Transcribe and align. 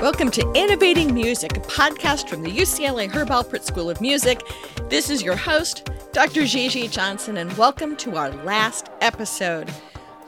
Welcome 0.00 0.30
to 0.30 0.52
Innovating 0.54 1.12
Music, 1.12 1.56
a 1.56 1.60
podcast 1.60 2.28
from 2.28 2.42
the 2.44 2.50
UCLA 2.52 3.10
Herb 3.10 3.30
Alpert 3.30 3.64
School 3.64 3.90
of 3.90 4.00
Music. 4.00 4.40
This 4.88 5.10
is 5.10 5.24
your 5.24 5.34
host, 5.34 5.90
Dr. 6.12 6.44
Gigi 6.44 6.86
Johnson, 6.86 7.36
and 7.36 7.52
welcome 7.58 7.96
to 7.96 8.16
our 8.16 8.30
last 8.44 8.90
episode. 9.00 9.68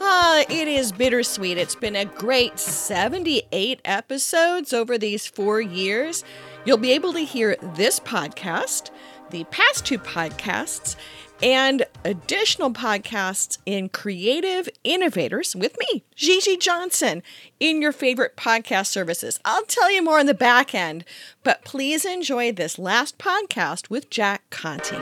Ah, 0.00 0.40
it 0.48 0.66
is 0.66 0.90
bittersweet. 0.90 1.56
It's 1.56 1.76
been 1.76 1.94
a 1.94 2.04
great 2.04 2.58
78 2.58 3.80
episodes 3.84 4.72
over 4.72 4.98
these 4.98 5.28
four 5.28 5.60
years. 5.60 6.24
You'll 6.64 6.76
be 6.76 6.90
able 6.90 7.12
to 7.12 7.20
hear 7.20 7.56
this 7.76 8.00
podcast, 8.00 8.90
the 9.30 9.44
past 9.44 9.86
two 9.86 10.00
podcasts, 10.00 10.96
and 11.42 11.84
additional 12.04 12.70
podcasts 12.72 13.58
in 13.64 13.88
Creative 13.88 14.68
Innovators 14.84 15.56
with 15.56 15.76
me, 15.78 16.04
Gigi 16.14 16.56
Johnson, 16.56 17.22
in 17.58 17.80
your 17.80 17.92
favorite 17.92 18.36
podcast 18.36 18.86
services. 18.86 19.40
I'll 19.44 19.64
tell 19.64 19.90
you 19.90 20.02
more 20.02 20.18
on 20.18 20.26
the 20.26 20.34
back 20.34 20.74
end, 20.74 21.04
but 21.42 21.64
please 21.64 22.04
enjoy 22.04 22.52
this 22.52 22.78
last 22.78 23.18
podcast 23.18 23.90
with 23.90 24.10
Jack 24.10 24.48
Conte. 24.50 24.96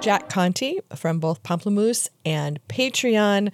Jack 0.00 0.28
Conte 0.28 0.78
from 0.94 1.18
both 1.18 1.42
Pomplamoose 1.42 2.08
and 2.24 2.60
Patreon 2.68 3.52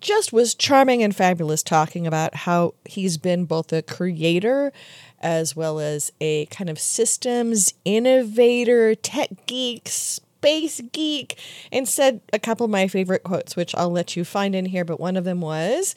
just 0.00 0.32
was 0.32 0.54
charming 0.54 1.02
and 1.02 1.14
fabulous 1.14 1.62
talking 1.62 2.06
about 2.06 2.34
how 2.34 2.74
he's 2.84 3.18
been 3.18 3.44
both 3.44 3.72
a 3.72 3.82
creator 3.82 4.72
as 5.20 5.56
well 5.56 5.80
as 5.80 6.12
a 6.20 6.46
kind 6.46 6.70
of 6.70 6.78
systems 6.78 7.74
innovator, 7.84 8.94
tech 8.94 9.30
geek, 9.46 9.88
space 9.88 10.80
geek, 10.92 11.38
and 11.72 11.88
said 11.88 12.20
a 12.32 12.38
couple 12.38 12.64
of 12.64 12.70
my 12.70 12.88
favorite 12.88 13.24
quotes, 13.24 13.56
which 13.56 13.74
I'll 13.74 13.90
let 13.90 14.16
you 14.16 14.24
find 14.24 14.54
in 14.54 14.66
here. 14.66 14.84
But 14.84 15.00
one 15.00 15.16
of 15.16 15.24
them 15.24 15.40
was 15.40 15.94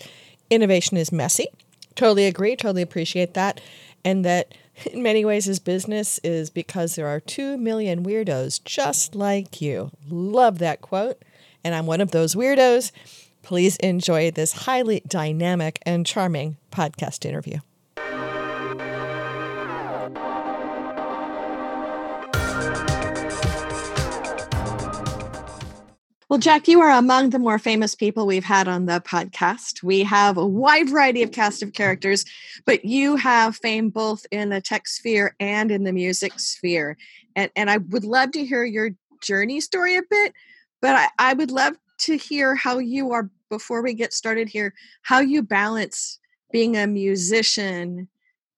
innovation 0.49 0.97
is 0.97 1.11
messy. 1.11 1.47
Totally 1.95 2.25
agree, 2.25 2.55
totally 2.55 2.81
appreciate 2.81 3.33
that. 3.33 3.61
And 4.03 4.25
that 4.25 4.53
in 4.91 5.03
many 5.03 5.25
ways 5.25 5.45
his 5.45 5.59
business 5.59 6.19
is 6.23 6.49
because 6.49 6.95
there 6.95 7.07
are 7.07 7.19
two 7.19 7.57
million 7.57 8.03
weirdos 8.03 8.63
just 8.63 9.15
like 9.15 9.61
you. 9.61 9.91
Love 10.09 10.59
that 10.59 10.81
quote. 10.81 11.21
And 11.63 11.75
I'm 11.75 11.85
one 11.85 12.01
of 12.01 12.11
those 12.11 12.35
weirdos. 12.35 12.91
Please 13.43 13.75
enjoy 13.77 14.31
this 14.31 14.51
highly 14.51 15.01
dynamic 15.07 15.79
and 15.85 16.05
charming 16.05 16.57
podcast 16.71 17.25
interview. 17.25 17.59
Well, 26.31 26.39
Jack, 26.39 26.69
you 26.69 26.79
are 26.79 26.97
among 26.97 27.31
the 27.31 27.39
more 27.39 27.59
famous 27.59 27.93
people 27.93 28.25
we've 28.25 28.45
had 28.45 28.69
on 28.69 28.85
the 28.85 29.01
podcast. 29.01 29.83
We 29.83 30.03
have 30.03 30.37
a 30.37 30.47
wide 30.47 30.89
variety 30.89 31.23
of 31.23 31.33
cast 31.33 31.61
of 31.61 31.73
characters, 31.73 32.23
but 32.65 32.85
you 32.85 33.17
have 33.17 33.57
fame 33.57 33.89
both 33.89 34.25
in 34.31 34.47
the 34.47 34.61
tech 34.61 34.87
sphere 34.87 35.35
and 35.41 35.71
in 35.71 35.83
the 35.83 35.91
music 35.91 36.39
sphere. 36.39 36.95
And, 37.35 37.51
and 37.57 37.69
I 37.69 37.79
would 37.79 38.05
love 38.05 38.31
to 38.31 38.45
hear 38.45 38.63
your 38.63 38.91
journey 39.21 39.59
story 39.59 39.97
a 39.97 40.03
bit, 40.09 40.31
but 40.81 40.95
I, 40.95 41.09
I 41.19 41.33
would 41.33 41.51
love 41.51 41.73
to 42.03 42.15
hear 42.15 42.55
how 42.55 42.77
you 42.77 43.11
are, 43.11 43.29
before 43.49 43.81
we 43.81 43.93
get 43.93 44.13
started 44.13 44.47
here, 44.47 44.73
how 45.01 45.19
you 45.19 45.43
balance 45.43 46.17
being 46.49 46.77
a 46.77 46.87
musician 46.87 48.07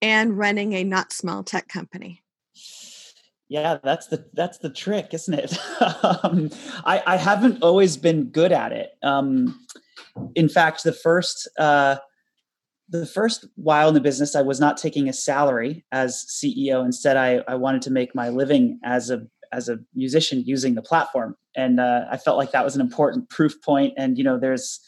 and 0.00 0.38
running 0.38 0.74
a 0.74 0.84
not 0.84 1.12
small 1.12 1.42
tech 1.42 1.66
company. 1.66 2.22
Yeah, 3.48 3.78
that's 3.82 4.06
the 4.06 4.24
that's 4.32 4.58
the 4.58 4.70
trick, 4.70 5.08
isn't 5.12 5.34
it? 5.34 5.58
um, 6.02 6.50
I, 6.84 7.02
I 7.06 7.16
haven't 7.16 7.62
always 7.62 7.96
been 7.96 8.30
good 8.30 8.52
at 8.52 8.72
it. 8.72 8.92
Um, 9.02 9.66
in 10.34 10.48
fact, 10.48 10.82
the 10.82 10.92
first 10.92 11.48
uh, 11.58 11.96
the 12.88 13.06
first 13.06 13.46
while 13.56 13.88
in 13.88 13.94
the 13.94 14.00
business, 14.00 14.34
I 14.34 14.42
was 14.42 14.60
not 14.60 14.76
taking 14.76 15.08
a 15.08 15.12
salary 15.12 15.84
as 15.92 16.24
CEO. 16.28 16.84
Instead, 16.84 17.16
I, 17.16 17.42
I 17.48 17.54
wanted 17.54 17.82
to 17.82 17.90
make 17.90 18.14
my 18.14 18.28
living 18.28 18.78
as 18.84 19.10
a 19.10 19.26
as 19.52 19.68
a 19.68 19.78
musician 19.94 20.42
using 20.46 20.74
the 20.74 20.82
platform, 20.82 21.36
and 21.54 21.80
uh, 21.80 22.06
I 22.10 22.16
felt 22.16 22.38
like 22.38 22.52
that 22.52 22.64
was 22.64 22.74
an 22.74 22.80
important 22.80 23.28
proof 23.28 23.60
point. 23.62 23.94
And 23.96 24.16
you 24.16 24.24
know, 24.24 24.38
there's 24.38 24.80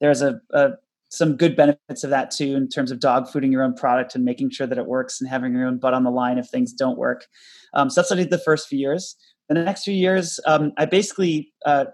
there's 0.00 0.22
a, 0.22 0.40
a 0.52 0.72
some 1.16 1.36
good 1.36 1.56
benefits 1.56 2.04
of 2.04 2.10
that 2.10 2.30
too 2.30 2.54
in 2.54 2.68
terms 2.68 2.90
of 2.90 3.00
dog 3.00 3.26
fooding 3.28 3.50
your 3.50 3.62
own 3.62 3.74
product 3.74 4.14
and 4.14 4.24
making 4.24 4.50
sure 4.50 4.66
that 4.66 4.78
it 4.78 4.86
works 4.86 5.20
and 5.20 5.28
having 5.28 5.52
your 5.52 5.66
own 5.66 5.78
butt 5.78 5.94
on 5.94 6.04
the 6.04 6.10
line 6.10 6.38
if 6.38 6.46
things 6.46 6.72
don't 6.72 6.98
work. 6.98 7.26
Um, 7.74 7.90
so 7.90 8.00
that's 8.00 8.10
what 8.10 8.18
i 8.18 8.22
did 8.22 8.30
the 8.30 8.38
first 8.38 8.68
few 8.68 8.78
years. 8.78 9.16
The 9.48 9.54
next 9.54 9.84
few 9.84 9.94
years 9.94 10.40
um, 10.46 10.72
i 10.76 10.84
basically 10.84 11.52
uh, 11.64 11.86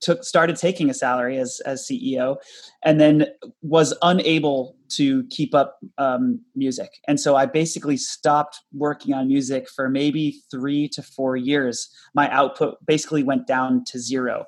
took 0.00 0.24
started 0.24 0.56
taking 0.56 0.90
a 0.90 0.94
salary 0.94 1.38
as 1.38 1.60
as 1.64 1.86
ceo 1.86 2.36
and 2.84 3.00
then 3.00 3.26
was 3.62 3.96
unable 4.02 4.76
to 4.88 5.24
keep 5.28 5.54
up 5.54 5.78
um, 5.96 6.40
music. 6.54 6.90
And 7.08 7.18
so 7.18 7.34
i 7.36 7.46
basically 7.46 7.96
stopped 7.96 8.60
working 8.72 9.14
on 9.14 9.28
music 9.28 9.68
for 9.68 9.88
maybe 9.88 10.42
three 10.50 10.88
to 10.88 11.02
four 11.02 11.36
years. 11.36 11.88
My 12.14 12.30
output 12.30 12.76
basically 12.86 13.22
went 13.22 13.46
down 13.46 13.84
to 13.86 13.98
zero 13.98 14.46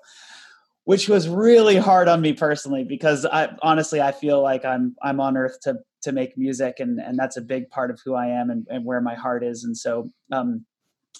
which 0.85 1.09
was 1.09 1.29
really 1.29 1.77
hard 1.77 2.09
on 2.09 2.21
me 2.21 2.33
personally 2.33 2.85
because 2.85 3.25
I 3.25 3.55
honestly 3.63 4.01
I 4.01 4.13
feel 4.13 4.43
like 4.43 4.65
I'm 4.65 4.95
I'm 5.03 5.21
on 5.21 5.37
earth 5.37 5.59
to 5.63 5.77
to 6.03 6.13
make 6.13 6.37
music 6.37 6.77
and 6.79 7.01
and 7.01 7.19
that's 7.19 7.37
a 7.37 7.43
big 7.43 7.71
part 7.71 7.91
of 7.91 8.01
who 8.05 8.15
I 8.15 8.27
am 8.27 8.51
and, 8.51 8.67
and 8.71 8.85
where 8.85 9.01
my 9.01 9.15
heart 9.15 9.43
is 9.43 9.65
and 9.65 9.77
so 9.77 10.11
um, 10.33 10.65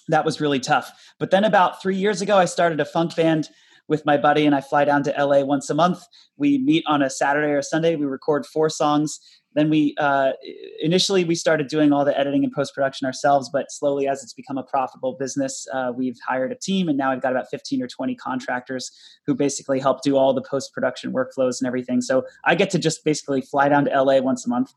that 0.07 0.25
was 0.25 0.39
really 0.39 0.59
tough. 0.59 0.91
But 1.19 1.31
then 1.31 1.43
about 1.43 1.81
three 1.81 1.95
years 1.95 2.21
ago, 2.21 2.37
I 2.37 2.45
started 2.45 2.79
a 2.79 2.85
funk 2.85 3.15
band 3.15 3.49
with 3.87 4.05
my 4.05 4.17
buddy 4.17 4.45
and 4.45 4.55
I 4.55 4.61
fly 4.61 4.85
down 4.85 5.03
to 5.03 5.11
LA 5.17 5.43
once 5.43 5.69
a 5.69 5.73
month. 5.73 6.03
We 6.37 6.57
meet 6.57 6.83
on 6.87 7.01
a 7.01 7.09
Saturday 7.09 7.51
or 7.51 7.61
Sunday. 7.61 7.95
We 7.95 8.05
record 8.05 8.45
four 8.45 8.69
songs 8.69 9.19
then 9.55 9.69
we 9.69 9.95
uh, 9.97 10.33
initially 10.79 11.23
we 11.23 11.33
started 11.33 11.67
doing 11.67 11.91
all 11.91 12.05
the 12.05 12.17
editing 12.17 12.43
and 12.43 12.53
post 12.53 12.75
production 12.75 13.05
ourselves, 13.07 13.49
but 13.51 13.71
slowly 13.71 14.07
as 14.07 14.21
it's 14.21 14.33
become 14.33 14.57
a 14.57 14.63
profitable 14.63 15.13
business, 15.13 15.65
uh, 15.73 15.91
we've 15.95 16.19
hired 16.27 16.51
a 16.51 16.55
team, 16.55 16.89
and 16.89 16.97
now 16.97 17.11
I've 17.11 17.21
got 17.21 17.31
about 17.31 17.49
fifteen 17.49 17.81
or 17.81 17.87
twenty 17.87 18.15
contractors 18.15 18.91
who 19.25 19.33
basically 19.33 19.79
help 19.79 20.03
do 20.03 20.17
all 20.17 20.33
the 20.33 20.41
post 20.41 20.73
production 20.73 21.13
workflows 21.13 21.59
and 21.59 21.67
everything. 21.67 22.01
So 22.01 22.25
I 22.43 22.55
get 22.55 22.69
to 22.71 22.79
just 22.79 23.03
basically 23.03 23.41
fly 23.41 23.69
down 23.69 23.85
to 23.85 23.91
LA 24.01 24.19
once 24.19 24.45
a 24.45 24.49
month, 24.49 24.73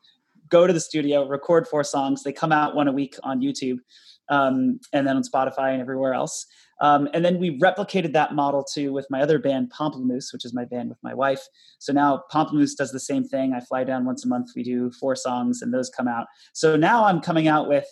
go 0.49 0.67
to 0.67 0.72
the 0.72 0.81
studio, 0.81 1.27
record 1.27 1.67
four 1.67 1.84
songs. 1.84 2.22
They 2.22 2.33
come 2.33 2.53
out 2.53 2.75
one 2.75 2.88
a 2.88 2.93
week 2.93 3.17
on 3.22 3.41
YouTube, 3.41 3.78
um, 4.31 4.81
and 4.93 5.06
then 5.06 5.16
on 5.16 5.22
Spotify 5.22 5.72
and 5.72 5.81
everywhere 5.81 6.15
else. 6.15 6.47
Um, 6.81 7.09
and 7.12 7.25
then 7.25 7.39
we 7.39 7.59
replicated 7.59 8.12
that 8.12 8.34
model 8.34 8.62
too 8.62 8.93
with 8.93 9.06
my 9.11 9.21
other 9.21 9.39
band, 9.39 9.72
Pomplamoose, 9.77 10.33
which 10.33 10.44
is 10.44 10.55
my 10.55 10.65
band 10.65 10.89
with 10.89 10.99
my 11.03 11.15
wife. 11.15 11.43
So 11.78 11.93
now 11.93 12.22
Pomplamoose 12.33 12.77
does 12.77 12.93
the 12.93 13.00
same 13.00 13.25
thing. 13.25 13.53
I 13.53 13.61
fly 13.61 13.84
down 13.84 14.05
once 14.05 14.25
a 14.25 14.28
month. 14.28 14.50
We 14.55 14.62
do 14.62 14.91
four 14.93 15.17
songs, 15.17 15.61
and 15.61 15.75
those 15.75 15.91
come 15.91 16.06
out. 16.06 16.27
So 16.53 16.77
now 16.77 17.05
I'm 17.05 17.21
coming 17.21 17.49
out 17.49 17.69
with 17.69 17.87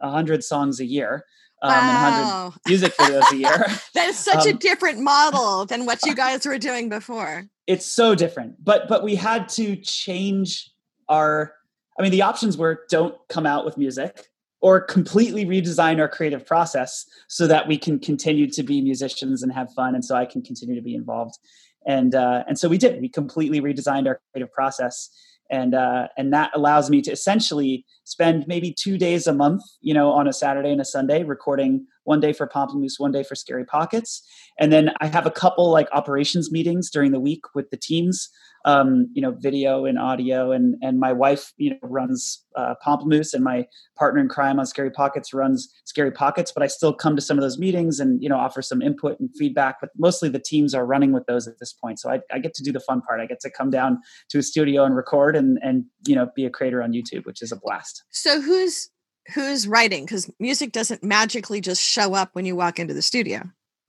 hundred 0.00 0.42
songs 0.42 0.80
a 0.80 0.86
year. 0.86 1.24
Um, 1.62 1.72
wow. 1.72 2.54
music 2.66 2.96
videos 2.96 3.30
a 3.32 3.36
year. 3.36 3.66
that 3.94 4.08
is 4.08 4.18
such 4.18 4.46
um, 4.46 4.48
a 4.48 4.52
different 4.54 5.00
model 5.00 5.66
than 5.66 5.84
what 5.84 5.98
you 6.06 6.14
guys 6.14 6.46
were 6.46 6.56
doing 6.56 6.88
before. 6.88 7.44
It's 7.66 7.84
so 7.84 8.14
different, 8.14 8.64
but 8.64 8.88
but 8.88 9.02
we 9.04 9.16
had 9.16 9.48
to 9.50 9.76
change 9.76 10.70
our. 11.08 11.52
I 11.98 12.02
mean, 12.02 12.12
the 12.12 12.22
options 12.22 12.56
were 12.56 12.86
don't 12.88 13.14
come 13.28 13.44
out 13.44 13.66
with 13.66 13.76
music 13.76 14.29
or 14.60 14.80
completely 14.80 15.46
redesign 15.46 15.98
our 16.00 16.08
creative 16.08 16.44
process 16.46 17.06
so 17.28 17.46
that 17.46 17.66
we 17.66 17.78
can 17.78 17.98
continue 17.98 18.48
to 18.50 18.62
be 18.62 18.80
musicians 18.82 19.42
and 19.42 19.52
have 19.52 19.72
fun 19.72 19.94
and 19.94 20.04
so 20.04 20.14
i 20.14 20.26
can 20.26 20.42
continue 20.42 20.74
to 20.74 20.82
be 20.82 20.94
involved. 20.94 21.38
And 21.86 22.14
uh, 22.14 22.44
and 22.46 22.58
so 22.58 22.68
we 22.68 22.78
did. 22.78 23.00
We 23.00 23.08
completely 23.08 23.60
redesigned 23.60 24.06
our 24.06 24.20
creative 24.32 24.52
process. 24.52 25.10
And 25.50 25.74
uh, 25.74 26.08
and 26.16 26.32
that 26.32 26.50
allows 26.54 26.90
me 26.90 27.02
to 27.02 27.10
essentially 27.10 27.84
spend 28.04 28.46
maybe 28.46 28.72
two 28.72 28.98
days 28.98 29.26
a 29.26 29.32
month 29.32 29.62
you 29.80 29.94
know 29.94 30.10
on 30.10 30.26
a 30.26 30.32
saturday 30.32 30.72
and 30.72 30.80
a 30.80 30.84
sunday 30.84 31.22
recording 31.22 31.86
one 32.04 32.20
day 32.20 32.32
for 32.32 32.46
Pomplamoose, 32.46 32.98
one 32.98 33.12
day 33.12 33.22
for 33.22 33.34
Scary 33.34 33.64
Pockets. 33.64 34.22
And 34.58 34.72
then 34.72 34.90
I 35.00 35.06
have 35.06 35.26
a 35.26 35.30
couple 35.30 35.70
like 35.70 35.88
operations 35.92 36.50
meetings 36.50 36.90
during 36.90 37.12
the 37.12 37.20
week 37.20 37.42
with 37.54 37.70
the 37.70 37.76
teams, 37.76 38.28
um, 38.64 39.08
you 39.12 39.22
know, 39.22 39.34
video 39.38 39.84
and 39.84 39.98
audio. 39.98 40.52
And 40.52 40.76
and 40.82 40.98
my 40.98 41.12
wife, 41.12 41.52
you 41.56 41.70
know, 41.70 41.76
runs 41.82 42.44
uh, 42.56 42.74
Pomplamoose, 42.84 43.32
and 43.32 43.42
my 43.42 43.66
partner 43.96 44.20
in 44.20 44.28
crime 44.28 44.58
on 44.58 44.66
Scary 44.66 44.90
Pockets 44.90 45.32
runs 45.32 45.72
Scary 45.84 46.10
Pockets. 46.10 46.52
But 46.52 46.62
I 46.62 46.66
still 46.66 46.92
come 46.92 47.16
to 47.16 47.22
some 47.22 47.38
of 47.38 47.42
those 47.42 47.58
meetings 47.58 48.00
and 48.00 48.22
you 48.22 48.28
know 48.28 48.36
offer 48.36 48.60
some 48.60 48.82
input 48.82 49.18
and 49.18 49.30
feedback. 49.36 49.76
But 49.80 49.90
mostly 49.96 50.28
the 50.28 50.40
teams 50.40 50.74
are 50.74 50.84
running 50.84 51.12
with 51.12 51.26
those 51.26 51.48
at 51.48 51.58
this 51.58 51.72
point. 51.72 52.00
So 52.00 52.10
I, 52.10 52.20
I 52.32 52.38
get 52.38 52.54
to 52.54 52.62
do 52.62 52.72
the 52.72 52.80
fun 52.80 53.00
part. 53.00 53.20
I 53.20 53.26
get 53.26 53.40
to 53.40 53.50
come 53.50 53.70
down 53.70 53.98
to 54.30 54.38
a 54.38 54.42
studio 54.42 54.84
and 54.84 54.94
record 54.94 55.36
and 55.36 55.58
and 55.62 55.84
you 56.06 56.14
know 56.14 56.28
be 56.34 56.44
a 56.44 56.50
creator 56.50 56.82
on 56.82 56.92
YouTube, 56.92 57.24
which 57.24 57.42
is 57.42 57.52
a 57.52 57.56
blast. 57.56 58.04
So 58.10 58.40
who's 58.42 58.89
who's 59.34 59.68
writing? 59.68 60.04
Because 60.04 60.30
music 60.38 60.72
doesn't 60.72 61.02
magically 61.02 61.60
just 61.60 61.82
show 61.82 62.14
up 62.14 62.30
when 62.32 62.44
you 62.44 62.56
walk 62.56 62.78
into 62.78 62.94
the 62.94 63.02
studio. 63.02 63.42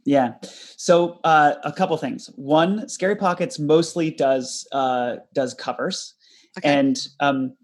Yeah. 0.06 0.34
So 0.78 1.20
uh, 1.24 1.56
a 1.64 1.72
couple 1.72 1.96
things. 1.98 2.30
One 2.36 2.90
scary 2.90 3.16
pockets 3.16 3.60
mostly 3.60 4.12
does 4.12 4.68
uh, 4.72 5.18
does 5.34 5.54
covers. 5.54 6.16
Okay. 6.58 6.68
and 6.68 7.00
um, 7.22 7.56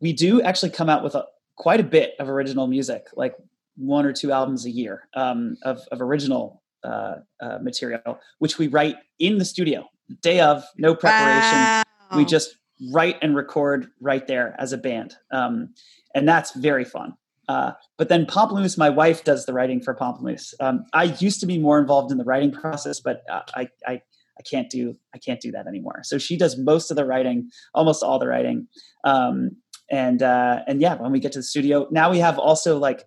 we 0.00 0.12
do 0.12 0.42
actually 0.42 0.70
come 0.70 0.88
out 0.88 1.04
with 1.04 1.14
a, 1.14 1.24
quite 1.56 1.78
a 1.78 1.84
bit 1.84 2.14
of 2.18 2.28
original 2.28 2.66
music 2.66 3.06
like 3.14 3.34
one 3.76 4.04
or 4.04 4.12
two 4.12 4.32
albums 4.32 4.66
a 4.66 4.70
year 4.70 5.08
um, 5.14 5.56
of, 5.62 5.80
of 5.92 6.00
original 6.02 6.60
uh, 6.82 7.16
uh, 7.40 7.58
material 7.62 8.18
which 8.38 8.58
we 8.58 8.66
write 8.66 8.96
in 9.20 9.38
the 9.38 9.44
studio. 9.44 9.88
Day 10.20 10.40
of 10.40 10.64
no 10.76 10.94
preparation. 10.94 11.58
Wow. 11.58 11.84
we 12.16 12.24
just 12.24 12.56
write 12.92 13.16
and 13.22 13.34
record 13.36 13.88
right 14.00 14.26
there 14.26 14.54
as 14.58 14.72
a 14.72 14.78
band, 14.78 15.16
um, 15.30 15.74
and 16.14 16.28
that's 16.28 16.52
very 16.52 16.84
fun. 16.84 17.14
Uh, 17.48 17.72
but 17.96 18.10
then 18.10 18.26
Pomplamoose, 18.26 18.76
my 18.76 18.90
wife 18.90 19.24
does 19.24 19.46
the 19.46 19.54
writing 19.54 19.80
for 19.80 19.94
Pomplamoose. 19.94 20.52
Um, 20.60 20.84
I 20.92 21.04
used 21.18 21.40
to 21.40 21.46
be 21.46 21.58
more 21.58 21.78
involved 21.78 22.12
in 22.12 22.18
the 22.18 22.24
writing 22.24 22.52
process, 22.52 23.00
but 23.00 23.22
uh, 23.30 23.40
I, 23.54 23.68
I 23.86 24.02
I 24.38 24.42
can't 24.42 24.70
do 24.70 24.94
I 25.14 25.18
can't 25.18 25.40
do 25.40 25.50
that 25.52 25.66
anymore. 25.66 26.00
So 26.04 26.18
she 26.18 26.36
does 26.36 26.56
most 26.58 26.90
of 26.90 26.96
the 26.96 27.04
writing, 27.04 27.50
almost 27.74 28.02
all 28.02 28.18
the 28.18 28.28
writing. 28.28 28.68
Um, 29.04 29.56
and 29.90 30.22
uh, 30.22 30.60
and 30.66 30.80
yeah, 30.80 30.94
when 30.94 31.12
we 31.12 31.20
get 31.20 31.32
to 31.32 31.38
the 31.40 31.44
studio, 31.44 31.88
now 31.90 32.10
we 32.10 32.18
have 32.18 32.38
also 32.38 32.78
like 32.78 33.04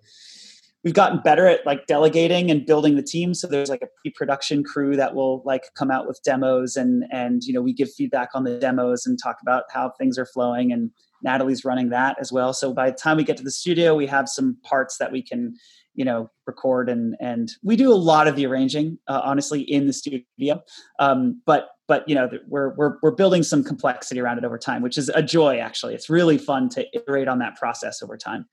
we've 0.84 0.94
gotten 0.94 1.20
better 1.20 1.48
at 1.48 1.66
like 1.66 1.86
delegating 1.88 2.50
and 2.50 2.66
building 2.66 2.96
the 2.96 3.04
team. 3.04 3.34
So 3.34 3.48
there's 3.48 3.70
like 3.70 3.82
a 3.82 3.88
pre-production 4.02 4.64
crew 4.64 4.96
that 4.96 5.14
will 5.14 5.44
like 5.46 5.64
come 5.76 5.92
out 5.92 6.08
with 6.08 6.20
demos 6.24 6.76
and 6.76 7.04
and 7.12 7.44
you 7.44 7.54
know 7.54 7.62
we 7.62 7.74
give 7.74 7.92
feedback 7.92 8.30
on 8.34 8.44
the 8.44 8.58
demos 8.58 9.06
and 9.06 9.20
talk 9.22 9.38
about 9.42 9.64
how 9.72 9.92
things 10.00 10.18
are 10.18 10.26
flowing 10.26 10.72
and 10.72 10.92
natalie's 11.24 11.64
running 11.64 11.90
that 11.90 12.18
as 12.20 12.32
well. 12.32 12.54
So 12.54 12.74
by 12.74 12.90
the 12.90 12.98
time 12.98 13.18
we 13.18 13.24
get 13.24 13.38
to 13.38 13.44
the 13.44 13.52
studio 13.52 13.96
we 13.96 14.08
have 14.08 14.28
some 14.28 14.58
parts 14.64 14.98
that 14.98 15.12
we 15.12 15.22
can 15.22 15.56
you 15.94 16.06
know 16.06 16.30
record 16.48 16.90
and 16.90 17.16
and 17.20 17.52
we 17.64 17.76
do 17.76 17.92
a 17.92 17.96
lot 17.96 18.28
of 18.28 18.36
the 18.36 18.46
arranging 18.46 18.98
uh, 19.08 19.22
honestly 19.24 19.62
in 19.62 19.88
the 19.88 19.94
studio. 19.94 20.62
Um, 21.00 21.42
but 21.46 21.70
but 21.88 22.08
you 22.08 22.16
know 22.16 22.30
we're, 22.48 22.74
we're 22.76 22.98
we're 23.04 23.16
building 23.16 23.44
some 23.44 23.64
complexity 23.64 24.20
around 24.20 24.40
it 24.40 24.46
over 24.46 24.58
time 24.58 24.82
which 24.82 24.98
is 24.98 25.10
a 25.10 25.22
joy 25.22 25.60
actually. 25.60 25.94
It's 25.94 26.10
really 26.10 26.40
fun 26.40 26.70
to 26.70 26.86
iterate 26.94 27.28
on 27.28 27.40
that 27.40 27.56
process 27.56 28.02
over 28.02 28.18
time 28.18 28.48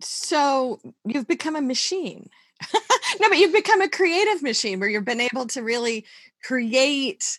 so 0.00 0.80
you've 1.04 1.26
become 1.26 1.56
a 1.56 1.62
machine 1.62 2.28
no 3.20 3.28
but 3.28 3.38
you've 3.38 3.52
become 3.52 3.80
a 3.80 3.88
creative 3.88 4.42
machine 4.42 4.80
where 4.80 4.88
you've 4.88 5.04
been 5.04 5.20
able 5.20 5.46
to 5.46 5.62
really 5.62 6.04
create 6.42 7.38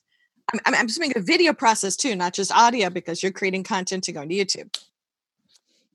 I'm, 0.53 0.75
I'm 0.75 0.85
assuming 0.87 1.13
a 1.15 1.21
video 1.21 1.53
process 1.53 1.95
too 1.95 2.15
not 2.15 2.33
just 2.33 2.51
audio 2.51 2.89
because 2.89 3.21
you're 3.21 3.31
creating 3.31 3.63
content 3.63 4.03
to 4.05 4.11
go 4.11 4.21
into 4.21 4.35
youtube 4.35 4.75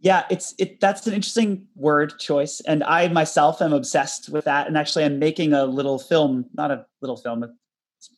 yeah, 0.05 0.25
it's 0.29 0.55
it 0.59 0.81
that's 0.81 1.07
an 1.07 1.15
interesting 1.15 1.67
word 1.77 2.19
choice. 2.19 2.61
And 2.61 2.85
I 2.85 3.09
myself 3.09 3.63
am 3.63 3.73
obsessed 3.73 4.29
with 4.29 4.45
that. 4.45 4.67
And 4.67 4.77
actually 4.77 5.03
I'm 5.05 5.19
making 5.19 5.55
a 5.55 5.65
little 5.65 5.99
film, 5.99 6.45
not 6.53 6.71
a 6.71 6.85
little 7.01 7.17
film, 7.17 7.43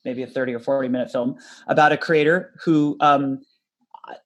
maybe 0.04 0.24
a 0.24 0.26
30 0.26 0.54
or 0.54 0.58
40 0.58 0.88
minute 0.88 1.12
film 1.12 1.36
about 1.68 1.92
a 1.92 1.96
creator 1.96 2.52
who 2.64 2.96
um, 2.98 3.40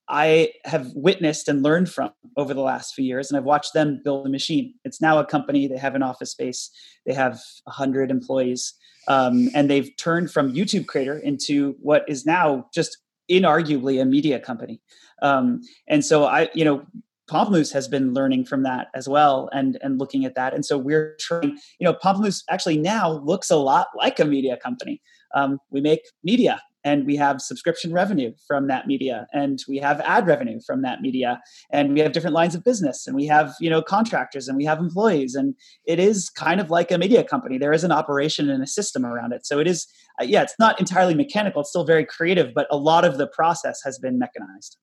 I 0.08 0.52
have 0.64 0.90
witnessed 0.94 1.48
and 1.48 1.62
learned 1.62 1.90
from 1.90 2.10
over 2.36 2.54
the 2.54 2.60
last 2.60 2.94
few 2.94 3.04
years, 3.04 3.30
and 3.30 3.36
I've 3.36 3.44
watched 3.44 3.74
them 3.74 4.00
build 4.04 4.26
a 4.26 4.30
machine. 4.30 4.74
It's 4.84 5.00
now 5.00 5.18
a 5.18 5.24
company. 5.24 5.66
They 5.66 5.78
have 5.78 5.94
an 5.94 6.02
office 6.02 6.30
space. 6.30 6.70
They 7.06 7.14
have 7.14 7.40
hundred 7.66 8.10
employees, 8.10 8.74
um, 9.08 9.48
and 9.54 9.70
they've 9.70 9.90
turned 9.96 10.30
from 10.30 10.54
YouTube 10.54 10.86
creator 10.86 11.18
into 11.18 11.76
what 11.80 12.04
is 12.08 12.26
now 12.26 12.66
just 12.74 12.98
inarguably 13.30 14.00
a 14.00 14.04
media 14.04 14.40
company. 14.40 14.80
Um, 15.22 15.60
and 15.88 16.04
so 16.04 16.24
I, 16.24 16.48
you 16.54 16.64
know, 16.64 16.84
Pomplamoose 17.30 17.72
has 17.72 17.86
been 17.86 18.12
learning 18.12 18.44
from 18.44 18.64
that 18.64 18.88
as 18.94 19.08
well 19.08 19.48
and 19.52 19.78
and 19.82 19.98
looking 19.98 20.24
at 20.24 20.34
that. 20.34 20.52
And 20.52 20.66
so 20.66 20.76
we're 20.76 21.16
trying, 21.20 21.58
you 21.78 21.84
know, 21.84 21.94
Pomplamoose 21.94 22.42
actually 22.50 22.78
now 22.78 23.12
looks 23.12 23.50
a 23.50 23.56
lot 23.56 23.88
like 23.96 24.18
a 24.18 24.24
media 24.24 24.56
company. 24.56 25.00
Um, 25.34 25.60
we 25.70 25.80
make 25.80 26.00
media 26.24 26.60
and 26.84 27.06
we 27.06 27.16
have 27.16 27.40
subscription 27.40 27.92
revenue 27.92 28.32
from 28.46 28.66
that 28.68 28.86
media 28.86 29.26
and 29.32 29.62
we 29.68 29.78
have 29.78 30.00
ad 30.00 30.26
revenue 30.26 30.60
from 30.66 30.82
that 30.82 31.00
media 31.00 31.40
and 31.70 31.92
we 31.92 32.00
have 32.00 32.12
different 32.12 32.34
lines 32.34 32.54
of 32.54 32.64
business 32.64 33.06
and 33.06 33.14
we 33.16 33.26
have 33.26 33.54
you 33.60 33.70
know 33.70 33.82
contractors 33.82 34.48
and 34.48 34.56
we 34.56 34.64
have 34.64 34.78
employees 34.78 35.34
and 35.34 35.54
it 35.86 35.98
is 35.98 36.30
kind 36.30 36.60
of 36.60 36.70
like 36.70 36.90
a 36.90 36.98
media 36.98 37.24
company. 37.24 37.58
There 37.58 37.72
is 37.72 37.84
an 37.84 37.92
operation 37.92 38.50
and 38.50 38.62
a 38.62 38.66
system 38.66 39.04
around 39.04 39.32
it. 39.32 39.46
So 39.46 39.58
it 39.58 39.66
is 39.66 39.86
uh, 40.20 40.24
yeah 40.24 40.42
it's 40.42 40.54
not 40.58 40.78
entirely 40.80 41.14
mechanical 41.14 41.60
it's 41.60 41.70
still 41.70 41.84
very 41.84 42.04
creative 42.04 42.52
but 42.54 42.66
a 42.70 42.76
lot 42.76 43.04
of 43.04 43.18
the 43.18 43.26
process 43.26 43.80
has 43.84 43.98
been 43.98 44.18
mechanized 44.18 44.76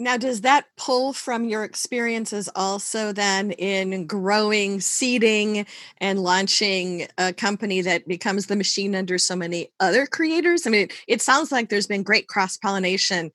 now, 0.00 0.16
does 0.16 0.42
that 0.42 0.66
pull 0.76 1.12
from 1.12 1.48
your 1.48 1.64
experiences 1.64 2.48
also 2.54 3.12
then 3.12 3.50
in 3.52 4.06
growing, 4.06 4.80
seeding, 4.80 5.66
and 5.98 6.20
launching 6.20 7.08
a 7.18 7.32
company 7.32 7.80
that 7.80 8.06
becomes 8.06 8.46
the 8.46 8.54
machine 8.54 8.94
under 8.94 9.18
so 9.18 9.34
many 9.34 9.72
other 9.80 10.06
creators? 10.06 10.66
I 10.66 10.70
mean, 10.70 10.88
it 11.08 11.20
sounds 11.20 11.50
like 11.50 11.68
there's 11.68 11.88
been 11.88 12.04
great 12.04 12.28
cross 12.28 12.56
pollination 12.56 13.32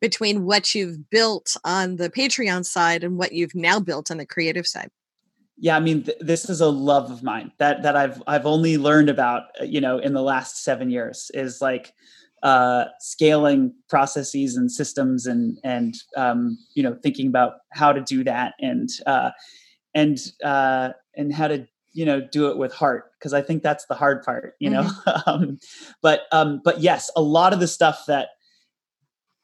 between 0.00 0.44
what 0.46 0.74
you've 0.74 1.10
built 1.10 1.54
on 1.64 1.96
the 1.96 2.08
Patreon 2.08 2.64
side 2.64 3.04
and 3.04 3.18
what 3.18 3.32
you've 3.32 3.54
now 3.54 3.78
built 3.78 4.10
on 4.10 4.16
the 4.16 4.26
creative 4.26 4.66
side. 4.66 4.90
Yeah, 5.58 5.76
I 5.76 5.80
mean, 5.80 6.04
th- 6.04 6.18
this 6.20 6.48
is 6.48 6.62
a 6.62 6.68
love 6.68 7.10
of 7.10 7.22
mine 7.22 7.52
that 7.58 7.82
that 7.82 7.96
I've 7.96 8.22
I've 8.26 8.44
only 8.44 8.76
learned 8.76 9.08
about, 9.08 9.44
uh, 9.60 9.64
you 9.64 9.80
know, 9.80 9.98
in 9.98 10.12
the 10.12 10.22
last 10.22 10.62
seven 10.62 10.90
years. 10.90 11.30
Is 11.32 11.62
like 11.62 11.94
uh, 12.46 12.84
scaling 13.00 13.74
processes 13.88 14.56
and 14.56 14.70
systems 14.70 15.26
and 15.26 15.58
and 15.64 15.96
um, 16.16 16.56
you 16.74 16.82
know 16.82 16.96
thinking 17.02 17.26
about 17.26 17.54
how 17.72 17.92
to 17.92 18.00
do 18.00 18.22
that 18.22 18.54
and 18.60 18.88
uh, 19.04 19.32
and 19.96 20.18
uh, 20.44 20.90
and 21.16 21.34
how 21.34 21.48
to 21.48 21.66
you 21.92 22.04
know 22.04 22.20
do 22.20 22.48
it 22.48 22.56
with 22.56 22.72
heart 22.72 23.10
because 23.18 23.32
I 23.32 23.42
think 23.42 23.64
that's 23.64 23.86
the 23.86 23.96
hard 23.96 24.22
part 24.22 24.54
you 24.60 24.70
know 24.70 24.84
mm-hmm. 24.84 25.18
um, 25.28 25.58
but 26.02 26.26
um, 26.30 26.60
but 26.62 26.80
yes 26.80 27.10
a 27.16 27.20
lot 27.20 27.52
of 27.52 27.58
the 27.58 27.66
stuff 27.66 28.04
that 28.06 28.28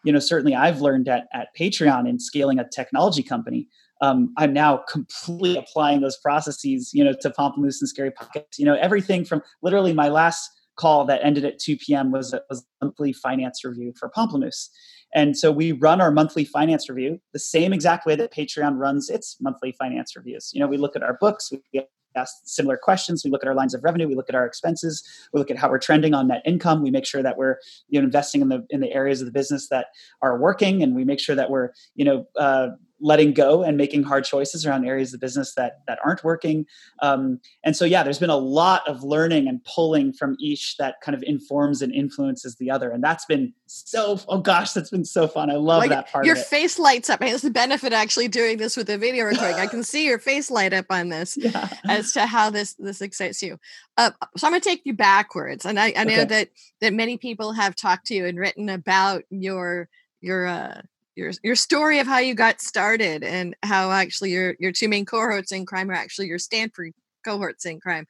you 0.04 0.12
know 0.12 0.20
certainly 0.20 0.54
I've 0.54 0.80
learned 0.80 1.08
at 1.08 1.26
at 1.34 1.48
Patreon 1.58 2.08
in 2.08 2.20
scaling 2.20 2.60
a 2.60 2.68
technology 2.68 3.24
company 3.24 3.66
um, 4.00 4.32
I'm 4.36 4.52
now 4.52 4.78
completely 4.88 5.56
applying 5.56 6.00
those 6.00 6.16
processes, 6.16 6.90
you 6.92 7.04
know, 7.04 7.12
to 7.20 7.30
Pomplamoose 7.30 7.80
and 7.80 7.88
Scary 7.88 8.10
Pockets. 8.10 8.58
You 8.58 8.64
know, 8.64 8.74
everything 8.74 9.24
from 9.24 9.42
literally 9.62 9.92
my 9.92 10.08
last 10.08 10.50
call 10.76 11.04
that 11.06 11.24
ended 11.24 11.44
at 11.44 11.58
2 11.58 11.76
p.m. 11.76 12.10
was 12.10 12.32
a, 12.32 12.42
was 12.48 12.60
a 12.60 12.84
monthly 12.86 13.12
finance 13.12 13.64
review 13.64 13.92
for 13.98 14.10
Pomplamoose. 14.10 14.68
And 15.14 15.36
so 15.36 15.52
we 15.52 15.72
run 15.72 16.00
our 16.00 16.10
monthly 16.10 16.44
finance 16.44 16.88
review 16.88 17.20
the 17.32 17.38
same 17.38 17.72
exact 17.72 18.06
way 18.06 18.16
that 18.16 18.32
Patreon 18.32 18.78
runs 18.78 19.10
its 19.10 19.36
monthly 19.40 19.72
finance 19.72 20.16
reviews. 20.16 20.50
You 20.54 20.60
know, 20.60 20.66
we 20.66 20.78
look 20.78 20.96
at 20.96 21.02
our 21.02 21.18
books, 21.20 21.52
we 21.72 21.82
ask 22.16 22.36
similar 22.44 22.76
questions. 22.76 23.24
We 23.24 23.30
look 23.30 23.42
at 23.42 23.48
our 23.48 23.54
lines 23.54 23.74
of 23.74 23.84
revenue. 23.84 24.08
We 24.08 24.14
look 24.14 24.28
at 24.28 24.34
our 24.34 24.46
expenses. 24.46 25.02
We 25.32 25.38
look 25.38 25.50
at 25.50 25.56
how 25.56 25.70
we're 25.70 25.78
trending 25.78 26.14
on 26.14 26.28
net 26.28 26.42
income. 26.44 26.82
We 26.82 26.90
make 26.90 27.06
sure 27.06 27.22
that 27.22 27.36
we're 27.36 27.56
you 27.88 28.00
know 28.00 28.04
investing 28.04 28.40
in 28.40 28.48
the 28.48 28.66
in 28.70 28.80
the 28.80 28.92
areas 28.92 29.20
of 29.20 29.26
the 29.26 29.32
business 29.32 29.68
that 29.68 29.86
are 30.20 30.38
working, 30.38 30.82
and 30.82 30.94
we 30.94 31.04
make 31.04 31.20
sure 31.20 31.34
that 31.34 31.50
we're 31.50 31.70
you 31.94 32.04
know 32.04 32.26
uh, 32.36 32.68
letting 33.02 33.34
go 33.34 33.62
and 33.62 33.76
making 33.76 34.04
hard 34.04 34.24
choices 34.24 34.64
around 34.64 34.86
areas 34.86 35.12
of 35.12 35.20
the 35.20 35.26
business 35.26 35.54
that 35.56 35.80
that 35.88 35.98
aren't 36.04 36.22
working. 36.22 36.64
Um, 37.02 37.40
and 37.64 37.76
so, 37.76 37.84
yeah, 37.84 38.02
there's 38.02 38.20
been 38.20 38.30
a 38.30 38.36
lot 38.36 38.86
of 38.88 39.02
learning 39.02 39.48
and 39.48 39.62
pulling 39.64 40.12
from 40.12 40.36
each 40.38 40.76
that 40.76 40.94
kind 41.02 41.14
of 41.14 41.22
informs 41.24 41.82
and 41.82 41.92
influences 41.92 42.56
the 42.56 42.70
other, 42.70 42.90
and 42.90 43.02
that's 43.02 43.24
been 43.26 43.52
so. 43.66 44.20
Oh 44.28 44.38
gosh, 44.38 44.72
that's 44.72 44.90
been 44.90 45.04
so 45.04 45.26
fun. 45.26 45.50
I 45.50 45.56
love 45.56 45.80
like, 45.80 45.90
that 45.90 46.10
part. 46.10 46.24
Your 46.24 46.36
face 46.36 46.78
lights 46.78 47.10
up. 47.10 47.20
It's 47.20 47.42
the 47.42 47.50
benefit 47.50 47.92
actually 47.92 48.28
doing 48.28 48.56
this 48.56 48.76
with 48.76 48.88
a 48.88 48.96
video 48.96 49.24
recording. 49.24 49.56
I 49.56 49.66
can 49.66 49.82
see 49.82 50.06
your 50.06 50.18
face 50.18 50.50
light 50.50 50.72
up 50.72 50.86
on 50.88 51.08
this 51.08 51.36
yeah. 51.40 51.68
as 51.84 52.12
to 52.12 52.26
how 52.26 52.50
this 52.50 52.74
this 52.74 53.00
excites 53.00 53.42
you. 53.42 53.58
Uh, 53.96 54.12
so 54.36 54.46
I'm 54.46 54.52
going 54.52 54.62
to 54.62 54.68
take 54.68 54.82
you 54.84 54.94
backwards, 54.94 55.66
and 55.66 55.78
I, 55.78 55.92
I 55.96 56.04
know 56.04 56.14
okay. 56.14 56.24
that 56.24 56.48
that 56.80 56.92
many 56.92 57.18
people 57.18 57.52
have 57.52 57.74
talked 57.74 58.06
to 58.06 58.14
you 58.14 58.26
and 58.26 58.38
written 58.38 58.68
about 58.68 59.24
your 59.30 59.88
your 60.20 60.46
uh, 60.46 60.82
your 61.14 61.32
your 61.42 61.56
story 61.56 61.98
of 61.98 62.06
how 62.06 62.18
you 62.18 62.34
got 62.34 62.60
started 62.60 63.22
and 63.22 63.54
how 63.62 63.90
actually 63.90 64.30
your 64.30 64.56
your 64.58 64.72
two 64.72 64.88
main 64.88 65.04
cohorts 65.04 65.52
in 65.52 65.66
crime 65.66 65.90
are 65.90 65.94
actually 65.94 66.26
your 66.26 66.38
Stanford 66.38 66.92
cohorts 67.24 67.66
in 67.66 67.80
crime. 67.80 68.06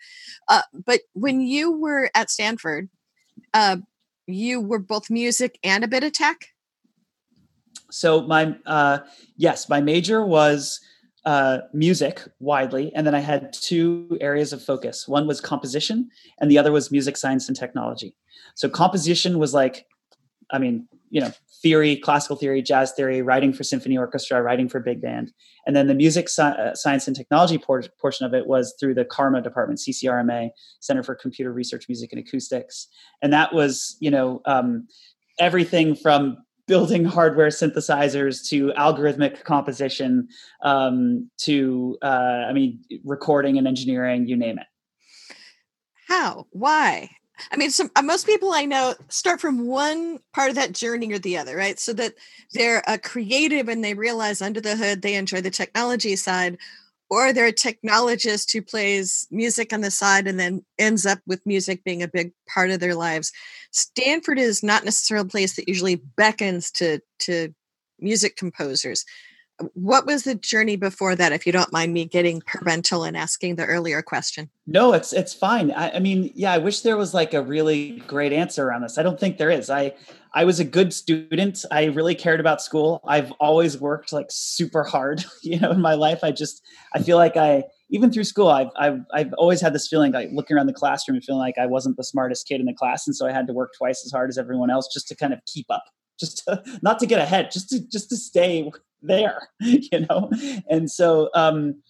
Uh, 0.49 0.63
but 0.87 1.01
when 1.13 1.41
you 1.41 1.73
were 1.73 2.11
at 2.15 2.31
Stanford, 2.31 2.89
uh, 3.55 3.77
you 4.27 4.61
were 4.61 4.79
both 4.79 5.11
music 5.11 5.59
and 5.63 5.85
a 5.85 5.89
bit 5.89 6.05
of 6.05 6.13
tech. 6.13 6.47
So 7.91 8.23
my 8.23 8.57
uh, 8.67 9.01
yes, 9.37 9.69
my 9.69 9.81
major 9.81 10.25
was 10.25 10.81
uh, 11.25 11.59
music 11.73 12.23
widely, 12.41 12.93
and 12.95 13.07
then 13.07 13.15
I 13.15 13.21
had 13.21 13.53
two 13.53 14.17
areas 14.21 14.53
of 14.53 14.63
focus. 14.63 15.07
One 15.07 15.27
was 15.27 15.41
composition, 15.41 16.11
and 16.41 16.51
the 16.51 16.59
other 16.59 16.73
was 16.73 16.91
music 16.91 17.17
science 17.17 17.49
and 17.49 17.57
technology. 17.57 18.15
So 18.55 18.69
composition 18.69 19.39
was 19.39 19.55
like, 19.55 19.87
I 20.51 20.59
mean, 20.59 20.89
you 21.11 21.21
know, 21.21 21.33
theory, 21.62 21.97
classical 21.97 22.37
theory, 22.37 22.61
jazz 22.61 22.92
theory, 22.92 23.23
writing 23.23 23.52
for 23.52 23.62
symphony 23.62 23.97
orchestra, 23.97 24.42
writing 24.42 24.69
for 24.69 24.81
big 24.81 25.00
band. 25.00 25.33
And 25.66 25.76
then 25.76 25.87
the 25.87 25.95
music 25.95 26.28
uh, 26.38 26.75
science 26.75 27.07
and 27.07 27.16
technology 27.16 27.57
por- 27.57 27.85
portion 28.00 28.26
of 28.26 28.35
it 28.35 28.47
was 28.47 28.75
through 28.81 28.95
the 28.95 29.04
CCRMA 29.04 29.42
department, 29.42 29.78
CCRMA, 29.78 30.50
Center 30.81 31.02
for 31.02 31.14
Computer 31.14 31.52
Research, 31.52 31.87
Music 31.88 32.12
and 32.12 32.21
Acoustics. 32.21 32.88
And 33.23 33.33
that 33.33 33.54
was, 33.54 33.97
you 34.00 34.11
know, 34.11 34.40
um, 34.45 34.88
everything 35.38 35.95
from 35.95 36.37
building 36.66 37.04
hardware 37.04 37.49
synthesizers 37.49 38.49
to 38.49 38.73
algorithmic 38.78 39.45
composition 39.45 40.28
um, 40.62 41.31
to, 41.37 41.97
uh, 42.02 42.47
I 42.49 42.52
mean, 42.52 42.81
recording 43.04 43.59
and 43.59 43.66
engineering, 43.66 44.26
you 44.26 44.37
name 44.37 44.59
it. 44.59 44.66
How? 46.09 46.47
Why? 46.50 47.11
I 47.51 47.57
mean, 47.57 47.71
some 47.71 47.91
uh, 47.97 48.03
most 48.03 48.27
people 48.27 48.53
I 48.53 48.65
know 48.65 48.95
start 49.09 49.41
from 49.41 49.67
one 49.67 50.21
part 50.33 50.51
of 50.51 50.57
that 50.57 50.73
journey 50.73 51.13
or 51.13 51.19
the 51.19 51.39
other, 51.39 51.57
right? 51.57 51.79
So 51.79 51.93
that 51.95 52.15
they're 52.53 52.83
a 52.87 52.99
creative 52.99 53.69
and 53.69 53.83
they 53.83 53.95
realize 53.95 54.43
under 54.43 54.61
the 54.61 54.77
hood 54.77 55.03
they 55.03 55.15
enjoy 55.15 55.41
the 55.41 55.51
technology 55.51 56.17
side, 56.17 56.59
or 57.11 57.33
they're 57.33 57.47
a 57.47 57.53
technologist 57.53 58.53
who 58.53 58.63
plays 58.63 59.27
music 59.31 59.73
on 59.73 59.81
the 59.81 59.91
side 59.91 60.27
and 60.27 60.39
then 60.39 60.65
ends 60.79 61.05
up 61.05 61.19
with 61.27 61.45
music 61.47 61.85
being 61.85 62.03
a 62.03 62.09
big 62.09 62.33
part 62.49 62.71
of 62.71 62.81
their 62.81 62.95
lives. 62.95 63.33
Stanford 63.71 64.39
is 64.39 64.63
not 64.63 64.85
necessarily 64.85 65.27
a 65.27 65.31
place 65.31 65.57
that 65.57 65.69
usually 65.69 65.97
beckons 65.97 66.71
to 66.73 67.01
to 67.21 67.55
music 68.01 68.37
composers. 68.37 69.05
What 69.75 70.07
was 70.07 70.25
the 70.25 70.35
journey 70.35 70.77
before 70.77 71.15
that, 71.15 71.33
if 71.33 71.47
you 71.47 71.53
don't 71.53 71.73
mind 71.73 71.93
me 71.93 72.05
getting 72.05 72.43
parental 72.47 73.05
and 73.05 73.17
asking 73.17 73.57
the 73.57 73.67
earlier 73.67 74.03
question? 74.03 74.51
No, 74.67 74.93
it's 74.93 75.13
it's 75.13 75.35
fine. 75.35 75.71
I, 75.73 75.97
I 75.97 75.99
mean, 75.99 76.33
yeah, 76.35 76.53
I 76.53 76.59
wish 76.59 76.81
there 76.81 76.97
was 76.97 77.15
like 77.15 77.35
a 77.35 77.43
really 77.43 78.03
great 78.07 78.33
answer 78.33 78.67
around 78.67 78.83
this. 78.83 78.99
I 78.99 79.03
don't 79.03 79.21
think 79.21 79.39
there 79.39 79.51
is. 79.51 79.71
I 79.71 79.95
I 80.35 80.45
was 80.45 80.59
a 80.59 80.65
good 80.65 80.93
student. 80.93 81.65
I 81.71 81.85
really 81.87 82.15
cared 82.15 82.41
about 82.41 82.63
school. 82.63 83.01
I've 83.07 83.31
always 83.33 83.79
worked 83.79 84.13
like 84.13 84.27
super 84.31 84.83
hard, 84.83 85.25
you 85.43 85.61
know, 85.61 85.71
in 85.71 85.81
my 85.81 85.95
life. 85.95 86.21
I 86.23 86.33
just 86.33 86.63
I 86.95 87.03
feel 87.03 87.17
like 87.17 87.37
I 87.37 87.65
even 87.91 88.11
through 88.11 88.25
school 88.25 88.49
I've 88.49 88.71
I've 88.77 89.01
I've 89.13 89.33
always 89.35 89.61
had 89.61 89.75
this 89.75 89.87
feeling 89.87 90.13
like 90.13 90.31
looking 90.33 90.57
around 90.57 90.67
the 90.67 90.73
classroom 90.73 91.17
and 91.17 91.25
feeling 91.25 91.41
like 91.41 91.59
I 91.59 91.67
wasn't 91.67 91.97
the 91.97 92.05
smartest 92.05 92.49
kid 92.49 92.61
in 92.61 92.67
the 92.67 92.75
class 92.75 93.07
and 93.07 93.15
so 93.15 93.27
I 93.27 93.33
had 93.33 93.47
to 93.49 93.53
work 93.53 93.73
twice 93.77 94.03
as 94.05 94.13
hard 94.13 94.31
as 94.31 94.39
everyone 94.39 94.71
else 94.71 94.89
just 94.93 95.09
to 95.09 95.17
kind 95.17 95.33
of 95.33 95.41
keep 95.47 95.67
up. 95.71 95.85
Just 96.19 96.45
to, 96.45 96.63
not 96.83 96.99
to 97.01 97.07
get 97.07 97.21
ahead, 97.21 97.51
just 97.51 97.69
to 97.71 97.81
just 97.89 98.09
to 98.11 98.17
stay 98.17 98.71
there, 99.03 99.49
you 99.61 100.07
know. 100.09 100.31
And 100.69 100.91
so 100.91 101.31
um 101.35 101.83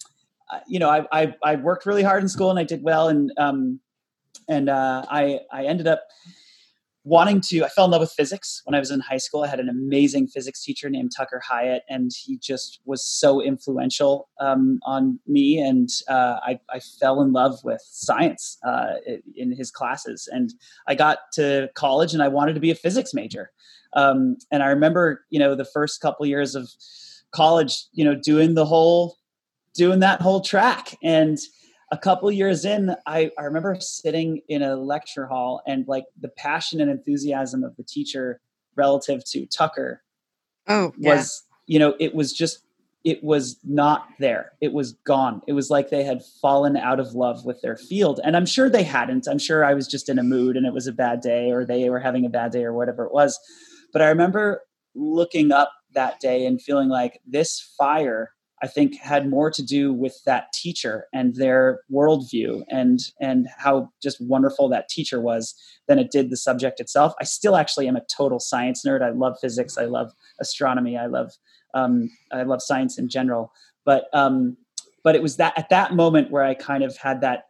you 0.67 0.79
know, 0.79 0.91
I, 0.91 1.07
I 1.13 1.35
I 1.43 1.57
worked 1.57 1.87
really 1.87 2.03
hard 2.03 2.23
in 2.23 2.29
school 2.29 2.51
and 2.51 2.59
I 2.59 2.65
did 2.65 2.83
well 2.83 3.09
and 3.09 3.33
um 3.39 3.81
and 4.49 4.69
uh 4.69 5.05
I 5.09 5.41
I 5.53 5.65
ended 5.65 5.87
up 5.87 6.03
wanting 7.05 7.41
to 7.41 7.65
i 7.65 7.69
fell 7.69 7.85
in 7.85 7.91
love 7.91 8.01
with 8.01 8.13
physics. 8.13 8.63
When 8.65 8.75
i 8.75 8.79
was 8.79 8.91
in 8.91 9.01
high 9.01 9.19
school 9.19 9.43
i 9.43 9.49
had 9.49 9.61
an 9.61 9.69
amazing 9.69 10.29
physics 10.29 10.63
teacher 10.63 10.89
named 10.89 11.13
tucker 11.17 11.41
hyatt 11.45 11.83
and 11.89 12.11
he 12.17 12.37
just 12.39 12.81
was 12.85 13.05
so 13.05 13.43
influential 13.43 14.29
um, 14.41 14.79
on 14.85 15.19
me. 15.27 15.59
And 15.59 15.89
uh, 16.09 16.39
I, 16.43 16.61
I, 16.71 16.81
fell 16.81 17.21
in 17.23 17.33
love 17.33 17.59
with 17.65 17.81
science 17.85 18.59
uh, 18.67 18.95
in 19.37 19.53
his 19.53 19.71
classes. 19.71 20.29
And 20.31 20.53
i 20.87 20.95
got 20.95 21.19
to 21.35 21.71
college 21.75 22.15
and 22.15 22.23
i 22.23 22.29
wanted 22.29 22.55
to 22.55 22.61
be 22.61 22.71
a 22.71 22.77
physics 22.77 23.13
major. 23.15 23.51
Um, 23.95 24.37
and 24.51 24.63
i 24.63 24.69
remember 24.69 25.25
you 25.31 25.39
know 25.39 25.55
the 25.55 25.65
first 25.65 26.01
couple 26.01 26.25
years 26.27 26.55
of 26.55 26.71
college 27.33 27.87
you 27.93 28.05
know 28.05 28.15
doing 28.15 28.55
the 28.55 28.67
whole 28.67 29.17
doing 29.75 30.01
that 30.01 30.21
whole 30.21 30.41
track. 30.41 30.97
And 31.03 31.39
a 31.93 31.99
couple 31.99 32.33
years 32.33 32.65
in, 32.65 32.97
I, 33.07 33.31
I 33.39 33.43
remember 33.43 33.77
sitting 33.79 34.41
in 34.49 34.63
a 34.63 34.77
lecture 34.77 35.27
hall 35.27 35.63
and 35.67 35.87
like 35.87 36.07
the 36.19 36.31
passion 36.31 36.81
and 36.81 36.91
enthusiasm 36.91 37.63
of 37.63 37.77
the 37.77 37.85
teacher 37.85 38.41
relative 38.77 39.23
to 39.27 39.45
Tucker 39.47 40.03
oh, 40.69 40.95
yeah. 40.97 41.17
was, 41.17 41.45
you 41.67 41.79
know, 41.79 41.95
it 42.01 42.15
was 42.15 42.33
just, 42.33 42.65
it 43.05 43.23
was 43.23 43.59
not 43.63 44.09
there. 44.19 44.53
It 44.63 44.73
was 44.73 44.93
gone. 45.05 45.43
It 45.47 45.53
was 45.53 45.69
like 45.69 45.91
they 45.91 46.03
had 46.03 46.23
fallen 46.41 46.79
out 46.79 46.99
of 46.99 47.15
love 47.15 47.45
with 47.45 47.61
their 47.61 47.77
field. 47.77 48.21
And 48.25 48.39
I'm 48.39 48.47
sure 48.47 48.71
they 48.71 48.85
hadn't. 48.85 49.29
I'm 49.29 49.39
sure 49.39 49.63
I 49.63 49.75
was 49.75 49.87
just 49.87 50.09
in 50.09 50.19
a 50.19 50.23
mood 50.23 50.57
and 50.57 50.65
it 50.65 50.73
was 50.73 50.87
a 50.87 50.93
bad 50.93 51.21
day 51.21 51.51
or 51.51 51.67
they 51.67 51.91
were 51.91 52.01
having 52.01 52.25
a 52.25 52.31
bad 52.31 52.53
day 52.53 52.65
or 52.65 52.73
whatever 52.73 53.05
it 53.05 53.13
was. 53.13 53.39
But 53.93 54.01
I 54.01 54.09
remember 54.09 54.63
looking 54.95 55.53
up 55.53 55.71
that 55.93 56.21
day 56.21 56.47
and 56.47 56.63
feeling 56.63 56.89
like 56.89 57.21
this 57.27 57.61
fire 57.77 58.31
I 58.63 58.69
think 58.69 58.97
had 58.97 59.29
more 59.29 59.51
to 59.51 59.63
do 59.63 59.93
with 59.93 60.17
that 60.25 60.53
teacher 60.53 61.07
and 61.13 61.35
their 61.35 61.81
worldview 61.91 62.63
and 62.69 63.01
and 63.21 63.49
how 63.59 63.91
just 64.01 64.21
wonderful 64.21 64.69
that 64.69 64.89
teacher 64.89 65.21
was 65.21 65.55
than 65.89 65.99
it 65.99 66.13
did 66.13 66.31
the 66.31 66.37
subject 66.37 66.79
itself. 66.79 67.13
I 67.21 67.25
still 67.25 67.57
actually 67.57 67.89
am 67.89 67.97
a 67.97 68.05
total 68.15 68.39
science 68.39 68.85
nerd. 68.87 69.03
I 69.03 69.11
love 69.11 69.37
physics. 69.41 69.77
I 69.77 69.87
love 69.87 70.13
astronomy. 70.41 70.97
I 70.97 71.07
love 71.07 71.33
um, 71.75 72.09
I 72.31 72.45
love 72.45 72.63
science 72.63 72.99
in 72.99 73.09
general. 73.09 73.53
But 73.85 74.05
um, 74.13 74.57
but 75.03 75.17
it 75.17 75.23
was 75.23 75.37
that 75.37 75.59
at 75.59 75.69
that 75.71 75.95
moment 75.95 76.31
where 76.31 76.45
I 76.45 76.55
kind 76.55 76.85
of 76.85 76.97
had 76.97 77.21
that 77.23 77.47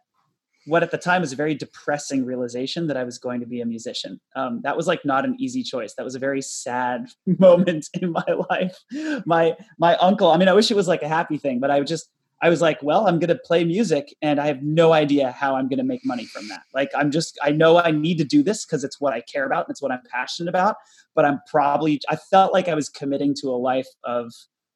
what 0.65 0.83
at 0.83 0.91
the 0.91 0.97
time 0.97 1.21
was 1.21 1.33
a 1.33 1.35
very 1.35 1.55
depressing 1.55 2.25
realization 2.25 2.87
that 2.87 2.97
I 2.97 3.03
was 3.03 3.17
going 3.17 3.39
to 3.41 3.45
be 3.45 3.61
a 3.61 3.65
musician. 3.65 4.19
Um, 4.35 4.61
that 4.63 4.77
was 4.77 4.87
like 4.87 5.03
not 5.03 5.25
an 5.25 5.35
easy 5.39 5.63
choice. 5.63 5.93
That 5.95 6.03
was 6.03 6.15
a 6.15 6.19
very 6.19 6.41
sad 6.41 7.07
moment 7.39 7.89
in 7.93 8.11
my 8.11 8.25
life. 8.49 8.77
My 9.25 9.55
my 9.77 9.95
uncle. 9.97 10.31
I 10.31 10.37
mean, 10.37 10.47
I 10.47 10.53
wish 10.53 10.71
it 10.71 10.75
was 10.75 10.87
like 10.87 11.03
a 11.03 11.07
happy 11.07 11.37
thing, 11.37 11.59
but 11.59 11.71
I 11.71 11.81
just 11.81 12.09
I 12.41 12.49
was 12.49 12.61
like, 12.61 12.83
well, 12.83 13.07
I'm 13.07 13.19
going 13.19 13.29
to 13.29 13.35
play 13.35 13.63
music, 13.63 14.13
and 14.21 14.39
I 14.39 14.47
have 14.47 14.61
no 14.61 14.91
idea 14.91 15.31
how 15.31 15.55
I'm 15.55 15.69
going 15.69 15.77
to 15.77 15.85
make 15.85 16.05
money 16.05 16.25
from 16.25 16.49
that. 16.49 16.63
Like, 16.73 16.89
I'm 16.93 17.09
just 17.09 17.37
I 17.41 17.51
know 17.51 17.77
I 17.77 17.91
need 17.91 18.17
to 18.17 18.25
do 18.25 18.43
this 18.43 18.65
because 18.65 18.83
it's 18.83 18.99
what 18.99 19.13
I 19.13 19.21
care 19.21 19.45
about 19.45 19.65
and 19.65 19.71
it's 19.73 19.81
what 19.81 19.91
I'm 19.91 20.01
passionate 20.11 20.49
about. 20.49 20.75
But 21.15 21.25
I'm 21.25 21.39
probably 21.49 22.01
I 22.09 22.17
felt 22.17 22.53
like 22.53 22.67
I 22.67 22.75
was 22.75 22.89
committing 22.89 23.33
to 23.41 23.47
a 23.49 23.57
life 23.57 23.87
of 24.03 24.33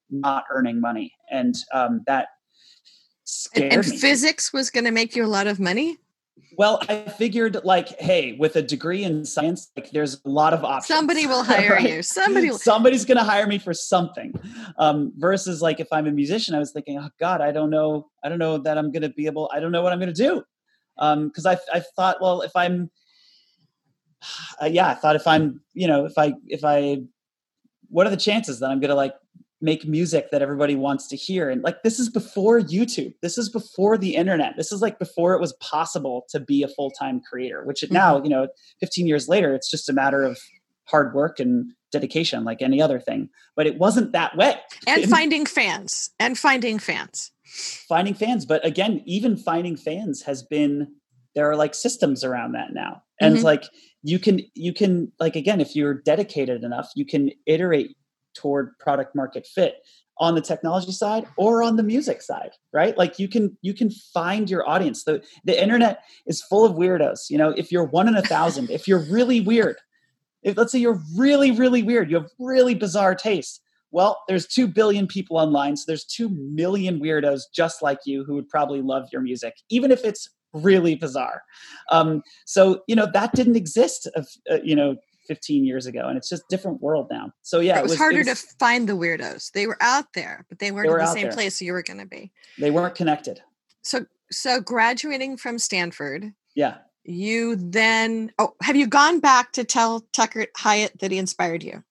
not 0.09 0.45
earning 0.49 0.79
money, 0.79 1.13
and 1.29 1.55
um, 1.73 2.01
that 2.07 2.29
scared 3.27 3.73
and, 3.73 3.85
and 3.85 3.99
physics 3.99 4.53
was 4.53 4.69
going 4.69 4.85
to 4.85 4.91
make 4.91 5.13
you 5.15 5.25
a 5.25 5.27
lot 5.27 5.47
of 5.47 5.59
money 5.59 5.97
well 6.57 6.81
i 6.87 7.01
figured 7.09 7.57
like 7.65 7.89
hey 7.99 8.37
with 8.39 8.55
a 8.55 8.61
degree 8.61 9.03
in 9.03 9.25
science 9.25 9.69
like 9.75 9.91
there's 9.91 10.21
a 10.23 10.29
lot 10.29 10.53
of 10.53 10.63
options 10.63 10.87
somebody 10.87 11.27
will 11.27 11.43
hire 11.43 11.71
right? 11.73 11.89
you 11.89 12.01
somebody 12.01 12.49
will. 12.49 12.57
somebody's 12.57 13.03
going 13.03 13.17
to 13.17 13.23
hire 13.23 13.45
me 13.45 13.57
for 13.57 13.73
something 13.73 14.33
um, 14.77 15.11
versus 15.17 15.61
like 15.61 15.81
if 15.81 15.87
i'm 15.91 16.07
a 16.07 16.11
musician 16.11 16.55
i 16.55 16.59
was 16.59 16.71
thinking 16.71 16.97
oh 16.97 17.09
god 17.19 17.41
i 17.41 17.51
don't 17.51 17.69
know 17.69 18.09
i 18.23 18.29
don't 18.29 18.39
know 18.39 18.57
that 18.57 18.77
i'm 18.77 18.93
going 18.93 19.01
to 19.01 19.09
be 19.09 19.25
able 19.25 19.49
i 19.53 19.59
don't 19.59 19.73
know 19.73 19.81
what 19.81 19.91
i'm 19.91 19.99
going 19.99 20.13
to 20.13 20.23
do 20.23 20.41
Um, 20.97 21.27
because 21.27 21.45
um, 21.45 21.57
I, 21.73 21.77
I 21.77 21.81
thought 21.97 22.21
well 22.21 22.41
if 22.41 22.55
i'm 22.55 22.89
uh, 24.61 24.67
yeah 24.67 24.87
i 24.87 24.93
thought 24.93 25.17
if 25.17 25.27
i'm 25.27 25.59
you 25.73 25.87
know 25.87 26.05
if 26.05 26.17
i 26.17 26.33
if 26.47 26.63
i 26.63 27.01
what 27.89 28.07
are 28.07 28.09
the 28.09 28.15
chances 28.15 28.59
that 28.59 28.69
i'm 28.69 28.79
going 28.79 28.89
to 28.89 28.95
like 28.95 29.15
make 29.61 29.87
music 29.87 30.29
that 30.31 30.41
everybody 30.41 30.75
wants 30.75 31.07
to 31.07 31.15
hear. 31.15 31.49
And 31.49 31.63
like 31.63 31.83
this 31.83 31.99
is 31.99 32.09
before 32.09 32.59
youtube. 32.59 33.13
This 33.21 33.37
is 33.37 33.49
before 33.49 33.97
the 33.97 34.15
internet. 34.15 34.53
This 34.55 34.71
is 34.71 34.81
like 34.81 34.99
before 34.99 35.33
it 35.33 35.41
was 35.41 35.53
possible 35.53 36.25
to 36.29 36.39
be 36.39 36.63
a 36.63 36.67
full-time 36.67 37.21
creator 37.21 37.63
which 37.65 37.81
mm-hmm. 37.81 37.93
now 37.93 38.23
you 38.23 38.29
know 38.29 38.47
15 38.79 39.07
years 39.07 39.27
later 39.27 39.53
it's 39.53 39.69
just 39.69 39.89
a 39.89 39.93
matter 39.93 40.23
of 40.23 40.39
hard 40.85 41.13
work 41.13 41.39
and 41.39 41.71
dedication 41.91 42.43
like 42.43 42.61
any 42.61 42.81
other 42.81 42.99
thing. 42.99 43.29
But 43.55 43.67
it 43.67 43.77
wasn't 43.77 44.11
that 44.11 44.37
way. 44.37 44.55
And 44.85 45.05
finding 45.09 45.45
fans. 45.45 46.11
And 46.19 46.37
finding 46.37 46.79
fans. 46.79 47.31
Finding 47.87 48.13
fans. 48.13 48.45
But 48.45 48.65
again 48.65 49.01
even 49.05 49.37
finding 49.37 49.75
fans 49.75 50.21
has 50.23 50.43
been 50.43 50.87
there 51.35 51.49
are 51.49 51.55
like 51.55 51.75
systems 51.75 52.23
around 52.23 52.53
that 52.53 52.73
now. 52.73 53.03
And 53.19 53.35
mm-hmm. 53.35 53.45
like 53.45 53.65
you 54.03 54.19
can 54.19 54.41
you 54.53 54.73
can 54.73 55.11
like 55.19 55.35
again 55.35 55.59
if 55.59 55.75
you're 55.75 55.93
dedicated 55.93 56.63
enough 56.63 56.89
you 56.95 57.05
can 57.05 57.31
iterate 57.45 57.96
toward 58.37 58.77
product 58.79 59.15
market 59.15 59.47
fit 59.47 59.75
on 60.19 60.33
the 60.33 60.41
technology 60.41 60.91
side 60.91 61.27
or 61.37 61.61
on 61.61 61.75
the 61.75 61.83
music 61.83 62.21
side 62.21 62.51
right? 62.73 62.97
Like 62.97 63.19
you 63.19 63.27
can 63.27 63.57
you 63.61 63.73
can 63.73 63.89
find 63.89 64.49
your 64.49 64.67
audience. 64.67 65.03
The 65.03 65.23
the 65.43 65.61
internet 65.61 66.03
is 66.25 66.41
full 66.41 66.65
of 66.65 66.73
weirdos 66.75 67.29
you 67.29 67.37
know? 67.37 67.49
If 67.49 67.71
you're 67.71 67.85
one 67.85 68.07
in 68.07 68.15
a 68.15 68.21
thousand 68.21 68.69
if 68.69 68.87
you're 68.87 69.05
really 69.09 69.41
weird 69.41 69.77
if 70.43 70.57
let's 70.57 70.71
say 70.71 70.79
you're 70.79 71.01
really 71.15 71.51
really 71.51 71.83
weird 71.83 72.09
you 72.09 72.17
have 72.17 72.29
really 72.39 72.75
bizarre 72.75 73.15
tastes 73.15 73.59
well 73.91 74.21
there's 74.27 74.45
2 74.45 74.67
billion 74.67 75.07
people 75.07 75.37
online 75.37 75.75
so 75.75 75.83
there's 75.87 76.05
2 76.05 76.29
million 76.29 76.99
weirdos 76.99 77.41
just 77.53 77.81
like 77.81 77.99
you 78.05 78.23
who 78.23 78.35
would 78.35 78.49
probably 78.49 78.81
love 78.81 79.07
your 79.11 79.21
music 79.21 79.53
even 79.69 79.91
if 79.91 80.03
it's 80.03 80.29
really 80.53 80.95
bizarre. 80.95 81.41
Um, 81.91 82.21
so 82.45 82.81
you 82.87 82.95
know 82.95 83.07
that 83.13 83.33
didn't 83.33 83.55
exist 83.55 84.07
uh, 84.15 84.57
you 84.63 84.75
know 84.75 84.95
15 85.27 85.65
years 85.65 85.85
ago 85.85 86.07
and 86.07 86.17
it's 86.17 86.29
just 86.29 86.47
different 86.49 86.81
world 86.81 87.07
now. 87.11 87.31
So 87.41 87.59
yeah 87.59 87.79
it 87.79 87.83
was, 87.83 87.91
it 87.91 87.93
was 87.93 87.99
harder 87.99 88.19
it 88.19 88.27
was, 88.27 88.43
to 88.43 88.55
find 88.59 88.87
the 88.87 88.93
weirdos. 88.93 89.51
They 89.51 89.67
were 89.67 89.77
out 89.81 90.13
there 90.13 90.45
but 90.49 90.59
they 90.59 90.71
weren't 90.71 90.87
they 90.87 90.93
were 90.93 90.99
in 90.99 91.05
the 91.05 91.11
same 91.11 91.23
there. 91.23 91.33
place 91.33 91.61
you 91.61 91.73
were 91.73 91.83
going 91.83 91.99
to 91.99 92.05
be. 92.05 92.31
They 92.57 92.71
weren't 92.71 92.95
connected. 92.95 93.41
So 93.81 94.05
so 94.31 94.59
graduating 94.59 95.37
from 95.37 95.57
stanford 95.57 96.33
yeah. 96.55 96.77
you 97.03 97.55
then 97.55 98.31
oh 98.39 98.53
have 98.61 98.75
you 98.75 98.87
gone 98.87 99.19
back 99.19 99.53
to 99.53 99.63
tell 99.63 100.01
tucker 100.11 100.47
hyatt 100.55 100.99
that 100.99 101.11
he 101.11 101.17
inspired 101.17 101.63
you? 101.63 101.83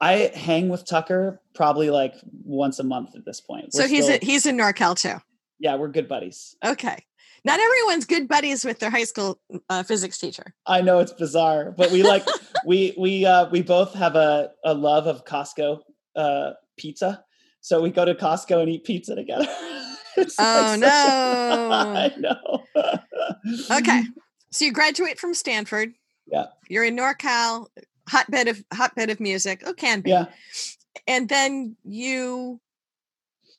I 0.00 0.30
hang 0.34 0.68
with 0.68 0.86
tucker 0.86 1.40
probably 1.54 1.90
like 1.90 2.14
once 2.44 2.78
a 2.78 2.84
month 2.84 3.16
at 3.16 3.24
this 3.24 3.40
point. 3.40 3.70
We're 3.74 3.82
so 3.82 3.88
he's 3.88 4.04
still, 4.04 4.18
a, 4.22 4.24
he's 4.24 4.46
in 4.46 4.56
norcal 4.56 4.96
too? 4.98 5.20
Yeah 5.58 5.76
we're 5.76 5.88
good 5.88 6.08
buddies. 6.08 6.56
Okay 6.64 7.04
not 7.48 7.60
everyone's 7.60 8.04
good 8.04 8.28
buddies 8.28 8.62
with 8.62 8.78
their 8.78 8.90
high 8.90 9.04
school 9.04 9.40
uh, 9.70 9.82
physics 9.82 10.18
teacher. 10.18 10.54
I 10.66 10.82
know 10.82 10.98
it's 10.98 11.12
bizarre, 11.12 11.72
but 11.72 11.90
we 11.90 12.02
like 12.02 12.26
we 12.66 12.94
we 12.98 13.24
uh, 13.24 13.48
we 13.50 13.62
both 13.62 13.94
have 13.94 14.16
a, 14.16 14.50
a 14.64 14.74
love 14.74 15.06
of 15.06 15.24
Costco 15.24 15.80
uh, 16.14 16.50
pizza, 16.76 17.24
so 17.60 17.80
we 17.80 17.90
go 17.90 18.04
to 18.04 18.14
Costco 18.14 18.60
and 18.60 18.68
eat 18.68 18.84
pizza 18.84 19.14
together. 19.14 19.46
oh 20.38 20.76
like 20.78 20.78
no! 20.78 21.70
I 21.72 22.12
know. 22.18 22.62
okay, 23.78 24.02
so 24.50 24.66
you 24.66 24.72
graduate 24.72 25.18
from 25.18 25.32
Stanford. 25.32 25.94
Yeah, 26.26 26.46
you're 26.68 26.84
in 26.84 26.96
NorCal, 26.96 27.68
hotbed 28.10 28.48
of 28.48 28.62
hotbed 28.74 29.08
of 29.08 29.20
music. 29.20 29.62
Oh, 29.64 29.72
can 29.72 30.02
be. 30.02 30.10
Yeah, 30.10 30.26
and 31.06 31.30
then 31.30 31.76
you 31.82 32.60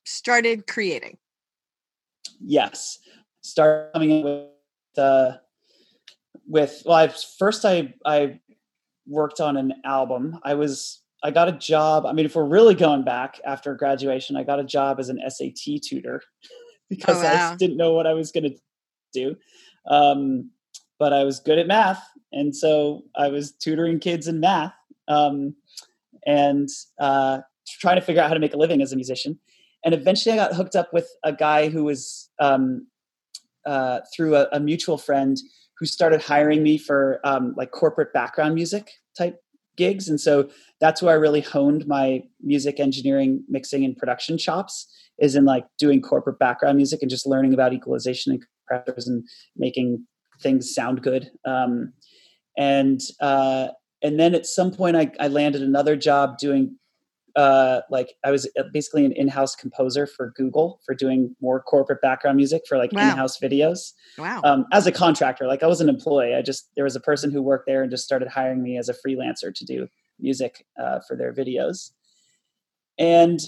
started 0.05 0.67
creating. 0.67 1.17
Yes 2.39 2.99
started 3.49 3.91
coming 3.93 4.11
in 4.11 4.23
with 4.23 4.97
uh, 4.97 5.33
with 6.47 6.83
well, 6.85 6.97
I, 6.97 7.13
first 7.37 7.65
I 7.65 7.93
I 8.05 8.39
worked 9.07 9.39
on 9.39 9.57
an 9.57 9.73
album. 9.85 10.39
I 10.43 10.55
was 10.55 11.01
I 11.23 11.31
got 11.31 11.49
a 11.49 11.53
job. 11.53 12.05
I 12.05 12.13
mean, 12.13 12.25
if 12.25 12.35
we're 12.35 12.45
really 12.45 12.75
going 12.75 13.03
back 13.03 13.39
after 13.45 13.73
graduation, 13.75 14.35
I 14.35 14.43
got 14.43 14.59
a 14.59 14.63
job 14.63 14.99
as 14.99 15.09
an 15.09 15.19
SAT 15.27 15.81
tutor 15.83 16.21
because 16.89 17.17
Oh, 17.17 17.23
wow. 17.23 17.51
I 17.51 17.55
didn't 17.55 17.77
know 17.77 17.93
what 17.93 18.07
I 18.07 18.13
was 18.13 18.31
going 18.31 18.45
to 18.45 18.55
do. 19.13 19.35
Um, 19.89 20.51
but 20.97 21.13
I 21.13 21.23
was 21.23 21.39
good 21.39 21.57
at 21.57 21.67
math, 21.67 22.03
and 22.33 22.53
so 22.53 23.03
I 23.15 23.29
was 23.29 23.53
tutoring 23.53 23.99
kids 23.99 24.27
in 24.27 24.41
math 24.41 24.73
um, 25.07 25.55
and 26.25 26.67
uh, 26.99 27.39
trying 27.79 27.95
to 27.95 28.01
figure 28.01 28.21
out 28.21 28.27
how 28.27 28.33
to 28.33 28.39
make 28.39 28.53
a 28.53 28.57
living 28.57 28.81
as 28.81 28.91
a 28.91 28.95
musician. 28.95 29.39
And 29.85 29.93
eventually, 29.93 30.33
I 30.33 30.47
got 30.47 30.55
hooked 30.55 30.75
up 30.75 30.91
with 30.91 31.09
a 31.23 31.31
guy 31.31 31.69
who 31.69 31.85
was 31.85 32.29
um, 32.39 32.87
uh, 33.69 33.99
through 34.13 34.35
a, 34.35 34.47
a 34.51 34.59
mutual 34.59 34.97
friend 34.97 35.37
who 35.77 35.85
started 35.85 36.21
hiring 36.21 36.63
me 36.63 36.77
for 36.77 37.19
um, 37.23 37.53
like 37.55 37.71
corporate 37.71 38.11
background 38.13 38.55
music 38.55 38.91
type 39.17 39.37
gigs, 39.77 40.09
and 40.09 40.19
so 40.19 40.49
that's 40.81 41.01
where 41.01 41.13
I 41.13 41.17
really 41.17 41.41
honed 41.41 41.87
my 41.87 42.23
music 42.41 42.79
engineering, 42.79 43.43
mixing, 43.47 43.85
and 43.85 43.95
production 43.95 44.37
chops. 44.37 44.87
Is 45.19 45.35
in 45.35 45.43
like 45.43 45.65
doing 45.77 46.01
corporate 46.01 46.39
background 46.39 46.77
music 46.77 47.01
and 47.01 47.11
just 47.11 47.27
learning 47.27 47.53
about 47.53 47.73
equalization 47.73 48.31
and 48.31 48.41
compressors 48.69 49.05
and 49.05 49.21
making 49.57 50.05
things 50.41 50.73
sound 50.73 51.01
good. 51.01 51.29
Um, 51.45 51.91
and 52.57 53.01
uh, 53.19 53.67
and 54.01 54.19
then 54.19 54.33
at 54.33 54.45
some 54.45 54.71
point, 54.71 54.95
I, 54.95 55.11
I 55.19 55.27
landed 55.27 55.61
another 55.61 55.95
job 55.95 56.37
doing 56.37 56.77
uh, 57.35 57.81
like 57.89 58.13
I 58.23 58.31
was 58.31 58.49
basically 58.73 59.05
an 59.05 59.11
in-house 59.13 59.55
composer 59.55 60.05
for 60.07 60.31
Google 60.35 60.79
for 60.85 60.93
doing 60.95 61.35
more 61.41 61.61
corporate 61.61 62.01
background 62.01 62.37
music 62.37 62.63
for 62.67 62.77
like 62.77 62.91
Wow. 62.93 63.11
in-house 63.11 63.39
videos 63.39 63.93
Wow. 64.17 64.41
um, 64.43 64.65
as 64.71 64.87
a 64.87 64.91
contractor. 64.91 65.45
Like 65.47 65.63
I 65.63 65.67
was 65.67 65.81
an 65.81 65.89
employee. 65.89 66.35
I 66.35 66.41
just 66.41 66.69
there 66.75 66.83
was 66.83 66.95
a 66.95 66.99
person 66.99 67.31
who 67.31 67.41
worked 67.41 67.65
there 67.67 67.81
and 67.81 67.91
just 67.91 68.05
started 68.05 68.27
hiring 68.27 68.61
me 68.63 68.77
as 68.77 68.89
a 68.89 68.93
freelancer 68.93 69.53
to 69.53 69.65
do 69.65 69.87
music 70.19 70.65
uh, 70.81 70.99
for 71.07 71.15
their 71.15 71.33
videos. 71.33 71.91
And 72.97 73.39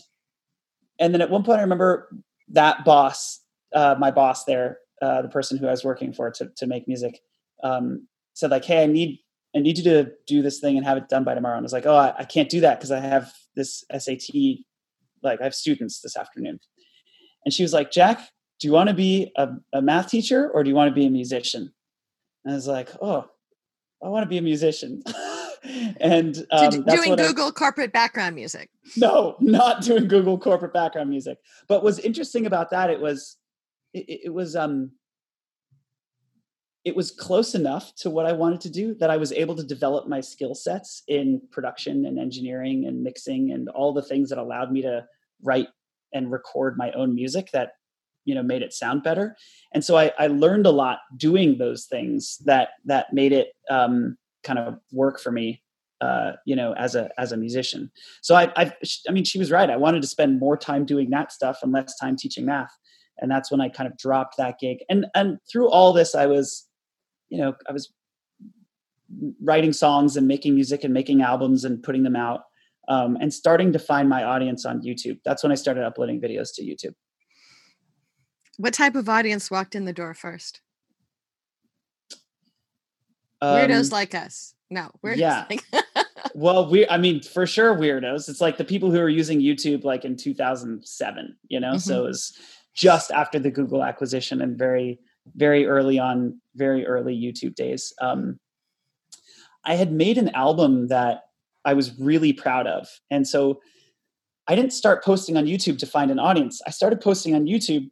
and 0.99 1.13
then 1.13 1.21
at 1.21 1.29
one 1.29 1.43
point, 1.43 1.59
I 1.59 1.63
remember 1.63 2.09
that 2.49 2.85
boss, 2.85 3.39
uh, 3.73 3.95
my 3.97 4.11
boss 4.11 4.45
there, 4.45 4.77
uh, 5.01 5.21
the 5.23 5.29
person 5.29 5.57
who 5.57 5.67
I 5.67 5.71
was 5.71 5.83
working 5.83 6.13
for 6.13 6.29
to 6.31 6.51
to 6.57 6.67
make 6.67 6.87
music, 6.87 7.19
um, 7.63 8.07
said 8.33 8.51
like, 8.51 8.65
"Hey, 8.65 8.83
I 8.83 8.85
need 8.85 9.19
I 9.55 9.59
need 9.59 9.77
you 9.77 9.83
to 9.85 10.11
do 10.27 10.41
this 10.41 10.59
thing 10.59 10.77
and 10.77 10.85
have 10.85 10.97
it 10.97 11.09
done 11.09 11.23
by 11.23 11.33
tomorrow." 11.33 11.57
And 11.57 11.63
I 11.63 11.65
was 11.65 11.73
like, 11.73 11.85
"Oh, 11.85 11.95
I, 11.95 12.13
I 12.19 12.23
can't 12.25 12.49
do 12.49 12.61
that 12.61 12.79
because 12.79 12.91
I 12.91 12.99
have 12.99 13.33
this 13.55 13.83
SAT. 13.95 14.29
Like 15.23 15.39
I 15.41 15.43
have 15.43 15.55
students 15.55 16.01
this 16.01 16.17
afternoon." 16.17 16.59
And 17.45 17.53
she 17.53 17.63
was 17.63 17.73
like, 17.73 17.91
"Jack, 17.91 18.19
do 18.59 18.67
you 18.67 18.73
want 18.73 18.89
to 18.89 18.95
be 18.95 19.31
a, 19.35 19.49
a 19.73 19.81
math 19.81 20.09
teacher 20.09 20.49
or 20.49 20.63
do 20.63 20.69
you 20.69 20.75
want 20.75 20.89
to 20.89 20.95
be 20.95 21.05
a 21.05 21.09
musician?" 21.11 21.71
And 22.43 22.53
I 22.53 22.55
was 22.55 22.67
like, 22.67 22.89
"Oh, 23.01 23.25
I 24.03 24.07
want 24.09 24.23
to 24.23 24.29
be 24.29 24.37
a 24.37 24.41
musician." 24.41 25.03
and 25.99 26.37
um, 26.51 26.69
doing 26.85 27.09
what 27.11 27.19
I- 27.19 27.27
Google 27.27 27.51
corporate 27.51 27.93
background 27.93 28.35
music. 28.35 28.69
no, 28.97 29.35
not 29.39 29.81
doing 29.83 30.07
Google 30.07 30.37
corporate 30.39 30.73
background 30.73 31.09
music. 31.09 31.37
But 31.67 31.83
what's 31.83 31.99
interesting 31.99 32.45
about 32.47 32.71
that, 32.71 32.89
it 32.89 32.99
was, 32.99 33.37
it, 33.93 34.05
it- 34.07 34.19
it 34.25 34.29
was, 34.33 34.55
um, 34.55 34.91
it 36.83 36.95
was 36.95 37.11
close 37.11 37.53
enough 37.53 37.93
to 37.95 38.09
what 38.09 38.25
I 38.25 38.31
wanted 38.31 38.61
to 38.61 38.69
do 38.69 38.95
that 38.95 39.11
I 39.11 39.17
was 39.17 39.31
able 39.31 39.55
to 39.55 39.63
develop 39.63 40.07
my 40.07 40.19
skill 40.19 40.55
sets 40.55 41.03
in 41.07 41.41
production 41.51 42.05
and 42.05 42.17
engineering 42.17 42.85
and 42.87 43.03
mixing 43.03 43.51
and 43.51 43.69
all 43.69 43.93
the 43.93 44.01
things 44.01 44.29
that 44.29 44.39
allowed 44.39 44.71
me 44.71 44.81
to 44.81 45.05
write 45.43 45.67
and 46.13 46.31
record 46.31 46.77
my 46.77 46.91
own 46.91 47.13
music 47.13 47.51
that 47.51 47.73
you 48.25 48.35
know 48.35 48.43
made 48.43 48.61
it 48.61 48.73
sound 48.73 49.03
better. 49.03 49.35
And 49.73 49.83
so 49.83 49.97
i, 49.97 50.11
I 50.17 50.27
learned 50.27 50.65
a 50.65 50.71
lot 50.71 50.99
doing 51.17 51.57
those 51.57 51.85
things 51.85 52.37
that 52.45 52.69
that 52.85 53.13
made 53.13 53.31
it 53.31 53.49
um, 53.69 54.17
kind 54.43 54.57
of 54.59 54.79
work 54.91 55.19
for 55.19 55.31
me 55.31 55.61
uh, 56.01 56.33
you 56.45 56.55
know 56.55 56.73
as 56.73 56.95
a 56.95 57.09
as 57.19 57.31
a 57.31 57.37
musician. 57.37 57.91
So 58.21 58.35
I, 58.35 58.51
I 58.55 58.73
i 59.07 59.11
mean 59.11 59.23
she 59.23 59.37
was 59.37 59.51
right. 59.51 59.69
I 59.69 59.77
wanted 59.77 60.01
to 60.01 60.07
spend 60.07 60.39
more 60.39 60.57
time 60.57 60.85
doing 60.85 61.11
that 61.11 61.31
stuff 61.31 61.59
and 61.61 61.71
less 61.71 61.95
time 61.97 62.15
teaching 62.15 62.45
math. 62.45 62.75
And 63.19 63.29
that's 63.29 63.51
when 63.51 63.61
i 63.61 63.69
kind 63.69 63.87
of 63.87 63.97
dropped 63.97 64.37
that 64.37 64.57
gig. 64.59 64.79
And 64.89 65.05
and 65.13 65.37
through 65.51 65.69
all 65.69 65.93
this 65.93 66.15
i 66.15 66.25
was 66.25 66.67
you 67.31 67.37
know 67.37 67.55
i 67.67 67.71
was 67.71 67.91
writing 69.41 69.73
songs 69.73 70.15
and 70.15 70.27
making 70.27 70.53
music 70.53 70.83
and 70.83 70.93
making 70.93 71.21
albums 71.21 71.65
and 71.65 71.81
putting 71.81 72.03
them 72.03 72.15
out 72.15 72.43
um, 72.87 73.15
and 73.21 73.33
starting 73.33 73.71
to 73.73 73.79
find 73.79 74.07
my 74.07 74.23
audience 74.23 74.65
on 74.65 74.81
youtube 74.81 75.19
that's 75.25 75.41
when 75.43 75.51
i 75.51 75.55
started 75.55 75.83
uploading 75.83 76.21
videos 76.21 76.49
to 76.53 76.61
youtube 76.63 76.93
What 78.57 78.73
type 78.73 78.95
of 78.95 79.09
audience 79.09 79.49
walked 79.49 79.73
in 79.73 79.85
the 79.85 79.93
door 79.93 80.13
first? 80.13 80.61
Weirdos 83.41 83.85
Um, 83.85 83.89
like 83.89 84.13
us. 84.13 84.53
No, 84.69 84.91
weirdos 85.03 85.17
yeah. 85.17 85.45
like 85.49 85.63
well 86.35 86.69
we 86.69 86.87
i 86.87 86.97
mean 86.97 87.21
for 87.21 87.45
sure 87.45 87.75
weirdos 87.75 88.29
it's 88.29 88.39
like 88.39 88.57
the 88.57 88.63
people 88.63 88.91
who 88.91 88.99
were 88.99 89.09
using 89.09 89.41
youtube 89.41 89.83
like 89.83 90.05
in 90.05 90.15
2007 90.15 91.35
you 91.49 91.59
know 91.59 91.77
so 91.77 92.05
it 92.05 92.07
was 92.07 92.37
just 92.73 93.11
after 93.11 93.39
the 93.39 93.51
google 93.51 93.83
acquisition 93.83 94.41
and 94.41 94.57
very 94.57 94.99
very 95.35 95.65
early 95.65 95.99
on 95.99 96.39
very 96.55 96.85
early 96.85 97.15
youtube 97.15 97.55
days. 97.55 97.93
Um, 98.01 98.39
i 99.65 99.75
had 99.75 99.91
made 99.91 100.17
an 100.17 100.29
album 100.29 100.87
that 100.87 101.23
i 101.65 101.73
was 101.73 101.97
really 101.99 102.33
proud 102.33 102.67
of. 102.67 102.87
And 103.09 103.27
so 103.27 103.61
i 104.47 104.55
didn't 104.55 104.73
start 104.73 105.03
posting 105.03 105.37
on 105.37 105.45
youtube 105.45 105.77
to 105.79 105.85
find 105.85 106.11
an 106.11 106.19
audience. 106.19 106.61
I 106.65 106.71
started 106.71 107.01
posting 107.01 107.35
on 107.35 107.45
youtube 107.45 107.89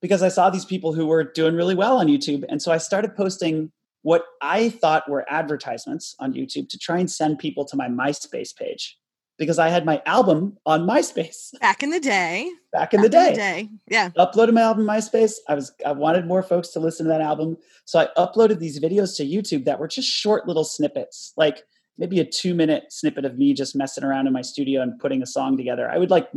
because 0.00 0.22
i 0.22 0.28
saw 0.28 0.50
these 0.50 0.64
people 0.64 0.92
who 0.92 1.06
were 1.06 1.24
doing 1.24 1.54
really 1.54 1.74
well 1.74 1.98
on 1.98 2.06
youtube. 2.08 2.44
And 2.48 2.60
so 2.60 2.72
i 2.72 2.78
started 2.78 3.16
posting 3.16 3.72
what 4.02 4.24
I 4.40 4.68
thought 4.68 5.08
were 5.08 5.24
advertisements 5.30 6.14
on 6.18 6.34
YouTube 6.34 6.68
to 6.70 6.78
try 6.78 6.98
and 6.98 7.10
send 7.10 7.38
people 7.38 7.64
to 7.66 7.76
my 7.76 7.88
MySpace 7.88 8.54
page 8.54 8.98
because 9.38 9.58
I 9.58 9.68
had 9.68 9.84
my 9.84 10.02
album 10.06 10.58
on 10.66 10.86
MySpace 10.86 11.50
back 11.60 11.82
in 11.82 11.90
the 11.90 12.00
day. 12.00 12.50
back 12.72 12.94
in 12.94 13.02
the 13.02 13.10
back 13.10 13.34
day. 13.34 13.68
Yeah. 13.88 14.10
Uploaded 14.10 14.52
my 14.52 14.62
album 14.62 14.86
MySpace. 14.86 15.34
I 15.48 15.54
was 15.54 15.72
I 15.84 15.92
wanted 15.92 16.26
more 16.26 16.42
folks 16.42 16.68
to 16.68 16.80
listen 16.80 17.06
to 17.06 17.10
that 17.10 17.20
album, 17.20 17.56
so 17.84 17.98
I 17.98 18.08
uploaded 18.16 18.58
these 18.58 18.80
videos 18.80 19.16
to 19.16 19.24
YouTube 19.24 19.64
that 19.64 19.78
were 19.78 19.88
just 19.88 20.08
short 20.08 20.46
little 20.46 20.64
snippets, 20.64 21.32
like 21.36 21.64
maybe 21.98 22.20
a 22.20 22.24
two 22.24 22.54
minute 22.54 22.84
snippet 22.90 23.24
of 23.24 23.38
me 23.38 23.52
just 23.54 23.76
messing 23.76 24.04
around 24.04 24.26
in 24.26 24.32
my 24.32 24.42
studio 24.42 24.82
and 24.82 24.98
putting 24.98 25.22
a 25.22 25.26
song 25.26 25.56
together. 25.56 25.90
I 25.90 25.98
would 25.98 26.10
like 26.10 26.28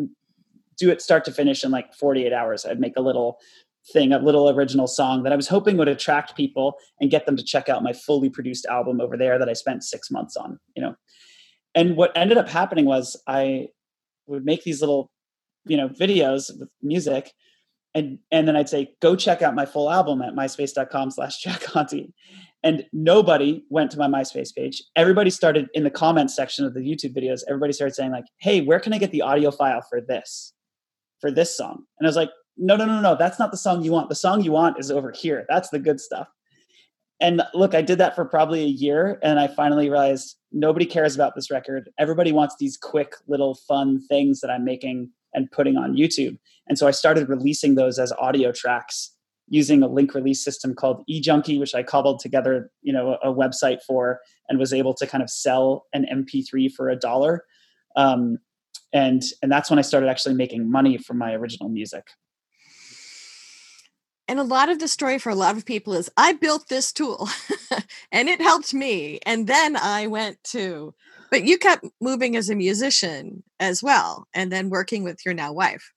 do 0.77 0.89
it 0.89 1.01
start 1.01 1.23
to 1.25 1.31
finish 1.31 1.63
in 1.63 1.71
like 1.71 1.93
48 1.93 2.34
hours. 2.34 2.65
I'd 2.65 2.79
make 2.79 2.97
a 2.97 3.01
little 3.01 3.39
thing, 3.93 4.12
a 4.12 4.19
little 4.19 4.49
original 4.49 4.88
song 4.88 5.23
that 5.23 5.34
I 5.34 5.36
was 5.36 5.47
hoping 5.47 5.77
would 5.77 5.88
attract 5.88 6.36
people 6.36 6.75
and 6.99 7.12
get 7.12 7.25
them 7.25 7.38
to 7.38 7.43
check 7.43 7.69
out 7.69 7.84
my 7.84 7.93
fully 7.93 8.29
produced 8.29 8.65
album 8.65 8.99
over 8.99 9.15
there 9.15 9.38
that 9.38 9.49
I 9.49 9.53
spent 9.53 9.84
six 9.84 10.10
months 10.10 10.36
on, 10.36 10.60
you 10.75 10.81
know. 10.81 10.95
And 11.76 11.96
what 11.98 12.12
ended 12.16 12.38
up 12.38 12.50
happening 12.50 12.86
was 12.86 13.22
I 13.28 13.68
would 14.28 14.46
make 14.46 14.64
these 14.64 14.82
little, 14.82 15.12
you 15.66 15.78
know, 15.78 15.90
videos 15.90 16.50
with 16.58 16.70
music 16.82 17.32
and 17.96 18.20
and 18.30 18.48
then 18.48 18.56
I'd 18.56 18.70
say, 18.70 18.94
go 19.02 19.16
check 19.16 19.42
out 19.42 19.56
my 19.56 19.66
full 19.66 19.90
album 19.90 20.22
at 20.22 20.34
myspace.com 20.34 21.12
slash 21.12 21.42
Jack 21.42 21.62
Conte. 21.62 22.08
And 22.62 22.84
nobody 22.92 23.64
went 23.70 23.92
to 23.92 23.98
my 23.98 24.08
MySpace 24.08 24.54
page. 24.54 24.84
Everybody 24.96 25.30
started 25.30 25.68
in 25.74 25.84
the 25.84 25.92
comments 25.92 26.36
section 26.36 26.66
of 26.66 26.74
the 26.74 26.80
YouTube 26.82 27.16
videos, 27.16 27.42
everybody 27.48 27.74
started 27.74 27.94
saying, 27.94 28.12
like, 28.12 28.26
hey, 28.40 28.62
where 28.62 28.80
can 28.80 28.92
I 28.92 28.98
get 28.98 29.12
the 29.12 29.22
audio 29.22 29.52
file 29.52 29.82
for 29.88 30.02
this? 30.02 30.54
For 31.22 31.32
this 31.32 31.56
song? 31.56 31.84
And 32.00 32.08
I 32.08 32.10
was 32.10 32.16
like, 32.16 32.32
no, 32.58 32.76
no, 32.76 32.86
no, 32.86 33.02
no, 33.02 33.16
that's 33.16 33.40
not 33.40 33.52
the 33.52 33.58
song 33.58 33.84
you 33.84 33.92
want. 33.92 34.10
The 34.10 34.16
song 34.16 34.44
you 34.44 34.52
want 34.52 34.80
is 34.80 34.90
over 34.90 35.12
here. 35.12 35.46
That's 35.48 35.70
the 35.70 35.80
good 35.80 36.00
stuff. 36.00 36.28
And 37.21 37.41
look, 37.54 37.73
I 37.73 37.82
did 37.82 37.97
that 37.99 38.15
for 38.15 38.25
probably 38.25 38.62
a 38.62 38.67
year, 38.67 39.19
and 39.23 39.39
I 39.39 39.47
finally 39.47 39.89
realized 39.89 40.36
nobody 40.51 40.86
cares 40.86 41.15
about 41.15 41.34
this 41.36 41.49
record. 41.49 41.89
Everybody 41.97 42.32
wants 42.32 42.56
these 42.60 42.78
quick 42.78 43.13
little 43.28 43.56
fun 43.67 44.01
things 44.08 44.41
that 44.41 44.49
I'm 44.49 44.65
making 44.65 45.12
and 45.34 45.51
putting 45.51 45.78
on 45.78 45.95
YouTube. 45.95 46.38
And 46.67 46.78
so 46.78 46.88
I 46.88 46.91
started 46.91 47.30
releasing 47.30 47.75
those 47.75 47.99
as 47.99 48.12
audio 48.13 48.51
tracks 48.51 49.12
using 49.47 49.84
a 49.84 49.88
link 49.88 50.15
release 50.15 50.43
system 50.43 50.73
called 50.73 51.04
eJunkie, 51.10 51.60
which 51.60 51.75
I 51.75 51.84
cobbled 51.84 52.19
together, 52.19 52.71
you 52.82 52.91
know, 52.91 53.17
a, 53.23 53.32
website 53.32 53.82
for, 53.86 54.19
and 54.49 54.58
was 54.58 54.73
able 54.73 54.93
to 54.95 55.06
kind 55.06 55.21
of 55.21 55.30
sell 55.30 55.86
an 55.93 56.06
MP3 56.12 56.71
for 56.71 56.89
a 56.89 56.95
dollar. 56.95 57.45
Um, 57.95 58.39
and 58.91 59.23
and 59.41 59.51
that's 59.51 59.69
when 59.69 59.78
I 59.78 59.84
started 59.84 60.10
actually 60.10 60.36
making 60.36 60.69
money 60.69 60.97
from 60.97 61.17
my 61.17 61.34
original 61.34 61.69
music. 61.69 62.08
And 64.28 64.40
a 64.40 64.44
lot 64.44 64.70
of 64.70 64.80
the 64.80 64.88
story 64.88 65.20
for 65.20 65.30
a 65.30 65.36
lot 65.36 65.56
of 65.56 65.66
people 65.66 65.94
is 65.94 66.10
I 66.18 66.34
built 66.34 66.68
this 66.68 66.92
tool 66.92 67.30
and 68.12 68.28
it 68.28 68.42
helped 68.42 68.74
me. 68.74 69.20
And 69.26 69.46
then 69.46 69.78
I 69.78 70.08
went 70.08 70.44
to, 70.46 70.96
but 71.30 71.44
you 71.44 71.58
kept 71.58 71.86
moving 72.02 72.36
as 72.36 72.50
a 72.50 72.56
musician 72.56 73.44
as 73.60 73.84
well, 73.84 74.28
and 74.34 74.52
then 74.52 74.70
working 74.70 75.04
with 75.04 75.24
your 75.26 75.34
now 75.34 75.54
wife. 75.54 75.92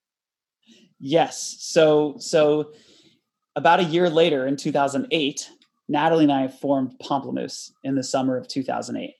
Yes. 1.00 1.56
So 1.60 2.16
so 2.18 2.72
about 3.56 3.80
a 3.80 3.84
year 3.84 4.10
later 4.10 4.46
in 4.46 4.56
2008, 4.56 5.50
Natalie 5.88 6.24
and 6.24 6.32
I 6.32 6.48
formed 6.48 6.94
Pomplamoose 7.02 7.72
in 7.82 7.94
the 7.94 8.04
summer 8.04 8.36
of 8.36 8.46
2008. 8.46 9.14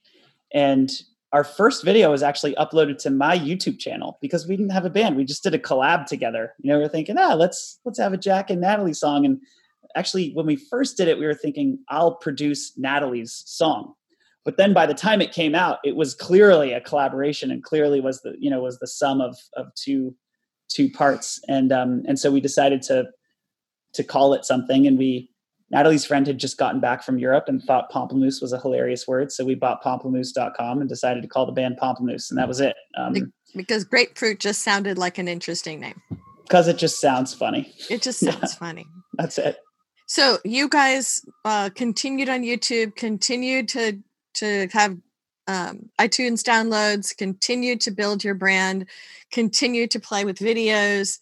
And 0.52 0.90
our 1.32 1.44
first 1.44 1.84
video 1.84 2.10
was 2.10 2.22
actually 2.22 2.54
uploaded 2.54 2.98
to 2.98 3.10
my 3.10 3.38
YouTube 3.38 3.78
channel 3.78 4.18
because 4.22 4.46
we 4.46 4.56
didn't 4.56 4.72
have 4.72 4.86
a 4.86 4.90
band. 4.90 5.16
We 5.16 5.24
just 5.24 5.42
did 5.42 5.54
a 5.54 5.58
collab 5.58 6.06
together. 6.06 6.54
You 6.60 6.72
know, 6.72 6.78
we 6.78 6.84
are 6.84 6.88
thinking, 6.88 7.18
ah, 7.18 7.34
let's 7.34 7.80
let's 7.84 7.98
have 7.98 8.12
a 8.12 8.18
Jack 8.18 8.50
and 8.50 8.60
Natalie 8.60 8.94
song. 8.94 9.26
And 9.26 9.40
actually, 9.94 10.30
when 10.32 10.46
we 10.46 10.56
first 10.56 10.96
did 10.96 11.08
it, 11.08 11.18
we 11.18 11.26
were 11.26 11.34
thinking, 11.34 11.78
I'll 11.90 12.14
produce 12.14 12.72
Natalie's 12.78 13.42
song. 13.46 13.94
But 14.44 14.56
then 14.56 14.72
by 14.72 14.86
the 14.86 14.94
time 14.94 15.20
it 15.20 15.32
came 15.32 15.54
out, 15.54 15.78
it 15.84 15.96
was 15.96 16.14
clearly 16.14 16.72
a 16.72 16.80
collaboration 16.80 17.50
and 17.50 17.62
clearly 17.62 18.00
was 18.00 18.22
the, 18.22 18.34
you 18.38 18.48
know, 18.48 18.62
was 18.62 18.78
the 18.78 18.86
sum 18.86 19.20
of 19.20 19.36
of 19.54 19.66
two 19.74 20.14
two 20.68 20.90
parts, 20.90 21.40
and 21.48 21.72
um, 21.72 22.02
and 22.06 22.18
so 22.18 22.30
we 22.30 22.40
decided 22.40 22.80
to 22.82 23.06
to 23.92 24.04
call 24.04 24.32
it 24.32 24.46
something, 24.46 24.86
and 24.86 24.96
we 24.96 25.30
Natalie's 25.70 26.04
friend 26.04 26.26
had 26.26 26.38
just 26.38 26.56
gotten 26.56 26.80
back 26.80 27.02
from 27.02 27.18
Europe 27.18 27.44
and 27.46 27.62
thought 27.62 27.90
Pomplamoose 27.92 28.40
was 28.40 28.52
a 28.52 28.60
hilarious 28.60 29.06
word. 29.06 29.30
So 29.30 29.44
we 29.44 29.54
bought 29.54 29.82
pomplamoose.com 29.82 30.80
and 30.80 30.88
decided 30.88 31.22
to 31.22 31.28
call 31.28 31.46
the 31.46 31.52
band 31.52 31.78
Pomplamoose. 31.80 32.30
And 32.30 32.38
that 32.38 32.48
was 32.48 32.60
it. 32.60 32.74
Um, 32.96 33.32
because 33.54 33.84
grapefruit 33.84 34.40
just 34.40 34.62
sounded 34.62 34.96
like 34.98 35.18
an 35.18 35.28
interesting 35.28 35.80
name. 35.80 36.00
Because 36.42 36.68
it 36.68 36.78
just 36.78 37.00
sounds 37.00 37.34
funny. 37.34 37.72
It 37.90 38.00
just 38.00 38.20
sounds 38.24 38.38
yeah, 38.40 38.58
funny. 38.58 38.86
That's 39.14 39.36
it. 39.36 39.58
So 40.06 40.38
you 40.42 40.70
guys 40.70 41.20
uh, 41.44 41.68
continued 41.74 42.30
on 42.30 42.42
YouTube, 42.42 42.96
continued 42.96 43.68
to 43.70 43.98
to 44.34 44.68
have 44.72 44.96
um, 45.48 45.90
iTunes 45.98 46.42
downloads, 46.42 47.16
continued 47.16 47.80
to 47.82 47.90
build 47.90 48.24
your 48.24 48.34
brand, 48.34 48.86
continued 49.32 49.90
to 49.90 50.00
play 50.00 50.24
with 50.24 50.38
videos 50.38 51.18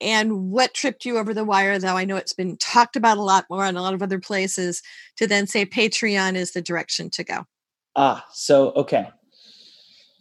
and 0.00 0.50
what 0.50 0.74
tripped 0.74 1.04
you 1.04 1.18
over 1.18 1.34
the 1.34 1.44
wire 1.44 1.78
though? 1.78 1.96
I 1.96 2.04
know 2.04 2.16
it's 2.16 2.32
been 2.32 2.56
talked 2.56 2.96
about 2.96 3.18
a 3.18 3.22
lot 3.22 3.46
more 3.50 3.66
in 3.66 3.76
a 3.76 3.82
lot 3.82 3.94
of 3.94 4.02
other 4.02 4.20
places 4.20 4.82
to 5.16 5.26
then 5.26 5.46
say 5.46 5.66
patreon 5.66 6.34
is 6.34 6.52
the 6.52 6.62
direction 6.62 7.10
to 7.10 7.24
go. 7.24 7.44
Ah 7.96 8.24
so 8.32 8.72
okay. 8.72 9.08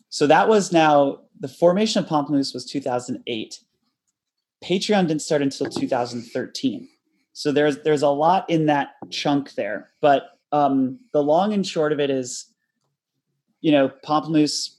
So 0.09 0.25
that 0.27 0.47
was 0.47 0.71
now 0.71 1.19
the 1.39 1.47
formation 1.47 2.03
of 2.03 2.09
pomplamoose 2.09 2.53
was 2.53 2.65
2008 2.65 3.59
patreon 4.63 5.07
didn't 5.07 5.21
start 5.21 5.41
until 5.41 5.67
2013 5.67 6.87
so 7.33 7.51
there's 7.51 7.79
there's 7.83 8.01
a 8.01 8.09
lot 8.09 8.49
in 8.49 8.65
that 8.65 8.89
chunk 9.11 9.53
there 9.53 9.89
but 10.01 10.31
um, 10.51 10.99
the 11.11 11.21
long 11.21 11.53
and 11.53 11.67
short 11.67 11.91
of 11.91 11.99
it 11.99 12.09
is 12.09 12.45
you 13.61 13.71
know 13.71 13.91
pomplamoose 14.05 14.71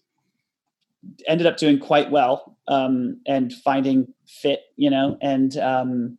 ended 1.26 1.46
up 1.46 1.56
doing 1.56 1.78
quite 1.78 2.10
well 2.10 2.56
um, 2.66 3.20
and 3.26 3.52
finding 3.52 4.12
fit, 4.28 4.60
you 4.76 4.90
know, 4.90 5.16
and 5.20 5.56
um, 5.56 6.18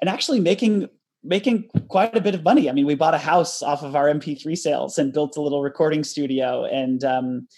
and 0.00 0.10
actually 0.10 0.40
making 0.40 0.88
making 1.24 1.68
quite 1.88 2.16
a 2.16 2.20
bit 2.20 2.34
of 2.34 2.44
money. 2.44 2.68
I 2.68 2.72
mean, 2.72 2.86
we 2.86 2.94
bought 2.94 3.14
a 3.14 3.18
house 3.18 3.62
off 3.62 3.82
of 3.82 3.96
our 3.96 4.06
MP3 4.06 4.56
sales 4.56 4.98
and 4.98 5.12
built 5.12 5.36
a 5.36 5.42
little 5.42 5.62
recording 5.62 6.04
studio, 6.04 6.64
and 6.64 7.02
um, 7.02 7.48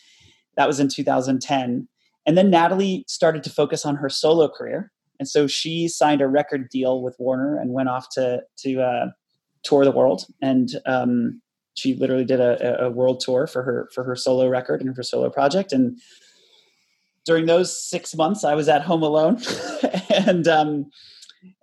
that 0.56 0.66
was 0.66 0.80
in 0.80 0.88
2010. 0.88 1.88
And 2.26 2.38
then 2.38 2.50
Natalie 2.50 3.04
started 3.08 3.42
to 3.44 3.50
focus 3.50 3.84
on 3.84 3.96
her 3.96 4.08
solo 4.08 4.48
career, 4.48 4.92
and 5.18 5.28
so 5.28 5.46
she 5.46 5.88
signed 5.88 6.20
a 6.20 6.28
record 6.28 6.68
deal 6.68 7.02
with 7.02 7.16
Warner 7.18 7.58
and 7.58 7.72
went 7.72 7.88
off 7.88 8.08
to 8.12 8.42
to 8.58 8.80
uh, 8.80 9.06
tour 9.64 9.84
the 9.84 9.92
world. 9.92 10.24
And 10.40 10.70
um, 10.86 11.42
she 11.74 11.94
literally 11.94 12.24
did 12.24 12.40
a, 12.40 12.84
a 12.84 12.90
world 12.90 13.20
tour 13.20 13.46
for 13.46 13.62
her 13.62 13.88
for 13.94 14.04
her 14.04 14.16
solo 14.16 14.48
record 14.48 14.80
and 14.80 14.94
her 14.96 15.02
solo 15.02 15.30
project 15.30 15.72
and 15.72 15.98
during 17.28 17.44
those 17.44 17.70
six 17.78 18.16
months 18.16 18.42
i 18.42 18.54
was 18.54 18.68
at 18.68 18.82
home 18.82 19.02
alone. 19.02 19.40
And 20.10 20.48
um 20.48 20.90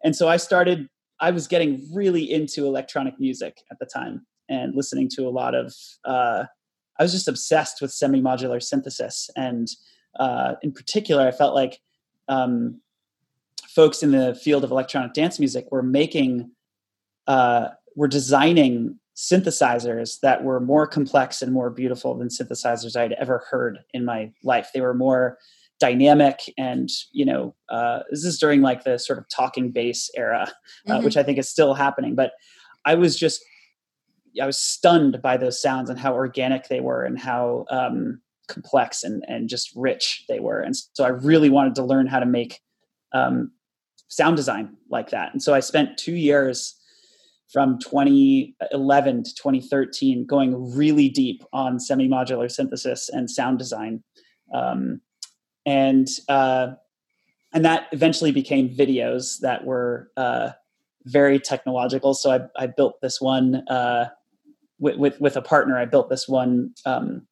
and 0.03 0.15
so 0.15 0.29
i 0.29 0.37
started 0.37 0.87
i 1.19 1.31
was 1.31 1.47
getting 1.47 1.71
really 1.93 2.31
into 2.31 2.65
electronic 2.65 3.19
music 3.19 3.53
at 3.71 3.79
the 3.79 3.85
time 3.85 4.25
and 4.47 4.75
listening 4.75 5.09
to 5.15 5.27
a 5.27 5.33
lot 5.41 5.53
of 5.55 5.73
uh 6.05 6.45
i 6.99 7.03
was 7.03 7.11
just 7.11 7.27
obsessed 7.27 7.81
with 7.81 7.91
semi-modular 7.91 8.61
synthesis. 8.61 9.29
And 9.35 9.67
uh 10.19 10.53
in 10.61 10.71
particular 10.71 11.27
i 11.27 11.31
felt 11.31 11.55
like 11.55 11.81
um 12.29 12.79
folks 13.67 14.03
in 14.03 14.11
the 14.11 14.35
field 14.35 14.63
of 14.63 14.71
electronic 14.71 15.13
dance 15.13 15.39
music 15.39 15.65
were 15.71 15.83
making 15.83 16.51
uh 17.27 17.69
were 17.95 18.07
designing 18.07 18.99
synthesizers 19.15 20.19
that 20.19 20.43
were 20.43 20.59
more 20.59 20.85
complex 20.85 21.41
and 21.41 21.53
more 21.53 21.69
beautiful 21.69 22.15
than 22.15 22.27
synthesizers 22.27 22.97
I'd 22.97 23.13
ever 23.13 23.45
heard 23.49 23.79
in 23.93 24.03
my 24.03 24.31
life. 24.43 24.71
They 24.73 24.81
were 24.81 24.93
more 24.93 25.37
dynamic 25.79 26.53
and 26.57 26.89
you 27.11 27.25
know 27.25 27.53
uh, 27.69 27.99
this 28.09 28.23
is 28.23 28.39
during 28.39 28.61
like 28.61 28.83
the 28.83 28.97
sort 28.97 29.19
of 29.19 29.27
talking 29.27 29.71
bass 29.71 30.09
era 30.15 30.51
uh, 30.87 30.93
mm-hmm. 30.93 31.03
which 31.03 31.17
i 31.17 31.23
think 31.23 31.37
is 31.37 31.49
still 31.49 31.73
happening 31.73 32.15
but 32.15 32.31
i 32.85 32.95
was 32.95 33.17
just 33.17 33.43
i 34.41 34.45
was 34.45 34.57
stunned 34.57 35.21
by 35.21 35.35
those 35.35 35.61
sounds 35.61 35.89
and 35.89 35.99
how 35.99 36.13
organic 36.13 36.69
they 36.69 36.79
were 36.79 37.03
and 37.03 37.19
how 37.19 37.65
um, 37.69 38.21
complex 38.47 39.03
and 39.03 39.25
and 39.27 39.49
just 39.49 39.69
rich 39.75 40.23
they 40.29 40.39
were 40.39 40.61
and 40.61 40.77
so 40.93 41.03
i 41.03 41.09
really 41.09 41.49
wanted 41.49 41.75
to 41.75 41.83
learn 41.83 42.07
how 42.07 42.19
to 42.19 42.25
make 42.25 42.61
um, 43.11 43.51
sound 44.07 44.37
design 44.37 44.77
like 44.89 45.09
that 45.09 45.33
and 45.33 45.43
so 45.43 45.53
i 45.53 45.59
spent 45.59 45.97
two 45.97 46.15
years 46.15 46.75
from 47.51 47.77
2011 47.79 49.23
to 49.23 49.35
2013 49.35 50.25
going 50.25 50.75
really 50.75 51.09
deep 51.09 51.43
on 51.53 51.79
semi-modular 51.79 52.51
synthesis 52.51 53.09
and 53.09 53.29
sound 53.29 53.59
design. 53.59 54.03
Um, 54.53 55.01
and 55.65 56.07
uh, 56.27 56.73
and 57.53 57.63
that 57.63 57.87
eventually 57.91 58.31
became 58.31 58.69
videos 58.69 59.39
that 59.39 59.65
were 59.65 60.11
uh, 60.17 60.51
very 61.05 61.39
technological. 61.39 62.13
So 62.13 62.31
i, 62.31 62.63
I 62.63 62.67
built 62.67 62.99
this 63.01 63.21
one 63.21 63.67
uh, 63.69 64.09
with, 64.79 64.97
with, 64.97 65.21
with 65.21 65.37
a 65.37 65.41
partner 65.41 65.77
i 65.77 65.85
built 65.85 66.09
this 66.09 66.27
one 66.27 66.73
um, 66.85 67.27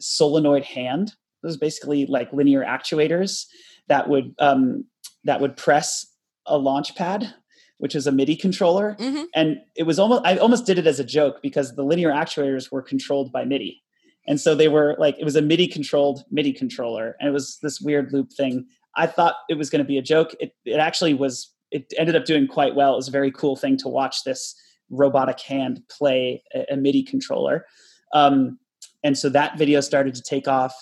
solenoid 0.00 0.64
hand. 0.64 1.12
It 1.42 1.46
was 1.46 1.56
basically 1.56 2.06
like 2.06 2.32
linear 2.32 2.64
actuators 2.64 3.46
that 3.88 4.08
would 4.08 4.34
um, 4.38 4.84
that 5.24 5.40
would 5.40 5.56
press 5.56 6.06
a 6.46 6.58
launch 6.58 6.94
pad 6.96 7.34
which 7.78 7.94
is 7.94 8.06
a 8.06 8.12
MIDI 8.12 8.36
controller. 8.36 8.96
Mm-hmm. 9.00 9.24
And 9.34 9.58
it 9.76 9.84
was 9.84 9.98
almost, 9.98 10.24
I 10.24 10.36
almost 10.36 10.66
did 10.66 10.78
it 10.78 10.86
as 10.86 11.00
a 11.00 11.04
joke 11.04 11.36
because 11.42 11.74
the 11.74 11.82
linear 11.82 12.10
actuators 12.10 12.70
were 12.70 12.82
controlled 12.82 13.32
by 13.32 13.44
MIDI. 13.44 13.82
And 14.26 14.40
so 14.40 14.54
they 14.54 14.68
were 14.68 14.94
like, 14.98 15.18
it 15.18 15.24
was 15.24 15.36
a 15.36 15.42
MIDI 15.42 15.66
controlled 15.66 16.24
MIDI 16.30 16.52
controller. 16.52 17.16
And 17.18 17.28
it 17.28 17.32
was 17.32 17.58
this 17.62 17.80
weird 17.80 18.12
loop 18.12 18.32
thing. 18.32 18.66
I 18.96 19.06
thought 19.06 19.36
it 19.48 19.56
was 19.56 19.70
going 19.70 19.82
to 19.82 19.88
be 19.88 19.96
a 19.96 20.02
joke. 20.02 20.34
It, 20.38 20.52
it 20.64 20.78
actually 20.78 21.14
was, 21.14 21.52
it 21.70 21.92
ended 21.96 22.16
up 22.16 22.24
doing 22.24 22.46
quite 22.46 22.74
well. 22.74 22.92
It 22.92 22.96
was 22.96 23.08
a 23.08 23.12
very 23.12 23.30
cool 23.30 23.56
thing 23.56 23.78
to 23.78 23.88
watch 23.88 24.24
this 24.24 24.54
robotic 24.90 25.40
hand 25.40 25.82
play 25.88 26.42
a, 26.54 26.74
a 26.74 26.76
MIDI 26.76 27.02
controller. 27.02 27.64
Um, 28.12 28.58
and 29.04 29.16
so 29.16 29.28
that 29.30 29.56
video 29.56 29.80
started 29.80 30.14
to 30.14 30.22
take 30.22 30.48
off 30.48 30.74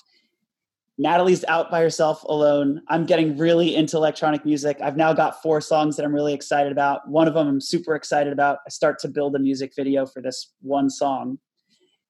Natalie's 0.99 1.45
out 1.45 1.71
by 1.71 1.81
herself 1.81 2.23
alone. 2.25 2.81
I'm 2.89 3.05
getting 3.05 3.37
really 3.37 3.77
into 3.77 3.97
electronic 3.97 4.45
music. 4.47 4.79
I've 4.81 4.97
now 4.97 5.13
got 5.13 5.43
four 5.43 5.61
songs 5.61 5.97
that 5.97 6.05
I'm 6.05 6.15
really 6.15 6.33
excited 6.33 6.73
about. 6.73 7.07
One 7.09 7.29
of 7.29 7.35
them 7.35 7.49
I'm 7.49 7.61
super 7.61 7.95
excited 7.95 8.33
about. 8.33 8.59
I 8.67 8.71
start 8.71 8.99
to 9.01 9.09
build 9.09 9.37
a 9.37 9.39
music 9.39 9.73
video 9.77 10.07
for 10.07 10.23
this 10.23 10.53
one 10.63 10.89
song. 10.89 11.39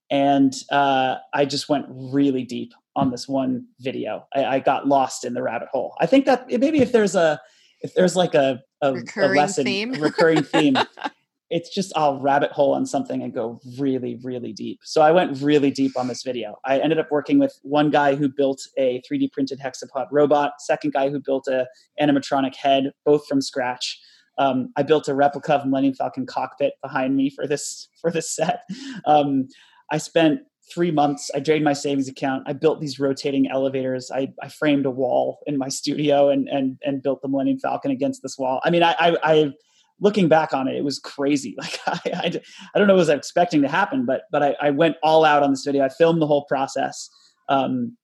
And 0.09 0.55
uh, 0.71 1.17
I 1.35 1.47
just 1.47 1.69
went 1.69 1.87
really 1.89 2.45
deep 2.45 2.73
on 2.95 3.11
this 3.11 3.27
one 3.27 3.67
video. 3.81 4.27
I, 4.35 4.45
I, 4.45 4.59
got 4.61 4.87
lost 4.87 5.25
in 5.25 5.35
the 5.35 5.43
rabbit 5.43 5.69
hole. 5.73 5.95
I 6.01 6.07
think 6.07 6.25
that 6.27 6.49
maybe 6.49 6.81
if 6.81 6.93
there's 6.93 7.17
a 7.17 7.41
if 7.83 7.93
there's 7.95 8.17
like 8.17 8.35
a, 8.35 8.63
a, 8.81 8.95
recurring 8.95 9.33
a 9.33 9.41
lesson, 9.41 9.65
theme. 9.65 9.93
recurring 9.95 10.43
theme, 10.45 10.77
it's 11.51 11.73
just 11.73 11.93
I'll 11.97 12.19
rabbit 12.21 12.51
hole 12.51 12.75
on 12.75 12.87
something 12.87 13.23
and 13.23 13.33
go 13.33 13.61
really, 13.79 14.19
really 14.23 14.53
deep. 14.53 14.81
So 14.83 15.01
I 15.01 15.13
went 15.13 15.41
really 15.41 15.71
deep 15.71 15.97
on 15.97 16.09
this 16.09 16.23
video. 16.23 16.57
I 16.65 16.79
ended 16.79 16.99
up 16.99 17.11
working 17.11 17.39
with 17.39 17.59
one 17.63 17.91
guy 17.91 18.17
who 18.17 18.29
built 18.29 18.61
a 18.77 19.01
3D 19.09 19.33
printed 19.33 19.61
hexapod 19.61 20.09
robot, 20.11 20.55
second 20.59 20.93
guy 20.93 21.09
who 21.09 21.21
built 21.21 21.47
a 21.47 21.67
animatronic 22.01 22.57
head, 22.57 22.91
both 23.05 23.27
from 23.29 23.41
scratch. 23.41 24.01
Um, 24.39 24.73
I 24.77 24.83
built 24.83 25.09
a 25.09 25.15
replica 25.15 25.55
of 25.55 25.67
Millennium 25.67 25.95
Falcon 25.95 26.27
cockpit 26.27 26.75
behind 26.83 27.17
me 27.17 27.31
for 27.31 27.47
this 27.47 27.89
for 28.01 28.11
this 28.11 28.31
set. 28.35 28.63
Um, 29.05 29.49
I 29.91 29.99
spent 29.99 30.41
three 30.75 30.91
months. 30.91 31.31
I 31.33 31.39
drained 31.39 31.63
my 31.63 31.75
savings 31.75 32.09
account. 32.09 32.43
I 32.47 32.53
built 32.53 32.81
these 32.81 32.99
rotating 32.99 33.49
elevators. 33.49 34.11
I, 34.13 34.33
I 34.43 34.49
framed 34.49 34.85
a 34.85 34.91
wall 34.91 35.39
in 35.47 35.57
my 35.57 35.69
studio 35.69 36.29
and 36.29 36.49
and 36.49 36.77
and 36.83 37.03
built 37.03 37.23
the 37.23 37.29
Millennium 37.29 37.61
Falcon 37.61 37.93
against 37.93 38.23
this 38.23 38.37
wall. 38.37 38.61
I 38.65 38.71
mean, 38.71 38.83
I 38.83 38.97
I, 38.99 39.17
I 39.23 39.53
looking 40.01 40.29
back 40.29 40.53
on 40.53 40.69
it, 40.69 40.77
it 40.77 40.85
was 40.85 40.99
crazy. 40.99 41.57
Like 41.67 41.79
I, 41.87 42.01
I, 42.13 42.41
I 42.75 42.79
don't 42.79 42.87
know 42.87 42.95
what 42.95 43.01
I 43.01 43.07
was 43.07 43.09
expecting 43.09 43.63
to 43.63 43.69
happen, 43.69 44.05
but 44.05 44.23
but 44.31 44.43
I, 44.43 44.57
I, 44.61 44.71
went 44.71 44.97
all 45.03 45.25
out 45.25 45.43
on 45.43 45.51
this 45.51 45.65
video. 45.65 45.85
I 45.85 45.89
filmed 45.89 46.21
the 46.21 46.27
whole 46.27 46.45
process. 46.45 47.09
Um, 47.49 47.97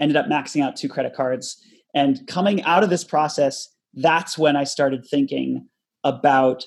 ended 0.00 0.16
up 0.16 0.26
maxing 0.26 0.62
out 0.62 0.76
two 0.76 0.88
credit 0.88 1.14
cards, 1.14 1.60
and 1.94 2.26
coming 2.26 2.62
out 2.64 2.82
of 2.82 2.90
this 2.90 3.04
process, 3.04 3.68
that's 3.94 4.36
when 4.36 4.56
I 4.56 4.64
started 4.64 5.06
thinking 5.08 5.68
about 6.02 6.66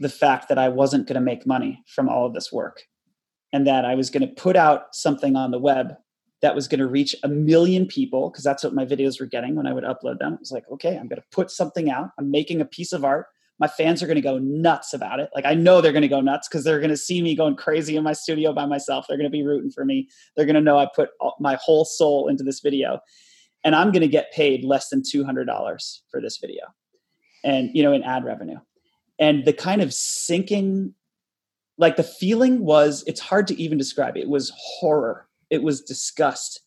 the 0.00 0.08
fact 0.08 0.48
that 0.48 0.58
I 0.58 0.68
wasn't 0.68 1.06
going 1.06 1.14
to 1.14 1.20
make 1.20 1.46
money 1.46 1.82
from 1.94 2.08
all 2.08 2.26
of 2.26 2.34
this 2.34 2.50
work, 2.50 2.82
and 3.52 3.66
that 3.66 3.84
I 3.84 3.94
was 3.94 4.10
going 4.10 4.26
to 4.26 4.34
put 4.42 4.56
out 4.56 4.94
something 4.94 5.36
on 5.36 5.50
the 5.50 5.58
web 5.58 5.94
that 6.40 6.54
was 6.56 6.66
going 6.66 6.80
to 6.80 6.88
reach 6.88 7.14
a 7.22 7.28
million 7.28 7.86
people 7.86 8.30
because 8.30 8.42
that's 8.42 8.64
what 8.64 8.74
my 8.74 8.84
videos 8.84 9.20
were 9.20 9.26
getting 9.26 9.54
when 9.54 9.66
I 9.66 9.72
would 9.72 9.84
upload 9.84 10.18
them. 10.18 10.34
It 10.34 10.40
was 10.40 10.50
like, 10.50 10.64
okay, 10.72 10.96
I'm 10.96 11.06
going 11.06 11.20
to 11.20 11.28
put 11.30 11.50
something 11.50 11.88
out. 11.88 12.10
I'm 12.18 12.32
making 12.32 12.60
a 12.60 12.64
piece 12.64 12.92
of 12.92 13.04
art 13.04 13.26
my 13.58 13.68
fans 13.68 14.02
are 14.02 14.06
going 14.06 14.16
to 14.16 14.20
go 14.20 14.38
nuts 14.38 14.92
about 14.92 15.20
it. 15.20 15.30
Like 15.34 15.44
I 15.44 15.54
know 15.54 15.80
they're 15.80 15.92
going 15.92 16.02
to 16.02 16.08
go 16.08 16.20
nuts 16.20 16.48
because 16.48 16.64
they're 16.64 16.80
going 16.80 16.90
to 16.90 16.96
see 16.96 17.22
me 17.22 17.36
going 17.36 17.56
crazy 17.56 17.96
in 17.96 18.02
my 18.02 18.12
studio 18.12 18.52
by 18.52 18.66
myself. 18.66 19.06
They're 19.06 19.16
going 19.16 19.30
to 19.30 19.36
be 19.36 19.44
rooting 19.44 19.70
for 19.70 19.84
me. 19.84 20.08
They're 20.36 20.46
going 20.46 20.56
to 20.56 20.60
know 20.60 20.78
I 20.78 20.88
put 20.94 21.10
my 21.38 21.56
whole 21.62 21.84
soul 21.84 22.28
into 22.28 22.42
this 22.42 22.60
video, 22.60 23.00
and 23.64 23.74
I'm 23.74 23.92
going 23.92 24.02
to 24.02 24.08
get 24.08 24.32
paid 24.32 24.64
less 24.64 24.88
than 24.88 25.02
two 25.08 25.24
hundred 25.24 25.44
dollars 25.44 26.02
for 26.10 26.20
this 26.20 26.38
video, 26.38 26.64
and 27.44 27.70
you 27.72 27.82
know, 27.82 27.92
in 27.92 28.02
ad 28.02 28.24
revenue. 28.24 28.58
And 29.18 29.44
the 29.44 29.52
kind 29.52 29.82
of 29.82 29.94
sinking, 29.94 30.94
like 31.78 31.96
the 31.96 32.02
feeling 32.02 32.64
was, 32.64 33.04
it's 33.06 33.20
hard 33.20 33.46
to 33.48 33.62
even 33.62 33.78
describe. 33.78 34.16
It 34.16 34.28
was 34.28 34.52
horror. 34.56 35.28
It 35.50 35.62
was 35.62 35.82
disgust, 35.82 36.60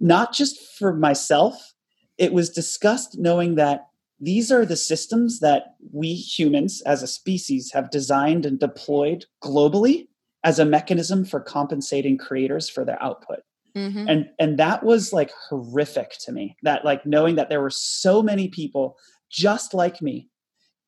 not 0.00 0.32
just 0.32 0.58
for 0.78 0.94
myself, 0.94 1.74
it 2.18 2.32
was 2.32 2.50
disgust 2.50 3.18
knowing 3.18 3.54
that 3.56 3.88
these 4.22 4.52
are 4.52 4.64
the 4.64 4.76
systems 4.76 5.40
that 5.40 5.74
we 5.92 6.14
humans 6.14 6.80
as 6.86 7.02
a 7.02 7.08
species 7.08 7.72
have 7.72 7.90
designed 7.90 8.46
and 8.46 8.60
deployed 8.60 9.26
globally 9.42 10.06
as 10.44 10.60
a 10.60 10.64
mechanism 10.64 11.24
for 11.24 11.40
compensating 11.40 12.16
creators 12.16 12.68
for 12.68 12.84
their 12.84 13.02
output. 13.02 13.40
Mm-hmm. 13.76 14.08
And 14.08 14.28
and 14.38 14.58
that 14.58 14.84
was 14.84 15.12
like 15.12 15.32
horrific 15.48 16.12
to 16.20 16.32
me. 16.32 16.56
That 16.62 16.84
like 16.84 17.04
knowing 17.04 17.34
that 17.34 17.48
there 17.48 17.60
were 17.60 17.70
so 17.70 18.22
many 18.22 18.48
people 18.48 18.96
just 19.30 19.74
like 19.74 20.00
me 20.00 20.28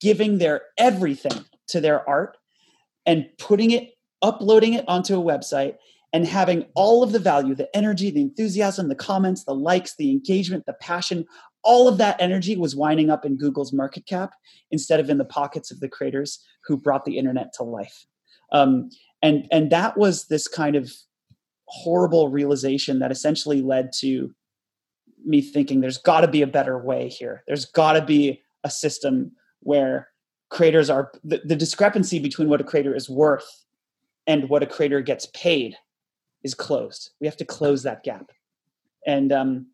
giving 0.01 0.39
their 0.39 0.63
everything 0.79 1.45
to 1.69 1.81
their 1.81 2.09
art 2.09 2.37
and 3.05 3.27
putting 3.39 3.73
it 3.73 3.91
uploading 4.23 4.75
it 4.75 4.85
onto 4.87 5.19
a 5.19 5.25
website 5.25 5.75
and 6.13 6.27
having 6.27 6.67
all 6.75 7.03
of 7.03 7.11
the 7.11 7.19
value, 7.19 7.55
the 7.57 7.75
energy, 7.77 8.11
the 8.11 8.21
enthusiasm, 8.21 8.89
the 8.89 8.95
comments, 8.95 9.45
the 9.45 9.55
likes, 9.55 9.97
the 9.97 10.11
engagement, 10.13 10.65
the 10.67 10.75
passion, 10.75 11.27
all 11.65 11.89
of 11.89 11.99
that 11.99 12.21
energy 12.21 12.57
was 12.57 12.77
winding 12.77 13.11
up 13.11 13.25
in 13.25 13.37
Google's 13.37 13.73
market 13.73 14.07
cap 14.07 14.35
instead 14.71 15.01
of 15.01 15.11
in 15.11 15.19
the 15.19 15.25
pockets 15.25 15.71
of 15.71 15.81
the 15.81 15.89
creators 15.89 16.45
who 16.67 16.77
brought 16.77 17.05
the 17.05 17.19
internet 17.19 17.53
to 17.55 17.63
life. 17.63 18.07
Um, 18.53 18.91
and 19.23 19.49
and 19.51 19.71
that 19.71 19.97
was 19.97 20.27
this 20.27 20.47
kind 20.47 20.77
of 20.77 20.93
horrible 21.67 22.29
realization 22.29 22.99
that 22.99 23.11
essentially 23.11 23.63
led 23.63 23.93
to 24.01 24.35
me 25.25 25.41
thinking 25.41 25.81
there's 25.81 25.99
got 25.99 26.21
to 26.21 26.29
be 26.29 26.43
a 26.43 26.47
better 26.47 26.79
way 26.79 27.09
here. 27.09 27.43
There's 27.47 27.65
got 27.65 27.95
to 27.95 28.05
be 28.05 28.43
a 28.63 28.71
system 28.71 29.33
where 29.61 30.09
creators 30.51 30.91
are 30.91 31.11
the, 31.25 31.41
the 31.45 31.57
discrepancy 31.57 32.19
between 32.19 32.49
what 32.49 32.61
a 32.61 32.65
creator 32.65 32.95
is 32.95 33.09
worth 33.09 33.65
and 34.27 34.49
what 34.49 34.63
a 34.63 34.67
creator 34.67 35.01
gets 35.01 35.27
paid 35.35 35.77
is 36.43 36.55
closed. 36.55 37.11
We 37.21 37.27
have 37.27 37.37
to 37.39 37.45
close 37.45 37.83
that 37.83 38.05
gap. 38.05 38.31
And 39.07 39.33
um, 39.33 39.67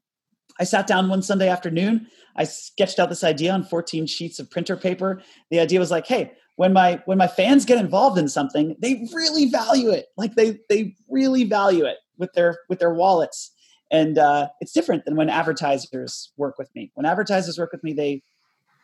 I 0.58 0.64
sat 0.64 0.86
down 0.86 1.08
one 1.08 1.22
Sunday 1.22 1.48
afternoon. 1.48 2.06
I 2.36 2.44
sketched 2.44 2.98
out 2.98 3.08
this 3.08 3.24
idea 3.24 3.52
on 3.52 3.64
14 3.64 4.06
sheets 4.06 4.38
of 4.38 4.50
printer 4.50 4.76
paper. 4.76 5.22
The 5.50 5.60
idea 5.60 5.80
was 5.80 5.90
like, 5.90 6.06
hey, 6.06 6.32
when 6.56 6.72
my 6.72 7.00
when 7.06 7.18
my 7.18 7.26
fans 7.26 7.64
get 7.64 7.78
involved 7.78 8.18
in 8.18 8.28
something, 8.28 8.76
they 8.78 9.06
really 9.14 9.46
value 9.46 9.90
it. 9.90 10.06
Like 10.16 10.34
they 10.34 10.58
they 10.68 10.94
really 11.08 11.44
value 11.44 11.84
it 11.84 11.96
with 12.18 12.32
their 12.34 12.58
with 12.68 12.78
their 12.78 12.92
wallets. 12.92 13.50
And 13.90 14.18
uh, 14.18 14.48
it's 14.60 14.72
different 14.72 15.04
than 15.04 15.16
when 15.16 15.28
advertisers 15.28 16.30
work 16.36 16.58
with 16.58 16.68
me. 16.74 16.92
When 16.94 17.06
advertisers 17.06 17.58
work 17.58 17.72
with 17.72 17.82
me, 17.82 17.92
they 17.92 18.22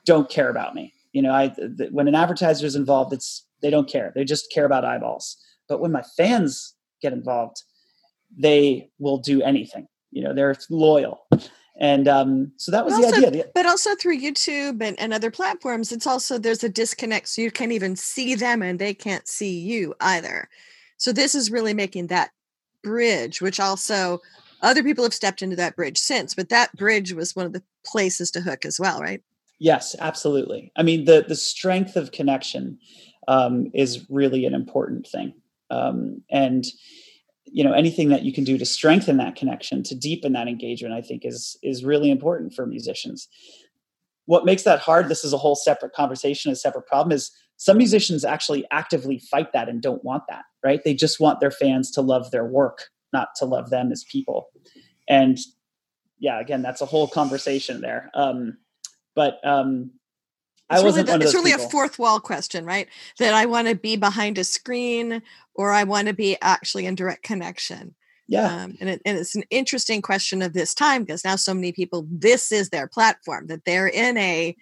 don't 0.04 0.28
care 0.28 0.48
about 0.48 0.74
me. 0.74 0.92
You 1.12 1.22
know, 1.22 1.32
I 1.34 1.48
th- 1.48 1.92
when 1.92 2.08
an 2.08 2.14
advertiser 2.14 2.66
is 2.66 2.76
involved, 2.76 3.12
it's 3.12 3.46
they 3.62 3.70
don't 3.70 3.88
care. 3.88 4.12
They 4.14 4.24
just 4.24 4.50
care 4.52 4.64
about 4.64 4.84
eyeballs. 4.84 5.36
But 5.68 5.80
when 5.80 5.92
my 5.92 6.02
fans 6.16 6.74
get 7.02 7.12
involved, 7.12 7.62
they 8.36 8.90
will 8.98 9.18
do 9.18 9.42
anything. 9.42 9.86
You 10.16 10.22
know, 10.22 10.32
they're 10.32 10.56
loyal. 10.70 11.26
And 11.78 12.08
um, 12.08 12.52
so 12.56 12.72
that 12.72 12.86
was 12.86 12.96
the 12.96 13.26
idea. 13.26 13.44
But 13.54 13.66
also 13.66 13.94
through 13.94 14.18
YouTube 14.18 14.82
and, 14.82 14.98
and 14.98 15.12
other 15.12 15.30
platforms, 15.30 15.92
it's 15.92 16.06
also 16.06 16.38
there's 16.38 16.64
a 16.64 16.70
disconnect. 16.70 17.28
So 17.28 17.42
you 17.42 17.50
can't 17.50 17.72
even 17.72 17.96
see 17.96 18.34
them 18.34 18.62
and 18.62 18.78
they 18.78 18.94
can't 18.94 19.28
see 19.28 19.58
you 19.58 19.94
either. 20.00 20.48
So 20.96 21.12
this 21.12 21.34
is 21.34 21.50
really 21.50 21.74
making 21.74 22.06
that 22.06 22.30
bridge, 22.82 23.42
which 23.42 23.60
also 23.60 24.20
other 24.62 24.82
people 24.82 25.04
have 25.04 25.12
stepped 25.12 25.42
into 25.42 25.56
that 25.56 25.76
bridge 25.76 25.98
since, 25.98 26.34
but 26.34 26.48
that 26.48 26.74
bridge 26.74 27.12
was 27.12 27.36
one 27.36 27.44
of 27.44 27.52
the 27.52 27.62
places 27.84 28.30
to 28.30 28.40
hook 28.40 28.64
as 28.64 28.80
well, 28.80 29.00
right? 29.00 29.22
Yes, 29.58 29.94
absolutely. 30.00 30.72
I 30.76 30.82
mean, 30.82 31.04
the 31.04 31.24
the 31.26 31.36
strength 31.36 31.96
of 31.96 32.12
connection 32.12 32.78
um, 33.28 33.70
is 33.74 34.06
really 34.08 34.46
an 34.46 34.54
important 34.54 35.06
thing, 35.06 35.34
um, 35.70 36.22
and 36.30 36.64
you 37.46 37.64
know 37.64 37.72
anything 37.72 38.08
that 38.08 38.22
you 38.22 38.32
can 38.32 38.44
do 38.44 38.58
to 38.58 38.66
strengthen 38.66 39.16
that 39.18 39.36
connection 39.36 39.82
to 39.82 39.94
deepen 39.94 40.32
that 40.32 40.48
engagement 40.48 40.94
i 40.94 41.00
think 41.00 41.24
is 41.24 41.56
is 41.62 41.84
really 41.84 42.10
important 42.10 42.52
for 42.52 42.66
musicians. 42.66 43.28
What 44.26 44.44
makes 44.44 44.64
that 44.64 44.80
hard 44.80 45.08
this 45.08 45.24
is 45.24 45.32
a 45.32 45.38
whole 45.38 45.54
separate 45.54 45.92
conversation 45.92 46.50
a 46.50 46.56
separate 46.56 46.86
problem 46.86 47.12
is 47.12 47.30
some 47.56 47.78
musicians 47.78 48.24
actually 48.24 48.66
actively 48.70 49.18
fight 49.18 49.52
that 49.52 49.68
and 49.68 49.80
don't 49.80 50.04
want 50.04 50.24
that 50.28 50.44
right? 50.64 50.82
They 50.82 50.94
just 50.94 51.20
want 51.20 51.38
their 51.38 51.52
fans 51.52 51.92
to 51.92 52.00
love 52.00 52.30
their 52.32 52.44
work 52.44 52.88
not 53.12 53.28
to 53.36 53.44
love 53.44 53.70
them 53.70 53.92
as 53.92 54.04
people. 54.10 54.48
And 55.08 55.38
yeah 56.18 56.40
again 56.40 56.62
that's 56.62 56.80
a 56.80 56.86
whole 56.86 57.06
conversation 57.06 57.80
there. 57.80 58.10
Um, 58.14 58.58
but 59.14 59.38
um, 59.44 59.92
I 60.68 60.82
wasn't. 60.82 61.08
Really 61.08 61.18
the, 61.18 61.24
it's 61.24 61.34
really 61.34 61.52
people. 61.52 61.66
a 61.66 61.70
fourth 61.70 61.98
wall 61.98 62.20
question, 62.20 62.64
right? 62.64 62.88
That 63.18 63.34
I 63.34 63.46
want 63.46 63.68
to 63.68 63.74
be 63.74 63.96
behind 63.96 64.38
a 64.38 64.44
screen, 64.44 65.22
or 65.54 65.72
I 65.72 65.84
want 65.84 66.08
to 66.08 66.14
be 66.14 66.36
actually 66.42 66.86
in 66.86 66.94
direct 66.94 67.22
connection. 67.22 67.94
Yeah, 68.28 68.64
um, 68.64 68.76
and, 68.80 68.90
it, 68.90 69.02
and 69.06 69.16
it's 69.16 69.36
an 69.36 69.44
interesting 69.50 70.02
question 70.02 70.42
of 70.42 70.52
this 70.52 70.74
time 70.74 71.04
because 71.04 71.24
now 71.24 71.36
so 71.36 71.54
many 71.54 71.70
people, 71.70 72.06
this 72.10 72.50
is 72.50 72.70
their 72.70 72.88
platform 72.88 73.46
that 73.46 73.64
they're 73.64 73.86
in 73.86 74.16
a 74.16 74.56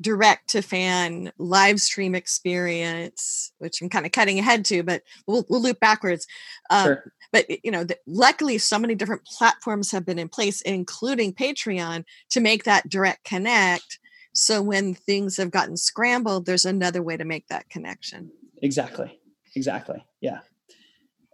direct 0.00 0.50
to 0.50 0.62
fan 0.62 1.32
live 1.38 1.80
stream 1.80 2.14
experience, 2.14 3.50
which 3.58 3.82
I'm 3.82 3.88
kind 3.88 4.06
of 4.06 4.12
cutting 4.12 4.38
ahead 4.38 4.64
to, 4.66 4.84
but 4.84 5.02
we'll, 5.26 5.44
we'll 5.48 5.60
loop 5.60 5.80
backwards. 5.80 6.28
Um, 6.70 6.84
sure. 6.84 7.12
But 7.32 7.64
you 7.64 7.72
know, 7.72 7.82
the, 7.82 7.98
luckily, 8.06 8.58
so 8.58 8.78
many 8.78 8.94
different 8.94 9.24
platforms 9.24 9.90
have 9.90 10.06
been 10.06 10.18
in 10.18 10.28
place, 10.28 10.60
including 10.60 11.34
Patreon, 11.34 12.04
to 12.30 12.40
make 12.40 12.62
that 12.62 12.88
direct 12.88 13.24
connect 13.24 13.98
so 14.32 14.62
when 14.62 14.94
things 14.94 15.36
have 15.36 15.50
gotten 15.50 15.76
scrambled, 15.76 16.46
there's 16.46 16.64
another 16.64 17.02
way 17.02 17.16
to 17.16 17.24
make 17.24 17.48
that 17.48 17.68
connection. 17.68 18.30
Exactly. 18.62 19.18
Exactly. 19.54 20.04
Yeah. 20.20 20.40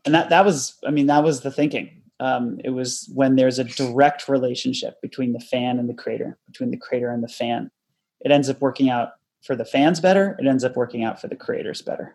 And 0.04 0.14
that 0.14 0.30
that 0.30 0.44
was, 0.44 0.78
I 0.86 0.90
mean, 0.90 1.06
that 1.06 1.24
was 1.24 1.40
the 1.40 1.50
thinking. 1.50 2.02
Um, 2.20 2.60
it 2.62 2.70
was 2.70 3.10
when 3.12 3.36
there's 3.36 3.58
a 3.58 3.64
direct 3.64 4.28
relationship 4.28 5.00
between 5.02 5.32
the 5.32 5.40
fan 5.40 5.78
and 5.78 5.88
the 5.88 5.94
creator, 5.94 6.38
between 6.46 6.70
the 6.70 6.76
creator 6.76 7.10
and 7.10 7.22
the 7.22 7.28
fan. 7.28 7.70
It 8.20 8.30
ends 8.30 8.48
up 8.48 8.60
working 8.60 8.88
out 8.88 9.12
for 9.42 9.56
the 9.56 9.64
fans 9.64 10.00
better. 10.00 10.36
It 10.38 10.46
ends 10.46 10.64
up 10.64 10.76
working 10.76 11.04
out 11.04 11.20
for 11.20 11.28
the 11.28 11.36
creators 11.36 11.82
better. 11.82 12.14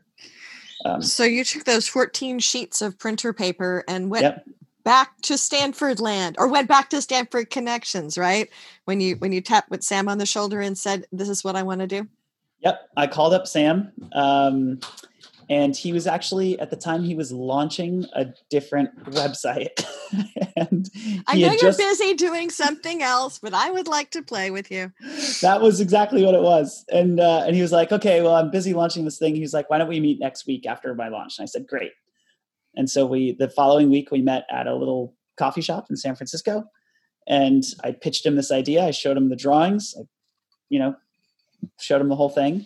Um, 0.86 1.02
so 1.02 1.24
you 1.24 1.44
took 1.44 1.66
those 1.66 1.88
14 1.88 2.40
sheets 2.40 2.82
of 2.82 2.98
printer 2.98 3.34
paper 3.34 3.84
and 3.88 4.10
went 4.10 4.24
yep 4.24 4.46
back 4.84 5.20
to 5.22 5.38
Stanford 5.38 6.00
land 6.00 6.36
or 6.40 6.48
went 6.48 6.68
back 6.68 6.90
to 6.90 7.02
Stanford 7.02 7.50
connections, 7.50 8.18
right? 8.18 8.50
When 8.86 9.00
you 9.02 9.16
when 9.18 9.32
you 9.32 9.42
tapped 9.42 9.70
with 9.70 9.84
Sam 9.84 10.08
on 10.08 10.18
the 10.18 10.26
shoulder 10.26 10.62
and 10.62 10.78
said, 10.78 11.06
This 11.12 11.30
is 11.30 11.44
what 11.44 11.56
I 11.56 11.64
want 11.64 11.82
to 11.82 11.88
do? 11.88 12.08
Yep. 12.62 12.90
I 12.98 13.08
called 13.08 13.34
up 13.34 13.48
Sam. 13.48 13.92
Um, 14.14 14.80
and 15.50 15.76
he 15.76 15.92
was 15.92 16.06
actually 16.06 16.60
at 16.60 16.70
the 16.70 16.76
time 16.76 17.04
he 17.04 17.16
was 17.16 17.32
launching 17.32 18.06
a 18.14 18.26
different 18.50 18.96
website 19.06 19.84
and 20.56 20.90
i 21.28 21.36
know 21.36 21.48
you're 21.48 21.58
just, 21.58 21.80
busy 21.80 22.14
doing 22.14 22.50
something 22.50 23.02
else 23.02 23.40
but 23.40 23.54
i 23.54 23.72
would 23.72 23.88
like 23.88 24.12
to 24.12 24.22
play 24.22 24.52
with 24.52 24.72
you 24.72 24.92
that 25.42 25.60
was 25.62 25.82
exactly 25.82 26.24
what 26.24 26.36
it 26.36 26.42
was 26.42 26.86
and 26.90 27.20
uh, 27.20 27.44
and 27.46 27.56
he 27.56 27.62
was 27.62 27.72
like 27.72 27.92
okay 27.92 28.22
well 28.22 28.36
i'm 28.36 28.52
busy 28.52 28.74
launching 28.74 29.06
this 29.06 29.18
thing 29.18 29.36
he 29.36 29.42
was 29.42 29.54
like 29.54 29.70
why 29.70 29.78
don't 29.78 29.90
we 29.90 30.00
meet 30.00 30.20
next 30.20 30.46
week 30.46 30.66
after 30.66 30.94
my 30.94 31.08
launch 31.08 31.40
and 31.40 31.44
i 31.44 31.48
said 31.48 31.68
great 31.68 31.92
and 32.76 32.90
so 32.90 33.06
we 33.06 33.34
the 33.34 33.50
following 33.50 33.90
week 33.90 34.12
we 34.12 34.22
met 34.22 34.46
at 34.52 34.68
a 34.68 34.76
little 34.76 35.16
coffee 35.38 35.62
shop 35.62 35.88
in 35.90 35.96
San 35.96 36.16
Francisco, 36.16 36.66
and 37.28 37.64
I 37.84 37.92
pitched 37.92 38.26
him 38.26 38.36
this 38.36 38.52
idea. 38.52 38.86
I 38.86 38.92
showed 38.92 39.18
him 39.18 39.30
the 39.30 39.36
drawings, 39.36 39.96
I, 39.98 40.04
you 40.70 40.80
know, 40.80 40.96
showed 41.80 42.02
him 42.02 42.10
the 42.10 42.16
whole 42.16 42.30
thing, 42.30 42.66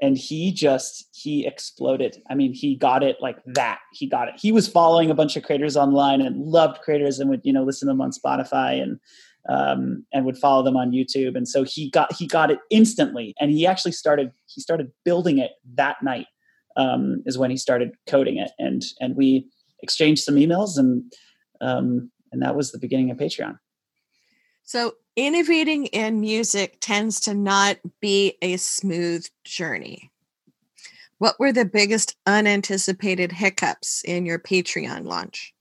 and 0.00 0.16
he 0.16 0.52
just 0.52 1.08
he 1.12 1.46
exploded. 1.46 2.22
I 2.30 2.34
mean, 2.34 2.52
he 2.52 2.76
got 2.76 3.02
it 3.02 3.16
like 3.20 3.38
that. 3.46 3.80
He 3.92 4.06
got 4.06 4.28
it. 4.28 4.34
He 4.38 4.52
was 4.52 4.68
following 4.68 5.10
a 5.10 5.14
bunch 5.14 5.36
of 5.36 5.42
creators 5.42 5.76
online 5.76 6.20
and 6.20 6.36
loved 6.44 6.80
creators 6.82 7.18
and 7.18 7.30
would 7.30 7.40
you 7.44 7.52
know 7.52 7.64
listen 7.64 7.88
to 7.88 7.90
them 7.90 8.00
on 8.00 8.10
Spotify 8.10 8.82
and 8.82 9.00
um, 9.48 10.04
and 10.12 10.24
would 10.24 10.36
follow 10.36 10.62
them 10.62 10.76
on 10.76 10.92
YouTube. 10.92 11.36
And 11.36 11.48
so 11.48 11.64
he 11.64 11.90
got 11.90 12.12
he 12.12 12.26
got 12.26 12.50
it 12.50 12.58
instantly, 12.70 13.34
and 13.40 13.50
he 13.50 13.66
actually 13.66 13.92
started 13.92 14.32
he 14.46 14.60
started 14.60 14.92
building 15.04 15.38
it 15.38 15.52
that 15.74 15.96
night 16.02 16.26
um, 16.78 17.22
is 17.26 17.36
when 17.36 17.50
he 17.50 17.56
started 17.58 17.90
coding 18.06 18.38
it, 18.38 18.52
and 18.58 18.82
and 19.00 19.16
we 19.16 19.46
exchanged 19.82 20.22
some 20.22 20.36
emails, 20.36 20.78
and 20.78 21.12
um, 21.60 22.10
and 22.32 22.40
that 22.42 22.56
was 22.56 22.72
the 22.72 22.78
beginning 22.78 23.10
of 23.10 23.18
Patreon. 23.18 23.58
So 24.62 24.94
innovating 25.16 25.86
in 25.86 26.20
music 26.20 26.78
tends 26.80 27.20
to 27.20 27.34
not 27.34 27.78
be 28.00 28.36
a 28.40 28.56
smooth 28.56 29.26
journey. 29.44 30.10
What 31.18 31.40
were 31.40 31.52
the 31.52 31.64
biggest 31.64 32.16
unanticipated 32.26 33.32
hiccups 33.32 34.02
in 34.04 34.24
your 34.24 34.38
Patreon 34.38 35.04
launch? 35.04 35.52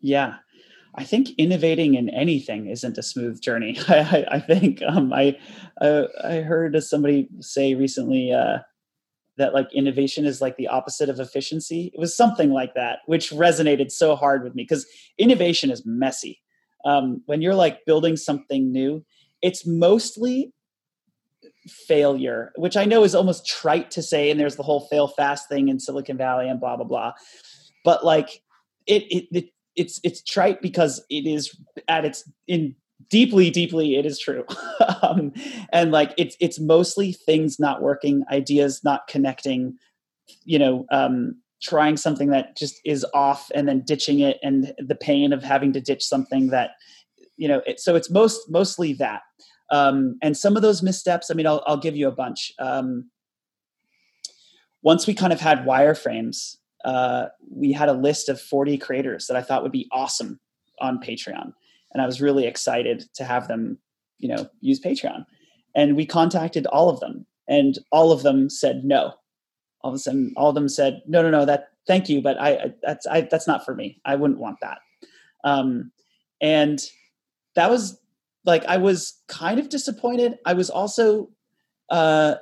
Yeah, 0.00 0.36
I 0.96 1.04
think 1.04 1.28
innovating 1.38 1.94
in 1.94 2.08
anything 2.08 2.68
isn't 2.68 2.98
a 2.98 3.02
smooth 3.02 3.40
journey. 3.40 3.78
I, 3.88 3.98
I, 3.98 4.26
I 4.36 4.40
think 4.40 4.82
um, 4.82 5.12
I, 5.12 5.38
I, 5.80 6.06
I 6.24 6.40
heard 6.40 6.82
somebody 6.82 7.28
say 7.40 7.74
recently 7.74 8.32
uh, 8.32 8.58
that 9.38 9.54
like 9.54 9.72
innovation 9.74 10.24
is 10.24 10.40
like 10.40 10.56
the 10.56 10.68
opposite 10.68 11.08
of 11.08 11.20
efficiency. 11.20 11.90
It 11.94 12.00
was 12.00 12.16
something 12.16 12.50
like 12.50 12.74
that, 12.74 13.00
which 13.06 13.30
resonated 13.30 13.90
so 13.90 14.16
hard 14.16 14.42
with 14.42 14.54
me 14.54 14.62
because 14.62 14.86
innovation 15.18 15.70
is 15.70 15.84
messy. 15.84 16.40
Um, 16.84 17.22
when 17.26 17.42
you're 17.42 17.54
like 17.54 17.84
building 17.84 18.16
something 18.16 18.70
new, 18.72 19.04
it's 19.42 19.66
mostly 19.66 20.52
failure, 21.66 22.52
which 22.56 22.76
I 22.76 22.84
know 22.84 23.04
is 23.04 23.14
almost 23.14 23.46
trite 23.46 23.90
to 23.92 24.02
say. 24.02 24.30
And 24.30 24.38
there's 24.38 24.56
the 24.56 24.62
whole 24.62 24.86
fail 24.88 25.08
fast 25.08 25.48
thing 25.48 25.68
in 25.68 25.80
Silicon 25.80 26.16
Valley 26.16 26.48
and 26.48 26.60
blah 26.60 26.76
blah 26.76 26.86
blah. 26.86 27.12
But 27.84 28.04
like 28.04 28.42
it, 28.86 29.02
it, 29.10 29.26
it 29.32 29.48
it's 29.74 30.00
it's 30.02 30.22
trite 30.22 30.62
because 30.62 31.04
it 31.10 31.26
is 31.26 31.56
at 31.88 32.04
its 32.04 32.30
in 32.46 32.74
deeply 33.08 33.50
deeply 33.50 33.96
it 33.96 34.06
is 34.06 34.18
true. 34.18 34.44
Um, 35.02 35.32
and 35.72 35.90
like 35.92 36.14
it's 36.16 36.36
it's 36.40 36.58
mostly 36.58 37.12
things 37.12 37.58
not 37.58 37.82
working 37.82 38.24
ideas 38.30 38.82
not 38.82 39.06
connecting 39.08 39.76
you 40.44 40.58
know 40.58 40.86
um, 40.90 41.40
trying 41.62 41.96
something 41.96 42.30
that 42.30 42.56
just 42.56 42.80
is 42.84 43.04
off 43.14 43.50
and 43.54 43.68
then 43.68 43.82
ditching 43.86 44.20
it 44.20 44.38
and 44.42 44.72
the 44.78 44.94
pain 44.94 45.32
of 45.32 45.42
having 45.42 45.72
to 45.72 45.80
ditch 45.80 46.04
something 46.04 46.48
that 46.48 46.70
you 47.36 47.48
know 47.48 47.62
it, 47.66 47.80
so 47.80 47.94
it's 47.94 48.10
most 48.10 48.50
mostly 48.50 48.92
that. 48.94 49.22
Um, 49.70 50.16
and 50.22 50.36
some 50.36 50.56
of 50.56 50.62
those 50.62 50.82
missteps 50.82 51.30
i 51.30 51.34
mean 51.34 51.46
i'll, 51.46 51.62
I'll 51.66 51.80
give 51.80 51.96
you 51.96 52.08
a 52.08 52.12
bunch. 52.12 52.52
Um, 52.58 53.10
once 54.82 55.06
we 55.06 55.14
kind 55.14 55.32
of 55.32 55.40
had 55.40 55.64
wireframes 55.64 56.56
uh, 56.84 57.26
we 57.50 57.72
had 57.72 57.88
a 57.88 57.92
list 57.92 58.28
of 58.28 58.40
40 58.40 58.78
creators 58.78 59.26
that 59.26 59.36
i 59.36 59.42
thought 59.42 59.62
would 59.62 59.72
be 59.72 59.88
awesome 59.92 60.40
on 60.80 61.00
patreon 61.00 61.52
and 61.92 62.02
I 62.02 62.06
was 62.06 62.20
really 62.20 62.46
excited 62.46 63.04
to 63.14 63.24
have 63.24 63.48
them, 63.48 63.78
you 64.18 64.28
know, 64.28 64.48
use 64.60 64.80
Patreon. 64.80 65.24
And 65.74 65.96
we 65.96 66.06
contacted 66.06 66.66
all 66.66 66.88
of 66.88 67.00
them, 67.00 67.26
and 67.48 67.78
all 67.92 68.12
of 68.12 68.22
them 68.22 68.48
said 68.48 68.84
no. 68.84 69.14
All 69.82 69.90
of 69.90 69.94
a 69.94 69.98
sudden, 69.98 70.32
all 70.36 70.48
of 70.48 70.54
them 70.54 70.68
said, 70.68 71.02
"No, 71.06 71.22
no, 71.22 71.30
no. 71.30 71.44
That 71.44 71.68
thank 71.86 72.08
you, 72.08 72.22
but 72.22 72.40
I 72.40 72.72
that's 72.82 73.06
I, 73.06 73.22
that's 73.22 73.46
not 73.46 73.64
for 73.64 73.74
me. 73.74 74.00
I 74.04 74.16
wouldn't 74.16 74.40
want 74.40 74.58
that." 74.62 74.78
Um, 75.44 75.92
and 76.40 76.80
that 77.54 77.70
was 77.70 78.00
like 78.44 78.64
I 78.64 78.78
was 78.78 79.20
kind 79.28 79.58
of 79.58 79.68
disappointed. 79.68 80.38
I 80.46 80.54
was 80.54 80.70
also, 80.70 81.28
uh, 81.90 82.36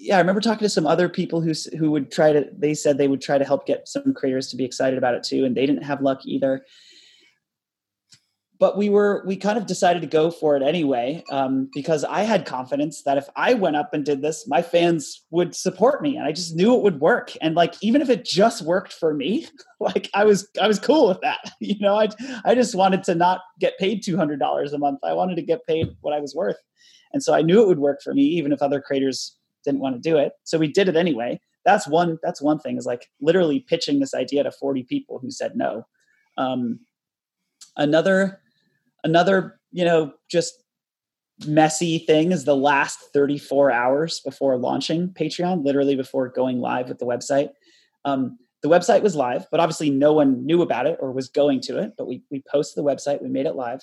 yeah, 0.00 0.16
I 0.16 0.20
remember 0.20 0.40
talking 0.40 0.64
to 0.64 0.70
some 0.70 0.86
other 0.86 1.08
people 1.08 1.40
who 1.42 1.52
who 1.78 1.90
would 1.90 2.10
try 2.10 2.32
to. 2.32 2.46
They 2.56 2.74
said 2.74 2.96
they 2.96 3.08
would 3.08 3.20
try 3.20 3.36
to 3.36 3.44
help 3.44 3.66
get 3.66 3.86
some 3.86 4.14
creators 4.14 4.48
to 4.48 4.56
be 4.56 4.64
excited 4.64 4.98
about 4.98 5.14
it 5.14 5.24
too, 5.24 5.44
and 5.44 5.54
they 5.54 5.66
didn't 5.66 5.84
have 5.84 6.00
luck 6.00 6.20
either 6.24 6.64
but 8.58 8.76
we 8.76 8.88
were 8.88 9.24
we 9.26 9.36
kind 9.36 9.58
of 9.58 9.66
decided 9.66 10.00
to 10.00 10.08
go 10.08 10.30
for 10.30 10.56
it 10.56 10.62
anyway 10.62 11.22
um, 11.30 11.68
because 11.74 12.04
i 12.04 12.22
had 12.22 12.46
confidence 12.46 13.02
that 13.02 13.18
if 13.18 13.28
i 13.36 13.54
went 13.54 13.76
up 13.76 13.92
and 13.92 14.04
did 14.04 14.22
this 14.22 14.46
my 14.46 14.62
fans 14.62 15.24
would 15.30 15.54
support 15.54 16.02
me 16.02 16.16
and 16.16 16.26
i 16.26 16.32
just 16.32 16.54
knew 16.54 16.74
it 16.74 16.82
would 16.82 17.00
work. 17.00 17.32
And 17.40 17.54
like 17.54 17.74
even 17.82 18.00
if 18.02 18.08
it 18.08 18.24
just 18.24 18.62
worked 18.62 18.92
for 18.92 19.14
me 19.14 19.46
like 19.80 20.10
i 20.14 20.24
was 20.24 20.48
i 20.60 20.68
was 20.68 20.78
cool 20.78 21.08
with 21.08 21.20
that. 21.20 21.40
You 21.60 21.78
know 21.80 21.96
i 21.96 22.08
i 22.44 22.54
just 22.54 22.74
wanted 22.74 23.04
to 23.04 23.14
not 23.14 23.40
get 23.58 23.78
paid 23.78 24.02
$200 24.02 24.72
a 24.72 24.78
month. 24.78 25.00
I 25.02 25.12
wanted 25.12 25.36
to 25.36 25.42
get 25.42 25.66
paid 25.66 25.88
what 26.00 26.14
i 26.14 26.20
was 26.20 26.34
worth. 26.34 26.58
And 27.12 27.22
so 27.22 27.34
i 27.34 27.42
knew 27.42 27.62
it 27.62 27.68
would 27.68 27.78
work 27.78 28.02
for 28.02 28.14
me 28.14 28.22
even 28.22 28.52
if 28.52 28.62
other 28.62 28.80
creators 28.80 29.36
didn't 29.64 29.80
want 29.80 29.94
to 29.96 30.10
do 30.10 30.16
it. 30.18 30.32
So 30.44 30.58
we 30.58 30.68
did 30.68 30.88
it 30.88 30.96
anyway. 30.96 31.40
That's 31.64 31.88
one 31.88 32.18
that's 32.22 32.42
one 32.42 32.58
thing 32.58 32.76
is 32.76 32.86
like 32.86 33.08
literally 33.20 33.60
pitching 33.60 33.98
this 33.98 34.14
idea 34.14 34.42
to 34.42 34.52
40 34.52 34.82
people 34.84 35.18
who 35.18 35.30
said 35.30 35.56
no. 35.56 35.86
Um, 36.36 36.80
another 37.76 38.40
another 39.04 39.60
you 39.70 39.84
know 39.84 40.12
just 40.30 40.64
messy 41.46 41.98
thing 41.98 42.32
is 42.32 42.44
the 42.44 42.56
last 42.56 42.98
34 43.12 43.70
hours 43.70 44.20
before 44.20 44.56
launching 44.56 45.08
patreon 45.08 45.64
literally 45.64 45.96
before 45.96 46.28
going 46.28 46.60
live 46.60 46.88
with 46.88 46.98
the 46.98 47.06
website. 47.06 47.50
Um, 48.04 48.38
the 48.62 48.68
website 48.68 49.02
was 49.02 49.14
live 49.14 49.46
but 49.50 49.60
obviously 49.60 49.90
no 49.90 50.12
one 50.12 50.44
knew 50.44 50.62
about 50.62 50.86
it 50.86 50.96
or 51.00 51.12
was 51.12 51.28
going 51.28 51.60
to 51.62 51.78
it 51.78 51.92
but 51.98 52.06
we, 52.06 52.22
we 52.30 52.42
posted 52.50 52.82
the 52.82 52.88
website 52.88 53.22
we 53.22 53.28
made 53.28 53.46
it 53.46 53.56
live. 53.56 53.80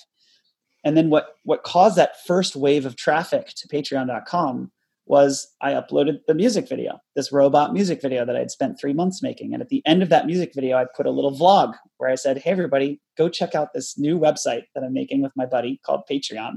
And 0.84 0.96
then 0.96 1.10
what 1.10 1.36
what 1.44 1.62
caused 1.62 1.96
that 1.96 2.24
first 2.26 2.56
wave 2.56 2.84
of 2.84 2.96
traffic 2.96 3.48
to 3.56 3.68
patreon.com 3.68 4.72
was 5.12 5.46
I 5.60 5.72
uploaded 5.72 6.20
the 6.26 6.32
music 6.32 6.66
video, 6.66 6.98
this 7.14 7.32
robot 7.32 7.74
music 7.74 8.00
video 8.00 8.24
that 8.24 8.34
I'd 8.34 8.50
spent 8.50 8.80
three 8.80 8.94
months 8.94 9.22
making. 9.22 9.52
And 9.52 9.60
at 9.60 9.68
the 9.68 9.82
end 9.84 10.02
of 10.02 10.08
that 10.08 10.24
music 10.24 10.52
video, 10.54 10.78
I 10.78 10.86
put 10.96 11.04
a 11.04 11.10
little 11.10 11.30
vlog 11.38 11.74
where 11.98 12.08
I 12.08 12.14
said, 12.14 12.38
Hey, 12.38 12.50
everybody, 12.50 12.98
go 13.18 13.28
check 13.28 13.54
out 13.54 13.74
this 13.74 13.98
new 13.98 14.18
website 14.18 14.62
that 14.74 14.82
I'm 14.82 14.94
making 14.94 15.20
with 15.20 15.32
my 15.36 15.44
buddy 15.44 15.78
called 15.84 16.04
Patreon. 16.10 16.54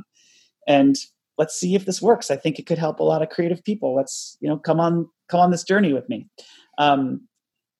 And 0.70 0.96
let's 1.38 1.60
see 1.60 1.76
if 1.76 1.84
this 1.84 2.02
works. 2.02 2.32
I 2.32 2.38
think 2.38 2.58
it 2.58 2.65
could 2.65 2.78
help 2.78 3.02
a 3.02 3.04
lot 3.04 3.22
of 3.22 3.28
creative 3.28 3.62
people. 3.62 3.94
Let's, 3.94 4.38
you 4.39 4.48
know, 4.48 4.58
come 4.58 4.80
on, 4.80 5.10
come 5.28 5.41
on 5.41 5.52
this 5.52 5.65
journey 5.65 5.91
with 5.91 6.08
me. 6.08 6.30
Um, 6.78 7.28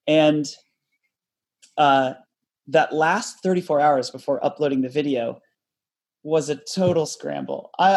and 0.06 0.44
uh, 1.78 2.12
that 2.66 2.92
last 2.92 3.42
34 3.42 3.80
hours 3.80 4.10
before 4.10 4.44
uploading 4.44 4.82
the 4.82 4.90
video, 4.90 5.40
was 6.26 6.48
a 6.48 6.56
total 6.56 7.06
scramble. 7.06 7.70
I 7.78 7.94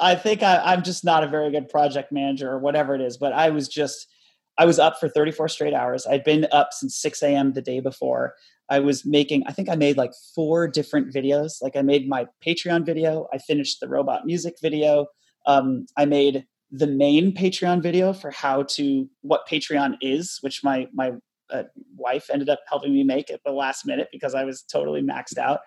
I, 0.00 0.12
I 0.12 0.14
think 0.14 0.42
I, 0.42 0.72
am 0.72 0.82
just 0.82 1.04
not 1.04 1.22
a 1.22 1.28
very 1.28 1.50
good 1.50 1.68
project 1.68 2.10
manager 2.10 2.50
or 2.50 2.58
whatever 2.58 2.94
it 2.94 3.02
is, 3.02 3.18
but 3.18 3.34
I 3.34 3.50
was 3.50 3.68
just 3.68 4.08
I 4.56 4.64
was 4.64 4.78
up 4.78 4.98
for 4.98 5.10
34 5.10 5.48
straight 5.48 5.74
hours. 5.74 6.06
I'd 6.06 6.24
been 6.24 6.46
up 6.52 6.70
since 6.72 6.96
6 6.96 7.22
a.m. 7.22 7.52
the 7.52 7.60
day 7.60 7.80
before. 7.80 8.34
I 8.70 8.78
was 8.80 9.04
making, 9.04 9.44
I 9.46 9.52
think 9.52 9.68
I 9.68 9.74
made 9.74 9.98
like 9.98 10.12
four 10.34 10.66
different 10.66 11.14
videos. 11.14 11.62
Like 11.62 11.76
I 11.76 11.82
made 11.82 12.08
my 12.08 12.26
Patreon 12.44 12.86
video, 12.86 13.28
I 13.32 13.38
finished 13.38 13.80
the 13.80 13.88
robot 13.88 14.24
music 14.24 14.54
video, 14.62 15.08
um, 15.46 15.84
I 15.98 16.06
made 16.06 16.46
the 16.70 16.86
main 16.86 17.34
Patreon 17.34 17.82
video 17.82 18.14
for 18.14 18.30
how 18.30 18.62
to 18.62 19.06
what 19.20 19.46
Patreon 19.46 19.96
is, 20.00 20.38
which 20.40 20.64
my 20.64 20.86
my 20.94 21.12
uh, 21.50 21.64
wife 21.96 22.28
ended 22.32 22.48
up 22.48 22.60
helping 22.68 22.92
me 22.92 23.04
make 23.04 23.30
at 23.30 23.40
the 23.44 23.52
last 23.52 23.86
minute 23.86 24.08
because 24.12 24.34
I 24.34 24.44
was 24.44 24.62
totally 24.62 25.02
maxed 25.02 25.38
out. 25.38 25.60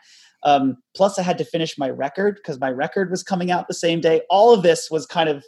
Um, 0.44 0.78
plus, 0.96 1.20
I 1.20 1.24
had 1.24 1.38
to 1.40 1.46
finish 1.46 1.78
my 1.78 1.90
record 1.90 2.36
because 2.36 2.60
my 2.60 2.70
record 2.70 3.12
was 3.12 3.24
coming 3.24 3.52
out 3.52 3.68
the 3.68 3.74
same 3.74 4.00
day. 4.02 4.22
All 4.30 4.54
of 4.54 4.64
this 4.64 4.90
was 4.90 5.06
kind 5.06 5.30
of 5.30 5.44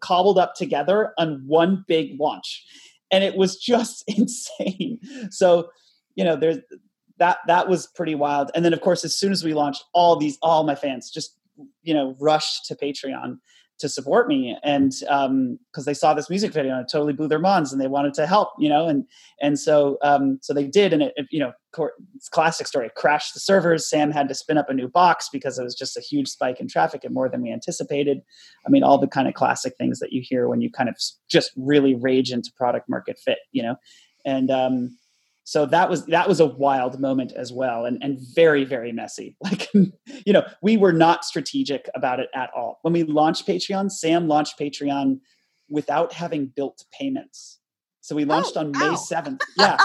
cobbled 0.00 0.38
up 0.38 0.54
together 0.54 1.12
on 1.18 1.42
one 1.46 1.84
big 1.86 2.18
launch, 2.20 2.64
and 3.10 3.24
it 3.24 3.36
was 3.36 3.56
just 3.62 4.04
insane. 4.06 5.00
So, 5.30 5.70
you 6.14 6.24
know, 6.24 6.36
there's 6.36 6.58
that 7.18 7.38
that 7.46 7.68
was 7.68 7.86
pretty 7.86 8.14
wild. 8.14 8.50
And 8.54 8.64
then, 8.64 8.72
of 8.72 8.80
course, 8.80 9.04
as 9.04 9.16
soon 9.16 9.32
as 9.32 9.44
we 9.44 9.54
launched, 9.54 9.84
all 9.92 10.16
these 10.16 10.38
all 10.42 10.64
my 10.64 10.74
fans 10.74 11.10
just 11.10 11.36
you 11.82 11.94
know 11.94 12.16
rushed 12.20 12.66
to 12.66 12.76
Patreon 12.76 13.38
to 13.78 13.88
support 13.88 14.28
me. 14.28 14.56
And 14.62 14.92
um 15.08 15.58
because 15.72 15.84
they 15.84 15.94
saw 15.94 16.14
this 16.14 16.30
music 16.30 16.52
video 16.52 16.72
and 16.72 16.82
it 16.82 16.90
totally 16.90 17.12
blew 17.12 17.28
their 17.28 17.38
minds 17.38 17.72
and 17.72 17.80
they 17.80 17.86
wanted 17.88 18.14
to 18.14 18.26
help 18.26 18.50
you 18.58 18.68
know 18.68 18.86
and 18.86 19.04
and 19.40 19.58
so 19.58 19.98
um, 20.02 20.38
so 20.42 20.52
they 20.52 20.66
did. 20.66 20.92
And 20.92 21.02
it, 21.02 21.12
it 21.16 21.26
you 21.30 21.40
know 21.40 21.52
it's 22.16 22.28
classic 22.28 22.66
story. 22.66 22.86
It 22.86 22.94
crashed 22.94 23.34
the 23.34 23.40
servers. 23.40 23.88
Sam 23.88 24.10
had 24.10 24.28
to 24.28 24.34
spin 24.34 24.58
up 24.58 24.70
a 24.70 24.74
new 24.74 24.88
box 24.88 25.28
because 25.32 25.58
it 25.58 25.64
was 25.64 25.74
just 25.74 25.96
a 25.96 26.00
huge 26.00 26.28
spike 26.28 26.60
in 26.60 26.68
traffic 26.68 27.04
and 27.04 27.14
more 27.14 27.28
than 27.28 27.42
we 27.42 27.52
anticipated. 27.52 28.18
I 28.66 28.70
mean 28.70 28.82
all 28.82 28.98
the 28.98 29.06
kind 29.06 29.28
of 29.28 29.34
classic 29.34 29.74
things 29.76 29.98
that 30.00 30.12
you 30.12 30.22
hear 30.24 30.48
when 30.48 30.60
you 30.60 30.70
kind 30.70 30.88
of 30.88 30.96
just 31.28 31.52
really 31.56 31.94
rage 31.94 32.32
into 32.32 32.50
product 32.56 32.88
market 32.88 33.18
fit 33.18 33.38
you 33.52 33.62
know? 33.62 33.76
And 34.24 34.50
um, 34.50 34.96
so 35.48 35.64
that 35.64 35.88
was 35.88 36.04
that 36.04 36.28
was 36.28 36.40
a 36.40 36.46
wild 36.46 37.00
moment 37.00 37.32
as 37.32 37.54
well 37.54 37.86
and 37.86 37.96
and 38.02 38.18
very 38.34 38.64
very 38.64 38.92
messy. 38.92 39.34
Like 39.42 39.72
you 39.72 40.32
know 40.34 40.44
we 40.60 40.76
were 40.76 40.92
not 40.92 41.24
strategic 41.24 41.88
about 41.94 42.20
it 42.20 42.28
at 42.34 42.50
all. 42.54 42.80
When 42.82 42.92
we 42.92 43.04
launched 43.04 43.46
patreon 43.46 43.90
sam 43.90 44.28
launched 44.28 44.58
patreon 44.58 45.20
without 45.70 46.12
having 46.12 46.52
built 46.54 46.84
payments. 46.92 47.60
So 48.02 48.14
we 48.14 48.26
launched 48.26 48.52
oh, 48.56 48.60
on 48.60 48.72
may 48.72 48.94
7th 48.94 49.40
yeah. 49.56 49.78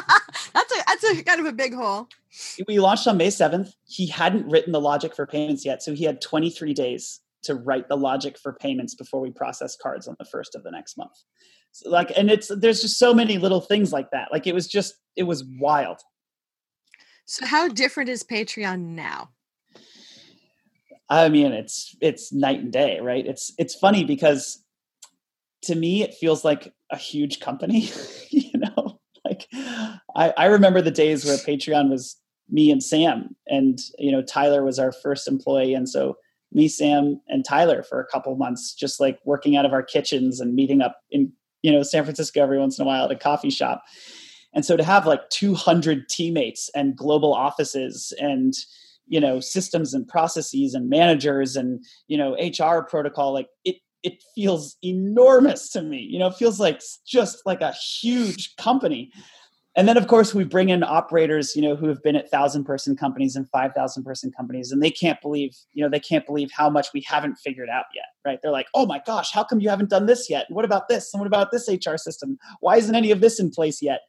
That's 0.54 0.74
a 0.74 0.84
that's 0.86 1.04
a 1.06 1.24
kind 1.24 1.40
of 1.40 1.46
a 1.46 1.54
big 1.54 1.74
hole 1.74 2.10
we 2.68 2.80
launched 2.80 3.08
on 3.08 3.16
may 3.16 3.30
7th 3.30 3.72
he 3.86 4.08
hadn't 4.08 4.46
written 4.50 4.74
the 4.74 4.82
logic 4.82 5.16
for 5.16 5.26
payments 5.26 5.66
yet 5.66 5.82
so 5.82 5.94
he 5.94 6.04
had 6.04 6.20
23 6.20 6.74
days 6.74 7.22
to 7.44 7.56
write 7.56 7.88
the 7.88 7.98
logic 7.98 8.38
for 8.38 8.52
payments 8.52 8.96
before 8.96 9.22
we 9.22 9.32
process 9.32 9.78
cards 9.78 10.10
on 10.10 10.16
the 10.20 10.26
first 10.26 10.56
of 10.56 10.64
the 10.64 10.72
next 10.72 10.98
month 10.98 11.24
like 11.86 12.12
and 12.16 12.30
it's 12.30 12.52
there's 12.56 12.82
just 12.82 13.00
so 13.00 13.14
many 13.14 13.38
little 13.38 13.62
things 13.62 13.92
like 13.92 14.12
that. 14.12 14.30
Like 14.32 14.48
it 14.48 14.54
was 14.54 14.68
just 14.68 14.96
it 15.16 15.24
was 15.24 15.44
wild. 15.60 16.00
So 17.26 17.46
how 17.46 17.68
different 17.68 18.10
is 18.10 18.24
patreon 18.24 18.90
now? 18.96 19.30
I 21.10 21.30
mean 21.30 21.52
it's 21.52 21.96
it's 22.02 22.32
night 22.32 22.60
and 22.60 22.72
day 22.72 23.00
right? 23.00 23.26
It's 23.26 23.54
it's 23.58 23.76
funny 23.76 24.04
because 24.04 24.64
to 25.64 25.76
me 25.76 26.04
it 26.04 26.14
feels 26.14 26.44
like 26.44 26.74
a 26.92 26.98
huge 26.98 27.40
company 27.40 27.90
you 28.30 28.60
know? 28.60 29.00
Like 29.26 29.48
I, 30.16 30.34
I 30.38 30.46
remember 30.46 30.82
the 30.82 30.92
days 30.92 31.26
where 31.26 31.38
patreon 31.38 31.90
was 31.90 32.18
me 32.50 32.70
and 32.70 32.84
sam 32.84 33.36
and 33.48 33.80
you 33.98 34.12
know 34.12 34.22
tyler 34.22 34.64
was 34.64 34.78
our 34.78 34.92
first 34.92 35.28
employee. 35.28 35.74
And 35.74 35.90
so 35.90 36.18
me 36.52 36.68
sam 36.68 37.20
and 37.30 37.44
tyler 37.44 37.82
for 37.82 38.00
a 38.00 38.06
couple 38.06 38.36
months 38.36 38.76
just 38.76 39.00
like 39.00 39.18
working 39.26 39.56
out 39.56 39.66
of 39.66 39.74
our 39.74 39.82
kitchens 39.82 40.40
and 40.40 40.54
meeting 40.54 40.82
up 40.82 40.98
in 41.10 41.32
you 41.64 41.72
know 41.72 41.82
San 41.82 42.04
Francisco 42.04 42.42
every 42.42 42.60
once 42.60 42.78
in 42.78 42.84
a 42.84 42.86
while 42.86 43.06
at 43.06 43.12
a 43.12 43.16
coffee 43.16 43.50
shop. 43.50 43.84
And 44.54 44.64
so 44.64 44.78
to 44.78 44.84
have 44.84 45.08
like 45.08 45.28
200 45.32 46.08
teammates 46.10 46.70
and 46.76 46.96
global 46.96 47.34
offices 47.34 48.14
and 48.20 48.54
you 49.08 49.20
know 49.20 49.40
systems 49.40 49.94
and 49.94 50.08
processes 50.08 50.76
and 50.76 50.90
managers 50.90 51.56
and 51.56 51.84
you 52.08 52.18
know 52.18 52.36
HR 52.36 52.84
protocol 52.84 53.34
like 53.34 53.48
it 53.66 53.78
it 54.04 54.22
feels 54.36 54.76
enormous 54.84 55.70
to 55.70 55.82
me. 55.82 55.98
You 55.98 56.20
know, 56.20 56.28
it 56.28 56.36
feels 56.36 56.60
like 56.60 56.82
just 57.08 57.42
like 57.46 57.62
a 57.62 57.72
huge 57.72 58.56
company 58.58 59.12
and 59.76 59.88
then 59.88 59.98
of 59.98 60.08
course 60.08 60.34
we 60.34 60.44
bring 60.44 60.70
in 60.70 60.84
operators 60.84 61.56
you 61.56 61.62
know 61.62 61.76
who 61.76 61.88
have 61.88 62.02
been 62.04 62.16
at 62.16 62.30
thousand 62.30 62.64
person 62.64 62.96
companies 62.96 63.36
and 63.36 63.50
five 63.50 63.74
thousand 63.74 64.04
person 64.04 64.32
companies 64.36 64.72
and 64.72 64.82
they 64.82 64.92
can't 64.92 65.22
believe 65.22 65.56
you 65.74 65.84
know 65.84 65.90
they 65.90 66.00
can't 66.00 66.26
believe 66.26 66.50
how 66.52 66.70
much 66.70 66.88
we 66.94 67.02
haven't 67.02 67.36
figured 67.36 67.70
out 67.70 67.86
yet 67.96 68.06
right? 68.26 68.40
They're 68.42 68.52
like 68.52 68.68
oh 68.74 68.86
my 68.86 69.02
gosh 69.06 69.32
how 69.32 69.44
come 69.44 69.60
you 69.60 69.70
haven't 69.70 69.90
done 69.90 70.06
this 70.06 70.30
yet? 70.30 70.46
And 70.48 70.56
what 70.56 70.66
about 70.66 70.88
this? 70.88 71.14
And 71.14 71.20
what 71.20 71.28
about 71.28 71.52
this 71.52 71.68
hr 71.68 71.98
system? 71.98 72.38
Why 72.60 72.78
isn't 72.78 72.96
any 72.96 73.12
of 73.12 73.22
this 73.22 73.40
in 73.40 73.52
place 73.52 73.82
yet? 73.82 74.02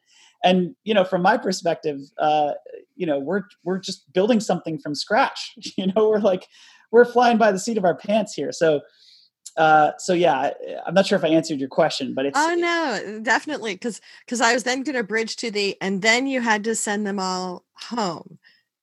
And 0.43 0.75
you 0.83 0.93
know 0.93 1.03
from 1.03 1.21
my 1.21 1.37
perspective 1.37 1.99
uh, 2.19 2.51
you 2.95 3.05
know 3.05 3.19
we're 3.19 3.43
we're 3.63 3.79
just 3.79 4.11
building 4.13 4.39
something 4.39 4.79
from 4.79 4.95
scratch 4.95 5.53
you 5.77 5.87
know? 5.87 6.09
We're 6.09 6.19
like 6.19 6.47
we're 6.95 7.05
flying 7.05 7.37
by 7.37 7.51
the 7.51 7.59
seat 7.59 7.77
of 7.77 7.85
our 7.85 7.95
pants 7.95 8.33
here. 8.33 8.51
So, 8.51 8.79
uh, 9.57 9.91
so 9.97 10.13
yeah, 10.13 10.51
I'm 10.85 10.93
not 10.93 11.05
sure 11.05 11.17
if 11.17 11.23
I 11.23 11.29
answered 11.29 11.59
your 11.59 11.69
question, 11.69 12.13
but 12.13 12.25
it's 12.25 12.37
oh 12.37 12.55
no, 12.55 13.19
definitely 13.21 13.73
because 13.73 14.01
because 14.25 14.41
I 14.41 14.53
was 14.53 14.63
then 14.63 14.83
going 14.83 14.95
to 14.95 15.03
bridge 15.03 15.35
to 15.37 15.51
the 15.51 15.77
and 15.81 16.01
then 16.01 16.27
you 16.27 16.41
had 16.41 16.63
to 16.65 16.75
send 16.75 17.07
them 17.07 17.19
all 17.19 17.63
home 17.75 18.37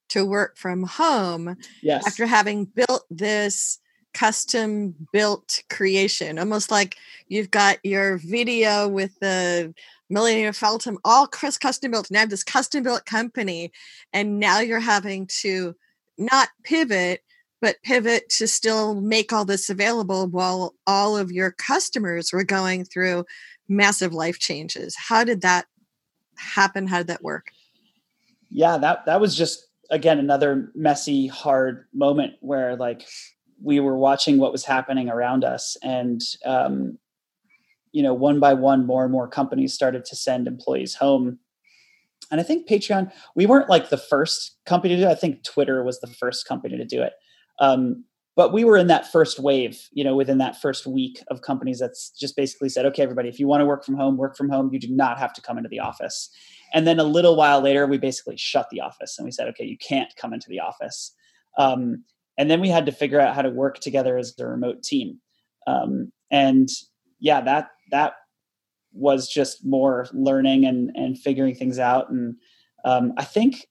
to 0.09 0.25
work 0.25 0.57
from 0.57 0.83
home. 0.83 1.57
Yes. 1.81 2.05
After 2.07 2.25
having 2.25 2.65
built 2.65 3.05
this 3.09 3.79
custom 4.13 4.95
built 5.11 5.63
creation, 5.69 6.39
almost 6.39 6.71
like 6.71 6.97
you've 7.27 7.51
got 7.51 7.77
your 7.83 8.17
video 8.17 8.87
with 8.87 9.17
the 9.19 9.73
Millennium 10.09 10.53
Falcon 10.53 10.97
all 11.03 11.27
custom 11.27 11.91
built. 11.91 12.09
and 12.09 12.17
I 12.17 12.21
have 12.21 12.29
this 12.29 12.43
custom 12.43 12.83
built 12.83 13.05
company, 13.05 13.71
and 14.11 14.39
now 14.39 14.59
you're 14.59 14.79
having 14.79 15.27
to 15.41 15.75
not 16.17 16.49
pivot, 16.63 17.21
but 17.63 17.81
pivot 17.81 18.27
to 18.27 18.45
still 18.45 18.99
make 18.99 19.31
all 19.31 19.45
this 19.45 19.69
available 19.69 20.27
while 20.27 20.75
all 20.85 21.15
of 21.15 21.31
your 21.31 21.49
customers 21.51 22.33
were 22.33 22.43
going 22.43 22.83
through 22.83 23.23
massive 23.69 24.13
life 24.13 24.37
changes. 24.37 24.97
How 24.97 25.23
did 25.23 25.39
that 25.43 25.67
happen? 26.35 26.87
How 26.87 26.97
did 26.97 27.07
that 27.07 27.23
work? 27.23 27.51
Yeah, 28.49 28.77
that 28.79 29.05
that 29.05 29.21
was 29.21 29.33
just 29.37 29.65
again 29.89 30.19
another 30.19 30.73
messy, 30.75 31.27
hard 31.27 31.85
moment 31.93 32.33
where 32.41 32.75
like 32.75 33.07
we 33.61 33.79
were 33.79 33.97
watching 33.97 34.39
what 34.39 34.51
was 34.51 34.65
happening 34.65 35.07
around 35.07 35.45
us 35.45 35.77
and 35.81 36.21
um, 36.45 36.97
you 37.93 38.03
know, 38.03 38.13
one 38.13 38.41
by 38.41 38.53
one, 38.53 38.85
more 38.85 39.03
and 39.03 39.11
more 39.13 39.29
companies 39.29 39.73
started 39.73 40.03
to 40.03 40.17
send 40.17 40.47
employees 40.47 40.95
home. 40.95 41.39
And 42.29 42.41
I 42.41 42.43
think 42.43 42.67
Patreon, 42.67 43.09
we 43.35 43.45
weren't 43.45 43.69
like 43.69 43.89
the 43.89 43.97
first 43.97 44.57
company 44.65 44.95
to 44.95 45.01
do 45.01 45.07
it. 45.07 45.11
I 45.11 45.15
think 45.15 45.45
Twitter 45.45 45.81
was 45.81 46.01
the 46.01 46.07
first 46.07 46.45
company 46.45 46.75
to 46.75 46.83
do 46.83 47.01
it. 47.01 47.13
Um, 47.59 48.05
but 48.35 48.51
we 48.51 48.63
were 48.63 48.77
in 48.77 48.87
that 48.87 49.11
first 49.11 49.39
wave, 49.39 49.89
you 49.91 50.03
know, 50.03 50.15
within 50.15 50.39
that 50.39 50.59
first 50.59 50.87
week 50.87 51.21
of 51.27 51.41
companies 51.41 51.79
that's 51.79 52.09
just 52.09 52.35
basically 52.35 52.69
said, 52.69 52.85
okay, 52.87 53.03
everybody, 53.03 53.29
if 53.29 53.39
you 53.39 53.47
want 53.47 53.61
to 53.61 53.65
work 53.65 53.85
from 53.85 53.95
home, 53.95 54.17
work 54.17 54.35
from 54.35 54.49
home. 54.49 54.69
You 54.73 54.79
do 54.79 54.89
not 54.89 55.19
have 55.19 55.33
to 55.33 55.41
come 55.41 55.57
into 55.57 55.69
the 55.69 55.79
office. 55.79 56.29
And 56.73 56.87
then 56.87 56.99
a 56.99 57.03
little 57.03 57.35
while 57.35 57.61
later, 57.61 57.85
we 57.85 57.99
basically 57.99 58.37
shut 58.37 58.69
the 58.71 58.81
office 58.81 59.19
and 59.19 59.25
we 59.25 59.31
said, 59.31 59.47
okay, 59.49 59.65
you 59.65 59.77
can't 59.77 60.11
come 60.19 60.33
into 60.33 60.49
the 60.49 60.59
office. 60.59 61.13
Um, 61.59 62.03
and 62.37 62.49
then 62.49 62.59
we 62.59 62.69
had 62.69 62.87
to 62.87 62.91
figure 62.91 63.19
out 63.19 63.35
how 63.35 63.43
to 63.43 63.51
work 63.51 63.79
together 63.79 64.17
as 64.17 64.33
a 64.39 64.47
remote 64.47 64.81
team. 64.81 65.19
Um, 65.67 66.11
and 66.31 66.67
yeah, 67.19 67.41
that 67.41 67.69
that 67.91 68.13
was 68.91 69.27
just 69.27 69.63
more 69.63 70.07
learning 70.11 70.65
and 70.65 70.91
and 70.95 71.17
figuring 71.17 71.53
things 71.53 71.77
out. 71.77 72.09
And 72.09 72.35
um, 72.85 73.13
I 73.17 73.23
think 73.23 73.67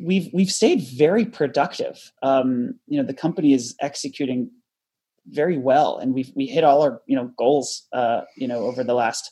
we've 0.00 0.28
we've 0.32 0.50
stayed 0.50 0.82
very 0.96 1.24
productive. 1.24 2.12
Um, 2.22 2.74
you 2.86 3.00
know, 3.00 3.06
the 3.06 3.14
company 3.14 3.52
is 3.52 3.74
executing 3.80 4.50
very 5.26 5.58
well, 5.58 5.98
and 5.98 6.14
we've 6.14 6.32
we 6.34 6.46
hit 6.46 6.64
all 6.64 6.82
our 6.82 7.02
you 7.06 7.16
know 7.16 7.30
goals. 7.36 7.86
Uh, 7.92 8.22
you 8.36 8.48
know, 8.48 8.60
over 8.60 8.82
the 8.82 8.94
last 8.94 9.30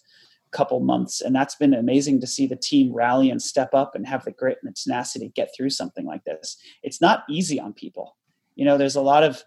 couple 0.53 0.80
months, 0.80 1.20
and 1.20 1.34
that's 1.34 1.55
been 1.55 1.74
amazing 1.74 2.20
to 2.20 2.26
see 2.26 2.47
the 2.47 2.57
team 2.57 2.93
rally 2.93 3.30
and 3.30 3.43
step 3.43 3.74
up 3.74 3.95
and 3.95 4.07
have 4.07 4.24
the 4.24 4.30
grit 4.30 4.59
and 4.62 4.70
the 4.70 4.74
tenacity 4.74 5.26
to 5.26 5.32
get 5.32 5.51
through 5.57 5.70
something 5.70 6.07
like 6.07 6.24
this. 6.24 6.57
It's 6.82 7.01
not 7.01 7.24
easy 7.28 7.59
on 7.61 7.72
people. 7.72 8.16
You 8.55 8.64
know, 8.64 8.78
there's 8.78 8.97
a 8.97 9.03
lot 9.03 9.24
of 9.24 9.43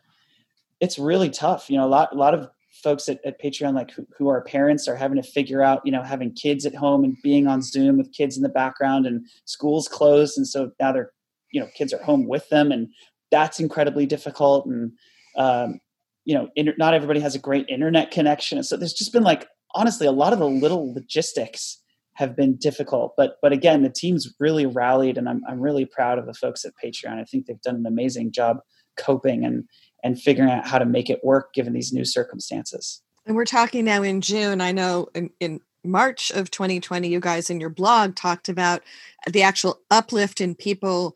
it's 0.79 0.99
really 0.99 1.29
tough. 1.29 1.69
You 1.69 1.77
know, 1.77 1.85
a 1.85 1.89
lot 1.89 2.13
a 2.13 2.17
lot 2.17 2.33
of 2.33 2.49
folks 2.71 3.09
at, 3.09 3.19
at 3.25 3.41
Patreon, 3.41 3.73
like 3.73 3.91
who, 3.91 4.05
who, 4.17 4.27
are 4.29 4.41
parents, 4.41 4.87
are 4.87 4.95
having 4.95 5.21
to 5.21 5.27
figure 5.27 5.61
out, 5.61 5.81
you 5.85 5.91
know, 5.91 6.03
having 6.03 6.33
kids 6.33 6.65
at 6.65 6.75
home 6.75 7.03
and 7.03 7.17
being 7.23 7.47
on 7.47 7.61
Zoom 7.61 7.97
with 7.97 8.13
kids 8.13 8.37
in 8.37 8.43
the 8.43 8.49
background, 8.49 9.05
and 9.05 9.25
schools 9.45 9.87
closed, 9.87 10.37
and 10.37 10.47
so 10.47 10.71
now 10.79 10.91
they're, 10.91 11.11
you 11.51 11.59
know, 11.59 11.67
kids 11.75 11.93
are 11.93 12.03
home 12.03 12.27
with 12.27 12.47
them, 12.49 12.71
and 12.71 12.89
that's 13.31 13.59
incredibly 13.59 14.05
difficult. 14.05 14.65
And 14.65 14.91
um, 15.35 15.79
you 16.25 16.35
know, 16.35 16.49
inter- 16.55 16.75
not 16.77 16.93
everybody 16.93 17.19
has 17.19 17.35
a 17.35 17.39
great 17.39 17.67
internet 17.69 18.11
connection, 18.11 18.61
so 18.63 18.77
there's 18.77 18.93
just 18.93 19.13
been 19.13 19.23
like 19.23 19.47
honestly 19.75 20.07
a 20.07 20.11
lot 20.11 20.33
of 20.33 20.39
the 20.39 20.47
little 20.47 20.93
logistics 20.93 21.81
have 22.13 22.35
been 22.35 22.57
difficult. 22.57 23.13
But 23.15 23.37
but 23.41 23.53
again, 23.53 23.81
the 23.81 23.89
team's 23.89 24.33
really 24.39 24.65
rallied, 24.65 25.17
and 25.17 25.27
I'm 25.27 25.41
I'm 25.47 25.59
really 25.59 25.85
proud 25.85 26.19
of 26.19 26.25
the 26.25 26.33
folks 26.33 26.65
at 26.65 26.73
Patreon. 26.83 27.19
I 27.19 27.23
think 27.23 27.45
they've 27.45 27.61
done 27.61 27.75
an 27.75 27.85
amazing 27.85 28.31
job 28.31 28.57
coping 28.97 29.45
and 29.45 29.63
and 30.03 30.19
figuring 30.19 30.49
out 30.49 30.67
how 30.67 30.79
to 30.79 30.85
make 30.85 31.09
it 31.09 31.23
work 31.23 31.53
given 31.53 31.73
these 31.73 31.93
new 31.93 32.05
circumstances. 32.05 33.01
And 33.25 33.35
we're 33.35 33.45
talking 33.45 33.85
now 33.85 34.01
in 34.01 34.21
June. 34.21 34.61
I 34.61 34.71
know 34.71 35.09
in, 35.13 35.29
in 35.39 35.61
March 35.83 36.31
of 36.31 36.51
2020, 36.51 37.07
you 37.07 37.19
guys 37.19 37.49
in 37.49 37.59
your 37.59 37.69
blog 37.69 38.15
talked 38.15 38.49
about 38.49 38.81
the 39.29 39.43
actual 39.43 39.81
uplift 39.91 40.41
in 40.41 40.55
people 40.55 41.15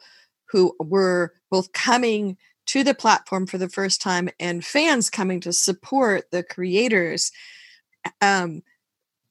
who 0.50 0.76
were 0.80 1.34
both 1.50 1.74
coming 1.74 2.38
to 2.68 2.84
the 2.84 2.94
platform 2.94 3.46
for 3.48 3.58
the 3.58 3.70
first 3.70 4.02
time 4.02 4.30
and 4.40 4.64
fans 4.64 5.10
coming 5.10 5.40
to 5.42 5.52
support 5.52 6.32
the 6.32 6.44
creators. 6.44 7.32
Um, 8.22 8.64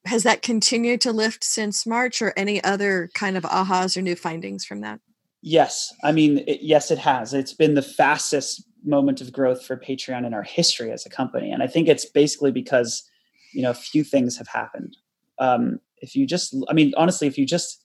has 0.05 0.25
that 0.25 0.43
continued 0.43 1.01
to 1.03 1.13
lift 1.13 1.45
since 1.45 1.87
March 1.87 2.21
or 2.21 2.33
any 2.37 2.63
other 2.63 3.11
kind 3.15 3.37
of 3.37 3.45
ahas 3.45 3.97
or 3.97 4.03
new 4.03 4.17
findings 4.17 4.65
from 4.65 4.81
that? 4.81 5.01
Yes. 5.41 5.93
I 6.05 6.13
mean, 6.13 6.39
it, 6.47 6.61
yes, 6.63 6.91
it 6.91 6.99
has. 6.99 7.35
It's 7.35 7.55
been 7.55 7.75
the 7.75 7.83
fastest 7.83 8.65
moment 8.85 9.21
of 9.21 9.33
growth 9.33 9.65
for 9.65 9.77
Patreon 9.77 10.27
in 10.27 10.35
our 10.35 10.43
history 10.43 10.91
as 10.91 11.07
a 11.07 11.11
company. 11.11 11.51
And 11.51 11.63
I 11.63 11.67
think 11.67 11.89
it's 11.89 12.05
basically 12.05 12.51
because, 12.51 13.09
you 13.53 13.63
know, 13.63 13.71
a 13.71 13.75
few 13.75 14.05
things 14.05 14.37
have 14.39 14.49
happened. 14.49 14.97
Um, 15.39 15.81
if 15.99 16.17
you 16.17 16.27
just, 16.27 16.55
I 16.69 16.73
mean, 16.73 16.93
honestly, 16.97 17.27
if 17.27 17.39
you 17.39 17.47
just, 17.47 17.85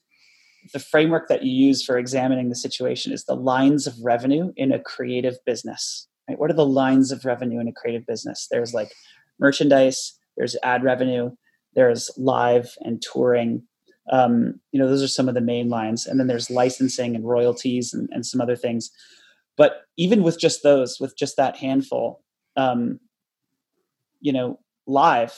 the 0.72 0.80
framework 0.80 1.28
that 1.28 1.44
you 1.44 1.52
use 1.52 1.84
for 1.84 1.98
examining 1.98 2.48
the 2.48 2.54
situation 2.54 3.12
is 3.12 3.24
the 3.24 3.36
lines 3.36 3.86
of 3.86 3.94
revenue 4.02 4.52
in 4.56 4.72
a 4.72 4.80
creative 4.80 5.36
business. 5.46 6.08
Right? 6.28 6.38
What 6.38 6.50
are 6.50 6.54
the 6.54 6.66
lines 6.66 7.12
of 7.12 7.24
revenue 7.24 7.60
in 7.60 7.68
a 7.68 7.72
creative 7.72 8.06
business? 8.06 8.48
There's 8.50 8.74
like 8.74 8.92
merchandise, 9.38 10.18
there's 10.36 10.56
ad 10.62 10.82
revenue, 10.82 11.30
there's 11.74 12.10
live 12.16 12.76
and 12.80 13.00
touring. 13.00 13.62
Um, 14.10 14.60
you 14.72 14.80
know, 14.80 14.88
those 14.88 15.02
are 15.02 15.08
some 15.08 15.28
of 15.28 15.34
the 15.34 15.40
main 15.40 15.68
lines. 15.68 16.06
And 16.06 16.18
then 16.18 16.26
there's 16.26 16.50
licensing 16.50 17.14
and 17.14 17.26
royalties 17.26 17.94
and, 17.94 18.08
and 18.10 18.26
some 18.26 18.40
other 18.40 18.56
things. 18.56 18.90
But 19.58 19.82
even 19.98 20.22
with 20.22 20.38
just 20.40 20.62
those, 20.62 20.98
with 20.98 21.18
just 21.18 21.36
that 21.36 21.56
handful, 21.56 22.22
um, 22.56 23.00
you 24.20 24.32
know, 24.32 24.58
live, 24.86 25.34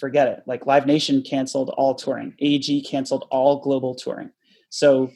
forget 0.00 0.26
it. 0.26 0.42
Like 0.46 0.66
Live 0.66 0.86
Nation 0.86 1.22
canceled 1.22 1.70
all 1.76 1.94
touring, 1.94 2.34
AEG 2.40 2.86
canceled 2.86 3.26
all 3.30 3.60
global 3.60 3.94
touring. 3.94 4.30
So, 4.70 5.10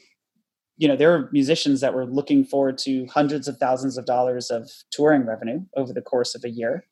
you 0.77 0.87
know, 0.87 0.95
there 0.95 1.13
are 1.13 1.29
musicians 1.31 1.81
that 1.81 1.93
were 1.93 2.05
looking 2.05 2.45
forward 2.45 2.77
to 2.79 3.05
hundreds 3.07 3.47
of 3.47 3.57
thousands 3.57 3.97
of 3.97 4.05
dollars 4.05 4.49
of 4.49 4.71
touring 4.91 5.25
revenue 5.25 5.61
over 5.75 5.91
the 5.91 6.01
course 6.01 6.33
of 6.33 6.43
a 6.43 6.49
year, 6.49 6.85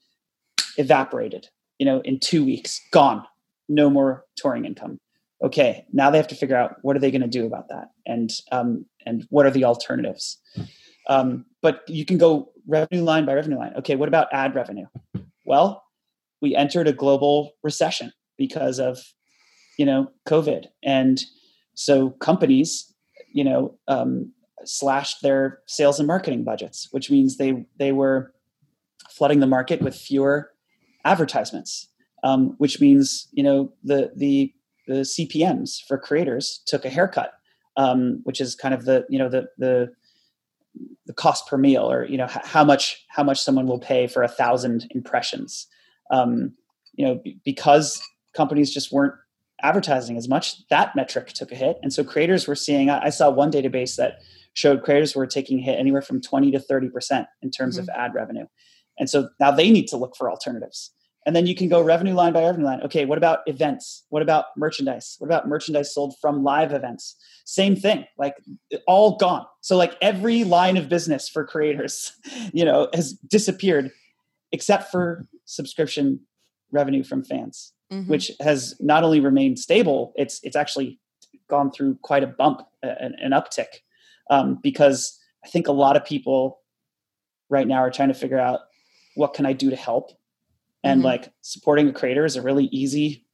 evaporated, 0.78 1.48
you 1.78 1.86
know, 1.86 2.02
in 2.02 2.20
two 2.20 2.44
weeks, 2.44 2.82
gone, 2.92 3.24
no 3.68 3.90
more 3.90 4.26
touring 4.36 4.66
income. 4.66 5.00
Okay, 5.42 5.86
now 5.94 6.10
they 6.10 6.18
have 6.18 6.28
to 6.28 6.36
figure 6.36 6.58
out 6.58 6.76
what 6.82 6.96
are 6.96 7.00
they 7.00 7.12
going 7.12 7.22
to 7.22 7.28
do 7.28 7.46
about 7.46 7.70
that, 7.70 7.92
and 8.06 8.30
um, 8.52 8.86
and 9.06 9.26
what 9.30 9.46
are 9.46 9.52
the 9.52 9.64
alternatives. 9.64 10.38
Um, 11.10 11.46
but 11.62 11.82
you 11.88 12.06
can 12.06 12.18
go 12.18 12.52
revenue 12.68 13.04
line 13.04 13.26
by 13.26 13.34
revenue 13.34 13.58
line. 13.58 13.74
Okay, 13.78 13.96
what 13.96 14.08
about 14.08 14.28
ad 14.32 14.56
revenue? 14.56 14.86
Well, 15.46 15.84
we 16.42 16.56
entered 16.56 16.88
a 16.88 16.94
global 16.94 17.54
recession 17.64 18.14
because 18.38 18.80
of 18.80 19.00
you 19.78 19.86
know 19.86 20.12
COVID, 20.28 20.68
and 20.84 21.20
so 21.74 22.12
companies, 22.12 22.94
you 23.34 23.44
know, 23.44 23.78
um, 23.88 24.32
slashed 24.64 25.22
their 25.22 25.60
sales 25.66 26.00
and 26.00 26.08
marketing 26.08 26.44
budgets, 26.44 26.88
which 26.92 27.10
means 27.10 27.38
they 27.38 27.66
they 27.78 27.92
were 27.92 28.34
flooding 29.10 29.40
the 29.40 29.48
market 29.48 29.82
with 29.82 29.96
fewer 29.96 30.52
advertisements, 31.06 31.88
um, 32.24 32.56
which 32.60 32.80
means 32.80 33.28
you 33.32 33.44
know 33.44 33.74
the 33.84 34.12
the 34.16 34.54
the 34.88 35.02
CPMS 35.02 35.84
for 35.88 35.98
creators 35.98 36.62
took 36.66 36.86
a 36.86 36.90
haircut, 36.90 37.34
um, 37.78 38.22
which 38.24 38.40
is 38.40 38.56
kind 38.56 38.74
of 38.74 38.86
the 38.86 39.06
you 39.10 39.18
know 39.18 39.30
the 39.30 39.48
the 39.58 39.92
the 41.06 41.14
cost 41.14 41.48
per 41.48 41.58
mille 41.58 41.92
or 41.92 42.06
you 42.06 42.18
know 42.18 42.28
how 42.28 42.64
much 42.64 43.04
how 43.10 43.24
much 43.24 43.40
someone 43.40 43.68
will 43.68 43.80
pay 43.80 44.08
for 44.08 44.24
a 44.24 44.28
thousand 44.28 44.88
impressions. 44.92 45.68
Um, 46.12 46.54
you 46.94 47.06
know 47.06 47.16
b- 47.16 47.40
because 47.44 48.02
companies 48.36 48.74
just 48.74 48.92
weren't 48.92 49.14
advertising 49.62 50.18
as 50.18 50.30
much 50.30 50.68
that 50.70 50.96
metric 50.96 51.28
took 51.28 51.52
a 51.52 51.56
hit. 51.56 51.78
And 51.82 51.92
so 51.92 52.04
creators 52.04 52.48
were 52.48 52.56
seeing 52.56 52.90
i, 52.90 53.06
I 53.06 53.10
saw 53.10 53.30
one 53.30 53.52
database 53.52 53.96
that 53.98 54.20
showed 54.54 54.84
creators 54.84 55.16
were 55.16 55.28
taking 55.28 55.60
a 55.60 55.62
hit 55.62 55.80
anywhere 55.80 56.02
from 56.02 56.22
20 56.22 56.52
to 56.52 56.60
30 56.60 56.90
percent 56.90 57.28
in 57.42 57.52
terms 57.52 57.78
mm-hmm. 57.78 57.90
of 57.90 57.96
ad 57.96 58.14
revenue. 58.14 58.46
And 58.98 59.10
so 59.10 59.30
now 59.40 59.52
they 59.52 59.70
need 59.70 59.88
to 59.88 59.98
look 59.98 60.16
for 60.16 60.30
alternatives 60.30 60.92
and 61.30 61.36
then 61.36 61.46
you 61.46 61.54
can 61.54 61.70
go 61.70 61.80
revenue 61.80 62.16
line 62.16 62.34
by 62.34 62.44
revenue 62.44 62.66
line. 62.66 62.82
Okay, 62.82 63.06
what 63.06 63.20
about 63.20 63.42
events? 63.46 64.04
What 64.10 64.24
about 64.24 64.46
merchandise? 64.58 65.16
What 65.20 65.28
about 65.28 65.48
merchandise 65.48 65.94
sold 65.94 66.16
from 66.20 66.44
live 66.44 66.74
events? 66.74 67.16
Same 67.46 67.76
thing, 67.76 68.06
like 68.18 68.34
all 68.88 69.16
gone. 69.16 69.46
So 69.62 69.78
like 69.78 69.94
every 70.02 70.44
line 70.44 70.76
of 70.76 70.90
business 70.90 71.30
for 71.30 71.46
creators, 71.46 72.14
you 72.52 72.66
know, 72.66 72.90
has 72.96 73.14
disappeared 73.14 73.92
except 74.52 74.90
for 74.90 75.28
subscription 75.46 76.22
revenue 76.72 77.04
from 77.04 77.24
fans, 77.24 77.74
mm-hmm. 77.94 78.10
which 78.10 78.32
has 78.42 78.76
not 78.80 79.04
only 79.04 79.20
remained 79.20 79.60
stable, 79.60 80.14
it's 80.16 80.40
it's 80.42 80.56
actually 80.56 81.00
gone 81.48 81.70
through 81.70 82.00
quite 82.02 82.24
a 82.24 82.28
bump, 82.28 82.62
an, 82.82 83.14
an 83.22 83.34
uptick, 83.34 83.84
um, 84.32 84.58
because 84.64 85.16
I 85.46 85.48
think 85.48 85.68
a 85.68 85.74
lot 85.74 85.96
of 85.96 86.04
people 86.04 86.62
right 87.50 87.68
now 87.68 87.82
are 87.82 87.92
trying 87.92 88.08
to 88.08 88.16
figure 88.16 88.40
out 88.40 88.62
what 89.14 89.36
can 89.36 89.46
I 89.46 89.54
do 89.54 89.70
to 89.70 89.76
help, 89.76 90.10
and 90.84 91.00
mm-hmm. 91.00 91.08
like 91.08 91.34
supporting 91.42 91.90
a 91.90 91.94
creator 91.94 92.26
is 92.26 92.36
a 92.36 92.42
really 92.42 92.66
easy 92.66 93.26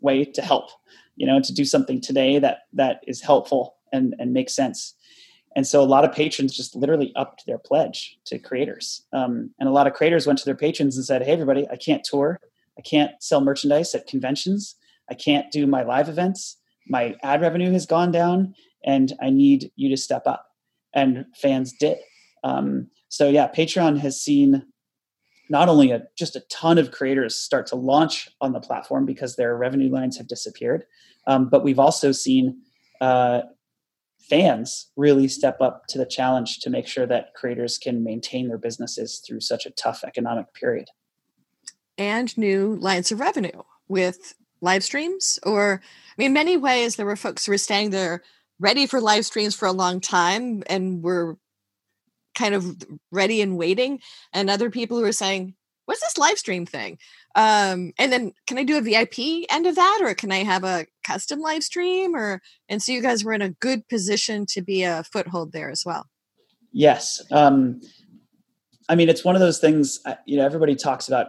way 0.00 0.24
to 0.24 0.42
help. 0.42 0.70
You 1.16 1.26
know, 1.26 1.40
to 1.40 1.52
do 1.52 1.64
something 1.64 2.00
today 2.00 2.38
that 2.38 2.60
that 2.72 3.00
is 3.06 3.20
helpful 3.20 3.76
and 3.92 4.14
and 4.18 4.32
makes 4.32 4.54
sense. 4.54 4.94
And 5.54 5.66
so 5.66 5.82
a 5.82 5.84
lot 5.84 6.04
of 6.04 6.12
patrons 6.12 6.56
just 6.56 6.74
literally 6.74 7.12
upped 7.14 7.44
their 7.46 7.58
pledge 7.58 8.18
to 8.26 8.38
creators. 8.38 9.04
Um, 9.12 9.50
and 9.58 9.68
a 9.68 9.72
lot 9.72 9.86
of 9.86 9.92
creators 9.92 10.26
went 10.26 10.38
to 10.38 10.44
their 10.44 10.56
patrons 10.56 10.96
and 10.96 11.04
said, 11.04 11.22
Hey, 11.22 11.32
everybody, 11.32 11.68
I 11.70 11.76
can't 11.76 12.04
tour. 12.04 12.40
I 12.78 12.82
can't 12.82 13.10
sell 13.20 13.40
merchandise 13.40 13.94
at 13.94 14.06
conventions. 14.06 14.76
I 15.10 15.14
can't 15.14 15.50
do 15.52 15.66
my 15.66 15.82
live 15.82 16.08
events. 16.08 16.56
My 16.88 17.14
ad 17.22 17.42
revenue 17.42 17.70
has 17.72 17.86
gone 17.86 18.10
down 18.10 18.54
and 18.84 19.12
I 19.20 19.30
need 19.30 19.70
you 19.76 19.88
to 19.90 19.96
step 19.96 20.26
up. 20.26 20.46
And 20.94 21.26
fans 21.36 21.74
did. 21.78 21.98
Um, 22.44 22.88
so, 23.08 23.28
yeah, 23.28 23.48
Patreon 23.48 23.98
has 23.98 24.20
seen 24.20 24.64
not 25.52 25.68
only 25.68 25.90
a, 25.90 26.02
just 26.16 26.34
a 26.34 26.40
ton 26.50 26.78
of 26.78 26.90
creators 26.90 27.36
start 27.36 27.66
to 27.66 27.76
launch 27.76 28.28
on 28.40 28.52
the 28.52 28.60
platform 28.60 29.04
because 29.04 29.36
their 29.36 29.54
revenue 29.54 29.92
lines 29.92 30.16
have 30.16 30.26
disappeared, 30.26 30.84
um, 31.26 31.50
but 31.50 31.62
we've 31.62 31.78
also 31.78 32.10
seen 32.10 32.62
uh, 33.02 33.42
fans 34.18 34.90
really 34.96 35.28
step 35.28 35.60
up 35.60 35.86
to 35.88 35.98
the 35.98 36.06
challenge 36.06 36.60
to 36.60 36.70
make 36.70 36.88
sure 36.88 37.06
that 37.06 37.34
creators 37.34 37.76
can 37.76 38.02
maintain 38.02 38.48
their 38.48 38.56
businesses 38.56 39.22
through 39.24 39.40
such 39.40 39.66
a 39.66 39.70
tough 39.70 40.02
economic 40.04 40.52
period. 40.54 40.88
And 41.98 42.36
new 42.38 42.76
lines 42.76 43.12
of 43.12 43.20
revenue 43.20 43.62
with 43.88 44.34
live 44.62 44.82
streams, 44.82 45.38
or 45.42 45.82
I 45.84 46.14
mean, 46.16 46.32
many 46.32 46.56
ways 46.56 46.96
there 46.96 47.04
were 47.04 47.14
folks 47.14 47.44
who 47.44 47.52
were 47.52 47.58
staying 47.58 47.90
there 47.90 48.22
ready 48.58 48.86
for 48.86 49.02
live 49.02 49.26
streams 49.26 49.54
for 49.54 49.66
a 49.66 49.72
long 49.72 50.00
time 50.00 50.62
and 50.66 51.02
were 51.02 51.36
kind 52.34 52.54
of 52.54 52.76
ready 53.10 53.40
and 53.40 53.56
waiting, 53.56 54.00
and 54.32 54.50
other 54.50 54.70
people 54.70 54.98
who 54.98 55.04
are 55.04 55.12
saying, 55.12 55.54
What's 55.84 56.00
this 56.00 56.16
live 56.16 56.38
stream 56.38 56.64
thing? 56.64 56.98
Um, 57.34 57.92
and 57.98 58.12
then 58.12 58.32
can 58.46 58.56
I 58.56 58.64
do 58.64 58.78
a 58.78 58.80
VIP 58.80 59.46
end 59.50 59.66
of 59.66 59.74
that, 59.74 59.98
or 60.02 60.14
can 60.14 60.30
I 60.30 60.44
have 60.44 60.64
a 60.64 60.86
custom 61.04 61.40
live 61.40 61.62
stream? 61.62 62.14
Or 62.14 62.40
and 62.68 62.82
so 62.82 62.92
you 62.92 63.02
guys 63.02 63.24
were 63.24 63.32
in 63.32 63.42
a 63.42 63.50
good 63.50 63.88
position 63.88 64.46
to 64.50 64.62
be 64.62 64.84
a 64.84 65.04
foothold 65.04 65.52
there 65.52 65.70
as 65.70 65.84
well. 65.84 66.06
Yes, 66.72 67.20
um, 67.30 67.80
I 68.88 68.94
mean 68.94 69.08
it's 69.08 69.24
one 69.24 69.34
of 69.34 69.40
those 69.40 69.58
things. 69.58 70.00
You 70.26 70.38
know, 70.38 70.44
everybody 70.44 70.76
talks 70.76 71.08
about 71.08 71.28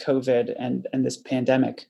COVID 0.00 0.54
and 0.58 0.86
and 0.92 1.04
this 1.04 1.16
pandemic 1.16 1.86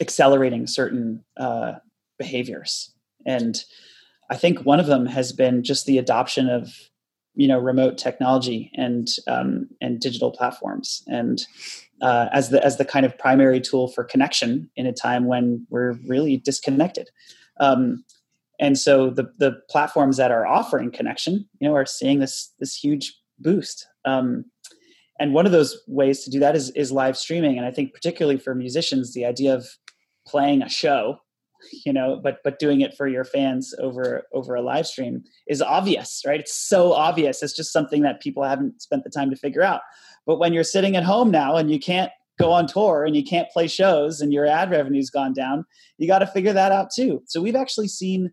accelerating 0.00 0.66
certain 0.66 1.24
uh, 1.36 1.74
behaviors, 2.18 2.92
and 3.24 3.62
I 4.30 4.36
think 4.36 4.60
one 4.60 4.80
of 4.80 4.86
them 4.86 5.06
has 5.06 5.32
been 5.32 5.62
just 5.62 5.86
the 5.86 5.98
adoption 5.98 6.48
of 6.48 6.72
you 7.34 7.46
know 7.46 7.58
remote 7.58 7.98
technology 7.98 8.70
and 8.74 9.08
um, 9.28 9.68
and 9.80 10.00
digital 10.00 10.30
platforms. 10.30 11.02
And 11.06 11.44
uh, 12.02 12.26
as 12.32 12.50
the 12.50 12.64
as 12.64 12.78
the 12.78 12.84
kind 12.84 13.06
of 13.06 13.16
primary 13.18 13.60
tool 13.60 13.88
for 13.88 14.04
connection 14.04 14.70
in 14.76 14.86
a 14.86 14.92
time 14.92 15.26
when 15.26 15.66
we're 15.70 15.92
really 16.08 16.38
disconnected. 16.38 17.10
Um, 17.60 18.04
and 18.58 18.78
so 18.78 19.10
the 19.10 19.30
the 19.38 19.60
platforms 19.70 20.16
that 20.16 20.30
are 20.30 20.46
offering 20.46 20.90
connection 20.90 21.48
you 21.60 21.68
know 21.68 21.74
are 21.74 21.86
seeing 21.86 22.18
this 22.18 22.52
this 22.58 22.74
huge 22.74 23.14
boost. 23.38 23.86
Um, 24.04 24.46
and 25.18 25.32
one 25.32 25.46
of 25.46 25.52
those 25.52 25.78
ways 25.86 26.24
to 26.24 26.30
do 26.30 26.40
that 26.40 26.56
is 26.56 26.70
is 26.70 26.90
live 26.90 27.16
streaming. 27.16 27.58
And 27.58 27.66
i 27.66 27.70
think 27.70 27.92
particularly 27.92 28.38
for 28.38 28.54
musicians 28.54 29.12
the 29.12 29.24
idea 29.24 29.54
of 29.54 29.66
playing 30.26 30.62
a 30.62 30.68
show 30.68 31.18
you 31.84 31.92
know 31.92 32.20
but 32.22 32.38
but 32.44 32.58
doing 32.58 32.80
it 32.80 32.94
for 32.96 33.06
your 33.06 33.24
fans 33.24 33.74
over 33.80 34.24
over 34.32 34.54
a 34.54 34.62
live 34.62 34.86
stream 34.86 35.22
is 35.46 35.62
obvious 35.62 36.22
right? 36.26 36.40
It's 36.40 36.54
so 36.54 36.92
obvious. 36.92 37.42
It's 37.42 37.56
just 37.56 37.72
something 37.72 38.02
that 38.02 38.20
people 38.20 38.42
haven't 38.42 38.82
spent 38.82 39.04
the 39.04 39.10
time 39.10 39.30
to 39.30 39.36
figure 39.36 39.62
out. 39.62 39.80
But 40.26 40.38
when 40.38 40.52
you're 40.52 40.64
sitting 40.64 40.96
at 40.96 41.04
home 41.04 41.30
now 41.30 41.56
and 41.56 41.70
you 41.70 41.78
can't 41.78 42.10
go 42.38 42.52
on 42.52 42.66
tour 42.66 43.04
and 43.04 43.16
you 43.16 43.24
can't 43.24 43.48
play 43.50 43.66
shows 43.66 44.20
and 44.20 44.32
your 44.32 44.46
ad 44.46 44.70
revenue's 44.70 45.08
gone 45.08 45.32
down 45.32 45.64
you 45.98 46.06
got 46.06 46.18
to 46.18 46.26
figure 46.26 46.52
that 46.52 46.72
out 46.72 46.90
too. 46.94 47.22
So 47.26 47.40
we've 47.40 47.56
actually 47.56 47.88
seen 47.88 48.30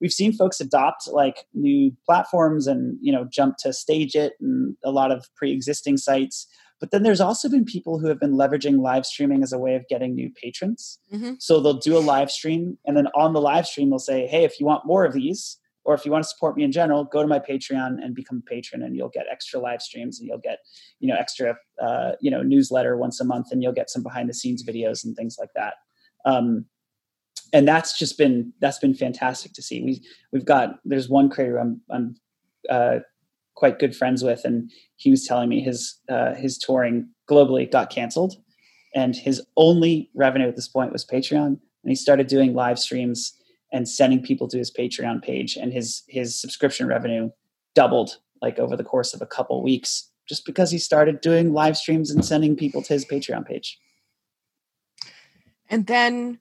we've 0.00 0.12
seen 0.12 0.32
folks 0.32 0.60
adopt 0.60 1.08
like 1.08 1.46
new 1.54 1.92
platforms 2.04 2.66
and 2.66 2.98
you 3.00 3.12
know 3.12 3.26
jump 3.30 3.56
to 3.58 3.68
StageIt 3.68 4.30
and 4.40 4.76
a 4.84 4.90
lot 4.90 5.10
of 5.10 5.26
pre-existing 5.36 5.96
sites 5.96 6.46
but 6.82 6.90
then 6.90 7.04
there's 7.04 7.20
also 7.20 7.48
been 7.48 7.64
people 7.64 8.00
who 8.00 8.08
have 8.08 8.18
been 8.18 8.32
leveraging 8.32 8.80
live 8.80 9.06
streaming 9.06 9.44
as 9.44 9.52
a 9.52 9.58
way 9.58 9.76
of 9.76 9.86
getting 9.88 10.16
new 10.16 10.28
patrons. 10.32 10.98
Mm-hmm. 11.14 11.34
So 11.38 11.60
they'll 11.60 11.74
do 11.74 11.96
a 11.96 12.00
live 12.00 12.28
stream, 12.28 12.76
and 12.84 12.96
then 12.96 13.06
on 13.14 13.34
the 13.34 13.40
live 13.40 13.68
stream, 13.68 13.90
they'll 13.90 14.00
say, 14.00 14.26
Hey, 14.26 14.42
if 14.42 14.58
you 14.58 14.66
want 14.66 14.84
more 14.84 15.04
of 15.04 15.12
these, 15.12 15.60
or 15.84 15.94
if 15.94 16.04
you 16.04 16.10
want 16.10 16.24
to 16.24 16.28
support 16.28 16.56
me 16.56 16.64
in 16.64 16.72
general, 16.72 17.04
go 17.04 17.22
to 17.22 17.28
my 17.28 17.38
Patreon 17.38 18.02
and 18.02 18.16
become 18.16 18.42
a 18.44 18.50
patron, 18.50 18.82
and 18.82 18.96
you'll 18.96 19.10
get 19.10 19.26
extra 19.30 19.60
live 19.60 19.80
streams, 19.80 20.18
and 20.18 20.28
you'll 20.28 20.38
get, 20.38 20.58
you 20.98 21.06
know, 21.06 21.14
extra, 21.16 21.56
uh, 21.80 22.12
you 22.20 22.32
know, 22.32 22.42
newsletter 22.42 22.96
once 22.96 23.20
a 23.20 23.24
month, 23.24 23.52
and 23.52 23.62
you'll 23.62 23.72
get 23.72 23.88
some 23.88 24.02
behind 24.02 24.28
the 24.28 24.34
scenes 24.34 24.64
videos 24.64 25.04
and 25.04 25.14
things 25.14 25.36
like 25.38 25.50
that. 25.54 25.74
Um, 26.24 26.64
and 27.52 27.68
that's 27.68 27.96
just 27.96 28.18
been 28.18 28.52
that's 28.60 28.80
been 28.80 28.94
fantastic 28.94 29.52
to 29.52 29.62
see. 29.62 29.82
We 29.84 30.02
we've 30.32 30.44
got 30.44 30.80
there's 30.84 31.08
one 31.08 31.30
creator 31.30 31.58
I'm 31.58 31.80
I'm 31.92 32.16
uh, 32.68 32.98
quite 33.54 33.78
good 33.78 33.94
friends 33.94 34.22
with, 34.22 34.44
and 34.44 34.70
he 34.96 35.10
was 35.10 35.26
telling 35.26 35.48
me 35.48 35.60
his 35.60 35.98
uh, 36.08 36.34
his 36.34 36.58
touring 36.58 37.08
globally 37.30 37.70
got 37.70 37.90
canceled, 37.90 38.34
and 38.94 39.16
his 39.16 39.42
only 39.56 40.10
revenue 40.14 40.48
at 40.48 40.56
this 40.56 40.68
point 40.68 40.92
was 40.92 41.06
Patreon. 41.06 41.58
And 41.84 41.90
he 41.90 41.96
started 41.96 42.28
doing 42.28 42.54
live 42.54 42.78
streams 42.78 43.36
and 43.72 43.88
sending 43.88 44.22
people 44.22 44.46
to 44.48 44.58
his 44.58 44.70
Patreon 44.70 45.22
page, 45.22 45.56
and 45.56 45.72
his 45.72 46.02
his 46.08 46.40
subscription 46.40 46.86
revenue 46.86 47.30
doubled 47.74 48.18
like 48.40 48.58
over 48.58 48.76
the 48.76 48.84
course 48.84 49.14
of 49.14 49.22
a 49.22 49.26
couple 49.26 49.62
weeks, 49.62 50.10
just 50.28 50.44
because 50.44 50.70
he 50.70 50.78
started 50.78 51.20
doing 51.20 51.52
live 51.52 51.76
streams 51.76 52.10
and 52.10 52.24
sending 52.24 52.56
people 52.56 52.82
to 52.82 52.92
his 52.92 53.04
Patreon 53.04 53.46
page. 53.46 53.78
And 55.70 55.86
then 55.86 56.38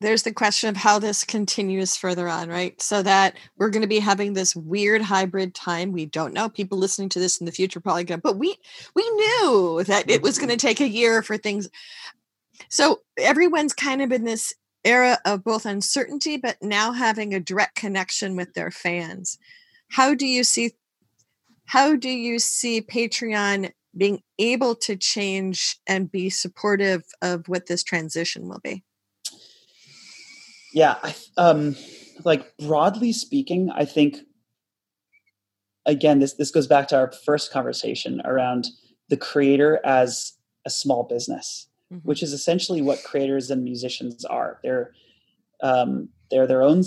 there's 0.00 0.24
the 0.24 0.32
question 0.32 0.68
of 0.68 0.76
how 0.76 0.98
this 0.98 1.24
continues 1.24 1.96
further 1.96 2.28
on, 2.28 2.48
right? 2.48 2.80
So 2.82 3.02
that 3.02 3.36
we're 3.56 3.70
going 3.70 3.82
to 3.82 3.88
be 3.88 3.98
having 3.98 4.34
this 4.34 4.54
weird 4.54 5.00
hybrid 5.00 5.54
time. 5.54 5.92
We 5.92 6.06
don't 6.06 6.34
know. 6.34 6.48
People 6.48 6.78
listening 6.78 7.08
to 7.10 7.18
this 7.18 7.38
in 7.38 7.46
the 7.46 7.52
future 7.52 7.80
probably 7.80 8.04
going, 8.04 8.20
but 8.20 8.36
we 8.36 8.56
we 8.94 9.08
knew 9.10 9.82
that 9.86 10.10
it 10.10 10.22
was 10.22 10.38
going 10.38 10.50
to 10.50 10.56
take 10.56 10.80
a 10.80 10.88
year 10.88 11.22
for 11.22 11.38
things. 11.38 11.68
So 12.68 13.00
everyone's 13.18 13.72
kind 13.72 14.02
of 14.02 14.12
in 14.12 14.24
this 14.24 14.54
era 14.84 15.18
of 15.24 15.44
both 15.44 15.66
uncertainty, 15.66 16.36
but 16.36 16.62
now 16.62 16.92
having 16.92 17.34
a 17.34 17.40
direct 17.40 17.74
connection 17.74 18.36
with 18.36 18.54
their 18.54 18.70
fans. 18.70 19.38
How 19.88 20.14
do 20.14 20.26
you 20.26 20.44
see 20.44 20.72
how 21.64 21.96
do 21.96 22.10
you 22.10 22.38
see 22.38 22.80
Patreon 22.80 23.72
being 23.96 24.20
able 24.38 24.74
to 24.76 24.94
change 24.94 25.78
and 25.86 26.12
be 26.12 26.28
supportive 26.28 27.02
of 27.22 27.48
what 27.48 27.66
this 27.66 27.82
transition 27.82 28.46
will 28.46 28.60
be? 28.62 28.84
Yeah 30.76 30.96
I, 31.02 31.14
um 31.38 31.74
like 32.24 32.54
broadly 32.58 33.12
speaking 33.12 33.70
i 33.74 33.84
think 33.84 34.18
again 35.86 36.18
this 36.20 36.34
this 36.34 36.50
goes 36.50 36.66
back 36.66 36.86
to 36.88 36.96
our 36.96 37.10
first 37.24 37.50
conversation 37.50 38.20
around 38.24 38.68
the 39.08 39.16
creator 39.16 39.80
as 39.84 40.34
a 40.66 40.70
small 40.70 41.02
business 41.02 41.66
mm-hmm. 41.92 42.06
which 42.06 42.22
is 42.22 42.32
essentially 42.34 42.82
what 42.82 43.02
creators 43.04 43.50
and 43.50 43.64
musicians 43.64 44.24
are 44.26 44.60
they're 44.62 44.92
um, 45.62 46.10
they're 46.30 46.46
their 46.46 46.62
own 46.62 46.84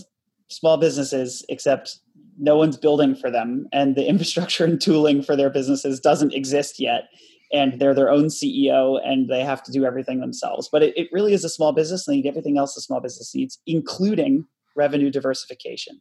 small 0.50 0.78
businesses 0.78 1.44
except 1.50 1.98
no 2.38 2.56
one's 2.56 2.78
building 2.78 3.16
for 3.16 3.32
them 3.32 3.68
and 3.74 3.96
the 3.96 4.08
infrastructure 4.14 4.66
and 4.66 4.80
tooling 4.80 5.24
for 5.24 5.36
their 5.36 5.50
businesses 5.50 6.00
doesn't 6.00 6.34
exist 6.36 6.80
yet 6.80 7.10
and 7.52 7.80
they're 7.80 7.96
their 7.96 8.12
own 8.12 8.26
CEO 8.26 9.00
and 9.04 9.30
they 9.30 9.44
have 9.44 9.64
to 9.64 9.72
do 9.72 9.86
everything 9.86 10.20
themselves. 10.20 10.70
But 10.72 10.84
it, 10.84 10.98
it 10.98 11.10
really 11.12 11.34
is 11.34 11.44
a 11.44 11.50
small 11.50 11.72
business. 11.72 12.08
Need 12.08 12.26
everything 12.26 12.58
else 12.58 12.78
a 12.78 12.82
small 12.82 13.00
business 13.00 13.34
needs, 13.34 13.60
including 13.66 14.46
revenue 14.76 15.10
diversification. 15.10 16.00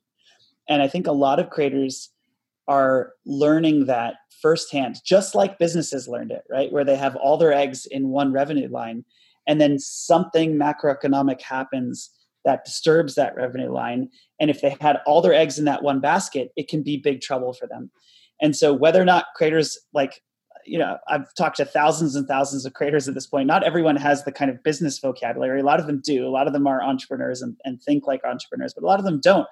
And 0.68 0.82
I 0.82 0.88
think 0.88 1.06
a 1.06 1.12
lot 1.12 1.40
of 1.40 1.50
creators 1.50 2.10
are 2.68 3.12
learning 3.24 3.86
that 3.86 4.14
firsthand, 4.42 4.96
just 5.04 5.34
like 5.34 5.58
businesses 5.58 6.06
learned 6.06 6.30
it, 6.30 6.42
right? 6.50 6.70
Where 6.70 6.84
they 6.84 6.96
have 6.96 7.16
all 7.16 7.38
their 7.38 7.52
eggs 7.52 7.86
in 7.86 8.10
one 8.10 8.32
revenue 8.32 8.68
line, 8.68 9.04
and 9.46 9.60
then 9.60 9.78
something 9.78 10.56
macroeconomic 10.56 11.40
happens 11.40 12.10
that 12.44 12.64
disturbs 12.64 13.14
that 13.14 13.34
revenue 13.34 13.72
line. 13.72 14.10
And 14.38 14.50
if 14.50 14.60
they 14.60 14.76
had 14.80 14.98
all 15.06 15.22
their 15.22 15.34
eggs 15.34 15.58
in 15.58 15.64
that 15.64 15.82
one 15.82 16.00
basket, 16.00 16.50
it 16.56 16.68
can 16.68 16.82
be 16.82 16.98
big 16.98 17.22
trouble 17.22 17.54
for 17.54 17.66
them. 17.66 17.90
And 18.40 18.54
so, 18.54 18.72
whether 18.72 19.00
or 19.00 19.06
not 19.06 19.26
creators 19.34 19.78
like 19.94 20.22
you 20.68 20.78
know 20.78 20.98
i've 21.08 21.32
talked 21.34 21.56
to 21.56 21.64
thousands 21.64 22.14
and 22.14 22.26
thousands 22.26 22.64
of 22.66 22.72
creators 22.74 23.08
at 23.08 23.14
this 23.14 23.26
point. 23.26 23.46
Not 23.46 23.64
everyone 23.64 23.96
has 23.96 24.24
the 24.24 24.32
kind 24.32 24.50
of 24.50 24.62
business 24.62 24.98
vocabulary. 24.98 25.60
A 25.60 25.64
lot 25.64 25.80
of 25.80 25.86
them 25.86 26.00
do. 26.04 26.26
A 26.26 26.30
lot 26.30 26.46
of 26.46 26.52
them 26.52 26.66
are 26.66 26.82
entrepreneurs 26.82 27.42
and, 27.42 27.56
and 27.64 27.80
think 27.82 28.06
like 28.06 28.24
entrepreneurs 28.24 28.74
but 28.74 28.84
a 28.84 28.86
lot 28.86 28.98
of 28.98 29.04
them 29.04 29.20
don't. 29.20 29.46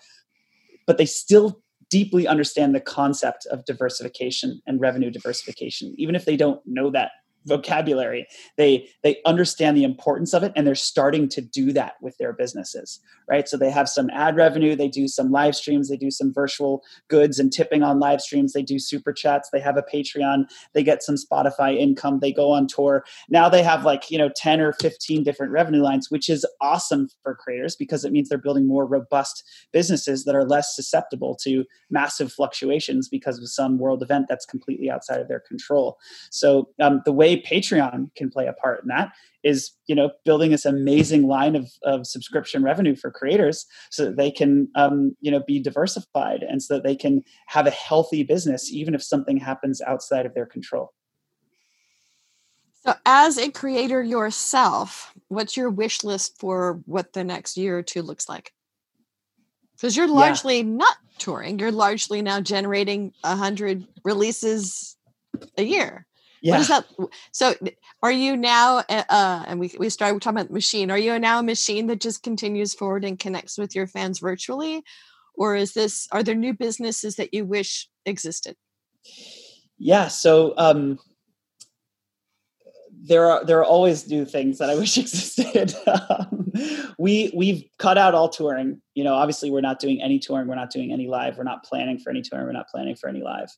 But 0.87 0.99
they 0.99 1.07
still 1.07 1.61
deeply 1.91 2.27
understand 2.27 2.75
the 2.75 2.81
concept 2.81 3.47
of 3.47 3.65
diversification 3.65 4.61
and 4.67 4.81
revenue 4.81 5.11
diversification 5.11 5.95
even 5.97 6.17
if 6.17 6.25
they 6.25 6.37
don't 6.37 6.61
know 6.67 6.91
that 6.91 7.13
vocabulary. 7.47 8.27
They 8.57 8.89
they 9.03 9.19
understand 9.25 9.77
the 9.77 9.85
importance 9.85 10.35
of 10.35 10.43
it 10.43 10.53
and 10.57 10.67
they're 10.67 10.75
starting 10.75 11.29
to 11.31 11.41
do 11.41 11.73
that 11.73 11.95
with 12.01 12.17
their 12.19 12.33
businesses 12.33 13.01
right? 13.29 13.49
So 13.49 13.57
they 13.57 13.71
have 13.71 13.89
some 13.89 14.09
ad 14.11 14.37
revenue 14.37 14.77
they 14.77 14.89
do 14.89 15.09
some 15.09 15.31
live 15.31 15.57
streams 15.57 15.89
they 15.89 15.97
do 15.97 16.11
some 16.11 16.33
virtual 16.33 16.83
goods 17.09 17.39
and 17.39 17.53
tipping 17.53 17.83
on 17.83 17.99
live 17.99 18.21
streams 18.21 18.53
they 18.53 18.63
do 18.63 18.79
super 18.79 19.13
chats 19.13 19.51
they 19.53 19.61
have 19.61 19.77
a 19.77 19.83
patreon 19.83 20.45
they 20.75 20.83
get 20.83 21.03
some 21.03 21.17
spotify 21.17 21.77
income 21.77 22.21
they 22.21 22.33
go 22.33 22.51
on 22.51 22.67
tour. 22.67 23.05
Now 23.29 23.49
they 23.49 23.63
have 23.63 23.85
like 23.85 24.11
you 24.11 24.19
know 24.19 24.31
10 24.35 24.61
or 24.61 24.73
15 24.75 25.23
different 25.23 25.53
revenue 25.53 25.83
lines 25.83 26.11
which 26.11 26.29
is 26.29 26.47
awesome 26.61 27.09
for 27.23 27.35
creators 27.35 27.77
because 27.77 28.05
it 28.05 28.13
means 28.13 28.29
they're 28.29 28.39
building 28.39 28.67
more 28.67 28.87
robust 28.87 29.45
businesses 29.73 30.25
that 30.25 30.35
are 30.35 30.45
less 30.45 30.75
susceptible 30.75 31.37
to 31.43 31.65
massive 31.91 32.33
fluctuations 32.33 33.09
because 33.09 33.39
of 33.39 33.49
some 33.49 33.79
world 33.79 34.03
event 34.03 34.27
that's 34.29 34.47
completely 34.47 34.91
outside 34.91 35.21
of 35.21 35.29
their 35.29 35.41
control. 35.41 35.99
So 36.31 36.69
um, 36.81 37.03
the 37.05 37.13
way 37.13 37.36
Patreon 37.43 38.15
can 38.17 38.31
play 38.31 38.47
a 38.47 38.53
part 38.53 38.83
in 38.83 38.89
that 38.89 39.13
is, 39.43 39.73
you 39.87 39.95
know, 39.95 40.11
building 40.25 40.51
this 40.51 40.65
amazing 40.65 41.27
line 41.27 41.55
of, 41.55 41.71
of 41.85 42.07
subscription 42.07 42.63
revenue 42.63 42.97
for 42.97 43.11
creators 43.11 43.65
so 43.91 44.05
that 44.05 44.17
they 44.17 44.31
can, 44.31 44.69
um, 44.75 45.17
you 45.21 45.31
know, 45.31 45.41
be 45.47 45.61
diversified 45.61 46.43
and 46.43 46.63
so 46.63 46.75
that 46.75 46.83
they 46.83 46.97
can 46.97 47.23
have 47.47 47.67
a 47.67 47.71
healthy 47.71 48.23
business, 48.25 48.73
even 48.73 48.95
if 48.95 49.03
something 49.03 49.37
happens 49.37 49.81
outside 49.81 50.27
of 50.27 50.35
their 50.35 50.47
control. 50.47 50.93
So, 52.85 52.95
as 53.05 53.37
a 53.37 53.51
creator 53.51 54.03
yourself, 54.03 55.13
what's 55.29 55.57
your 55.57 55.71
wish 55.71 56.05
list 56.05 56.39
for 56.39 56.81
what 56.87 57.13
the 57.13 57.25
next 57.25 57.57
year 57.57 57.79
or 57.79 57.83
two 57.83 58.03
looks 58.03 58.29
like? 58.29 58.53
Because 59.75 59.97
you're 59.97 60.09
largely 60.09 60.59
yeah. 60.59 60.65
not 60.65 60.97
touring, 61.19 61.59
you're 61.59 61.73
largely 61.73 62.23
now 62.23 62.41
generating 62.41 63.13
a 63.25 63.37
hundred 63.37 63.87
releases 64.05 64.97
a 65.59 65.63
year. 65.63 66.07
Yeah. 66.47 66.53
What 66.53 66.61
is 66.61 66.69
that? 66.69 66.87
So, 67.33 67.55
are 68.05 68.13
you 68.13 68.37
now? 68.37 68.79
Uh, 68.89 69.03
uh, 69.09 69.45
and 69.49 69.59
we 69.59 69.75
we 69.81 69.91
started 69.91 70.23
talking 70.23 70.39
about 70.39 70.53
machine. 70.53 70.93
Are 70.93 70.99
you 70.99 71.19
now 71.19 71.41
a 71.41 71.43
machine 71.43 71.89
that 71.89 72.01
just 72.01 72.23
continues 72.23 72.73
forward 72.73 73.05
and 73.05 73.19
connects 73.19 73.59
with 73.59 73.75
your 73.75 73.89
fans 73.89 74.21
virtually, 74.21 74.85
or 75.35 75.57
is 75.57 75.75
this? 75.75 76.07
Are 76.13 76.23
there 76.23 76.37
new 76.37 76.55
businesses 76.55 77.17
that 77.17 77.35
you 77.35 77.45
wish 77.45 77.89
existed? 78.05 78.55
Yeah. 79.77 80.07
So. 80.07 80.55
um 80.57 81.01
there 83.09 83.31
are 83.31 83.45
there 83.45 83.59
are 83.59 83.65
always 83.65 84.09
new 84.09 84.25
things 84.25 84.59
that 84.59 84.69
I 84.69 84.75
wish 84.83 84.99
existed. 84.99 85.75
um, 85.87 86.51
we 86.99 87.31
we've 87.35 87.65
cut 87.79 87.99
out 87.99 88.15
all 88.15 88.29
touring. 88.29 88.81
You 88.95 89.05
know, 89.05 89.15
obviously 89.15 89.51
we're 89.51 89.61
not 89.61 89.79
doing 89.79 90.01
any 90.03 90.19
touring. 90.19 90.49
We're 90.49 90.57
not 90.57 90.71
doing 90.71 90.93
any 90.93 91.07
live. 91.07 91.37
We're 91.37 91.45
not 91.45 91.65
planning 91.65 91.99
for 91.99 92.11
any 92.11 92.23
touring. 92.23 92.47
We're 92.47 92.53
not 92.53 92.69
planning 92.69 92.97
for 92.97 93.09
any 93.09 93.23
live. 93.23 93.49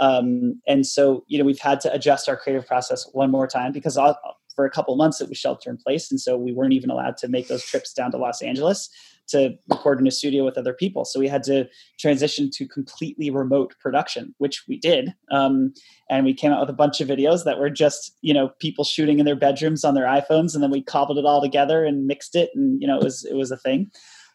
Um, 0.00 0.60
and 0.66 0.86
so, 0.86 1.24
you 1.28 1.38
know, 1.38 1.44
we've 1.44 1.60
had 1.60 1.80
to 1.82 1.92
adjust 1.92 2.28
our 2.28 2.36
creative 2.36 2.66
process 2.66 3.08
one 3.12 3.30
more 3.30 3.46
time 3.46 3.70
because 3.70 3.96
all, 3.96 4.18
for 4.56 4.64
a 4.64 4.70
couple 4.70 4.96
months 4.96 5.20
it 5.20 5.28
was 5.28 5.38
shelter 5.38 5.70
in 5.70 5.76
place. 5.76 6.10
And 6.10 6.20
so 6.20 6.36
we 6.36 6.52
weren't 6.52 6.72
even 6.72 6.90
allowed 6.90 7.16
to 7.18 7.28
make 7.28 7.48
those 7.48 7.64
trips 7.64 7.92
down 7.92 8.10
to 8.12 8.16
Los 8.16 8.42
Angeles 8.42 8.88
to 9.28 9.56
record 9.68 10.00
in 10.00 10.06
a 10.06 10.10
studio 10.10 10.44
with 10.44 10.58
other 10.58 10.72
people. 10.72 11.04
So 11.04 11.20
we 11.20 11.28
had 11.28 11.42
to 11.44 11.68
transition 11.98 12.50
to 12.54 12.66
completely 12.66 13.30
remote 13.30 13.74
production, 13.80 14.34
which 14.38 14.64
we 14.66 14.78
did. 14.78 15.14
Um, 15.30 15.72
and 16.08 16.24
we 16.24 16.34
came 16.34 16.52
out 16.52 16.60
with 16.60 16.70
a 16.70 16.74
bunch 16.74 17.00
of 17.00 17.08
videos 17.08 17.44
that 17.44 17.58
were 17.58 17.70
just, 17.70 18.16
you 18.22 18.34
know, 18.34 18.48
people 18.58 18.84
shooting 18.84 19.18
in 19.18 19.26
their 19.26 19.36
bedrooms 19.36 19.84
on 19.84 19.94
their 19.94 20.06
iPhones. 20.06 20.54
And 20.54 20.62
then 20.62 20.70
we 20.70 20.82
cobbled 20.82 21.18
it 21.18 21.24
all 21.24 21.40
together 21.40 21.84
and 21.84 22.06
mixed 22.06 22.34
it. 22.34 22.50
And, 22.54 22.80
you 22.80 22.88
know, 22.88 22.98
it 22.98 23.04
was, 23.04 23.24
it 23.24 23.34
was 23.34 23.50
a 23.50 23.56
thing. 23.56 23.90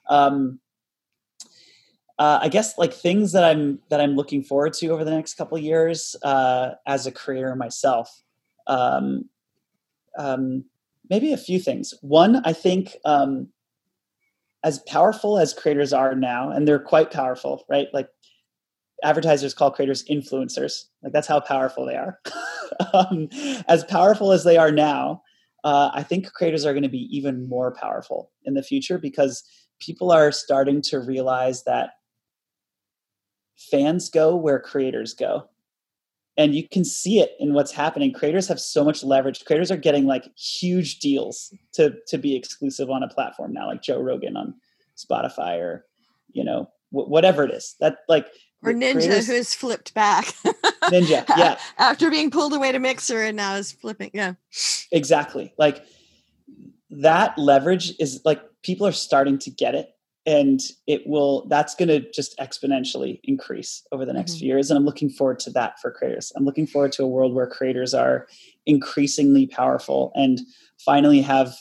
Um, 0.09 0.59
uh, 2.17 2.39
I 2.41 2.49
guess 2.49 2.77
like 2.77 2.93
things 2.93 3.33
that 3.33 3.43
I'm 3.43 3.79
that 3.89 3.99
I'm 3.99 4.15
looking 4.15 4.43
forward 4.43 4.73
to 4.73 4.87
over 4.89 5.03
the 5.03 5.11
next 5.11 5.33
couple 5.35 5.57
years 5.57 6.15
uh, 6.23 6.71
as 6.87 7.05
a 7.05 7.11
creator 7.11 7.55
myself. 7.55 8.23
Um, 8.67 9.29
um, 10.17 10.65
maybe 11.09 11.33
a 11.33 11.37
few 11.37 11.59
things. 11.59 11.93
One, 12.01 12.41
I 12.45 12.53
think 12.53 12.95
um, 13.03 13.49
as 14.63 14.79
powerful 14.79 15.37
as 15.37 15.53
creators 15.53 15.93
are 15.93 16.15
now, 16.15 16.49
and 16.49 16.67
they're 16.67 16.79
quite 16.79 17.11
powerful, 17.11 17.65
right? 17.69 17.87
Like 17.93 18.07
advertisers 19.03 19.53
call 19.53 19.71
creators 19.71 20.05
influencers. 20.05 20.85
Like 21.03 21.13
that's 21.13 21.27
how 21.27 21.41
powerful 21.41 21.85
they 21.85 21.95
are. 21.95 22.19
um, 22.93 23.27
as 23.67 23.83
powerful 23.83 24.31
as 24.31 24.43
they 24.43 24.57
are 24.57 24.71
now, 24.71 25.21
uh, 25.65 25.91
I 25.93 26.03
think 26.03 26.31
creators 26.31 26.65
are 26.65 26.73
going 26.73 26.83
to 26.83 26.89
be 26.89 27.09
even 27.15 27.47
more 27.49 27.73
powerful 27.73 28.31
in 28.45 28.53
the 28.53 28.63
future 28.63 28.97
because 28.97 29.43
people 29.79 30.11
are 30.11 30.31
starting 30.31 30.81
to 30.83 30.99
realize 30.99 31.63
that 31.65 31.91
fans 33.57 34.09
go 34.09 34.35
where 34.35 34.59
creators 34.59 35.13
go. 35.13 35.49
And 36.37 36.53
you 36.53 36.67
can 36.67 36.83
see 36.83 37.21
it 37.21 37.31
in 37.39 37.53
what's 37.53 37.71
happening. 37.71 38.11
Creators 38.11 38.49
have 38.49 38.59
so 38.59 38.83
much 38.83 39.03
leverage. 39.03 39.45
Creators 39.45 39.71
are 39.71 39.77
getting 39.77 40.05
like 40.05 40.25
huge 40.37 40.99
deals 40.99 41.53
to 41.73 41.95
to 42.07 42.17
be 42.17 42.35
exclusive 42.35 42.89
on 42.89 43.03
a 43.03 43.07
platform 43.07 43.53
now 43.53 43.67
like 43.67 43.81
joe 43.81 44.01
rogan 44.01 44.35
on 44.35 44.53
spotify 44.97 45.57
or 45.57 45.85
you 46.33 46.43
know 46.43 46.69
w- 46.91 47.09
whatever 47.09 47.43
it 47.43 47.51
is. 47.51 47.75
That 47.79 47.99
like 48.07 48.27
or 48.63 48.73
ninja 48.73 48.93
creators, 48.93 49.27
who's 49.27 49.53
flipped 49.53 49.93
back. 49.93 50.25
Ninja 50.83 51.25
yeah. 51.37 51.57
After 51.77 52.09
being 52.09 52.31
pulled 52.31 52.53
away 52.53 52.71
to 52.71 52.79
mixer 52.79 53.23
and 53.23 53.37
now 53.37 53.55
is 53.55 53.71
flipping 53.71 54.11
yeah. 54.13 54.33
Exactly. 54.91 55.53
Like 55.57 55.85
that 56.89 57.37
leverage 57.37 57.93
is 57.99 58.21
like 58.25 58.41
people 58.61 58.85
are 58.87 58.91
starting 58.91 59.37
to 59.39 59.51
get 59.51 59.75
it 59.75 59.94
and 60.25 60.61
it 60.87 61.05
will 61.05 61.47
that's 61.47 61.75
going 61.75 61.87
to 61.87 61.99
just 62.11 62.37
exponentially 62.39 63.19
increase 63.23 63.83
over 63.91 64.05
the 64.05 64.13
next 64.13 64.33
mm-hmm. 64.33 64.39
few 64.39 64.47
years 64.47 64.69
and 64.69 64.77
i'm 64.77 64.85
looking 64.85 65.09
forward 65.09 65.39
to 65.39 65.49
that 65.49 65.79
for 65.79 65.91
creators 65.91 66.31
i'm 66.35 66.45
looking 66.45 66.67
forward 66.67 66.91
to 66.91 67.03
a 67.03 67.07
world 67.07 67.33
where 67.33 67.47
creators 67.47 67.93
are 67.93 68.27
increasingly 68.65 69.45
powerful 69.45 70.11
and 70.15 70.41
finally 70.83 71.21
have 71.21 71.55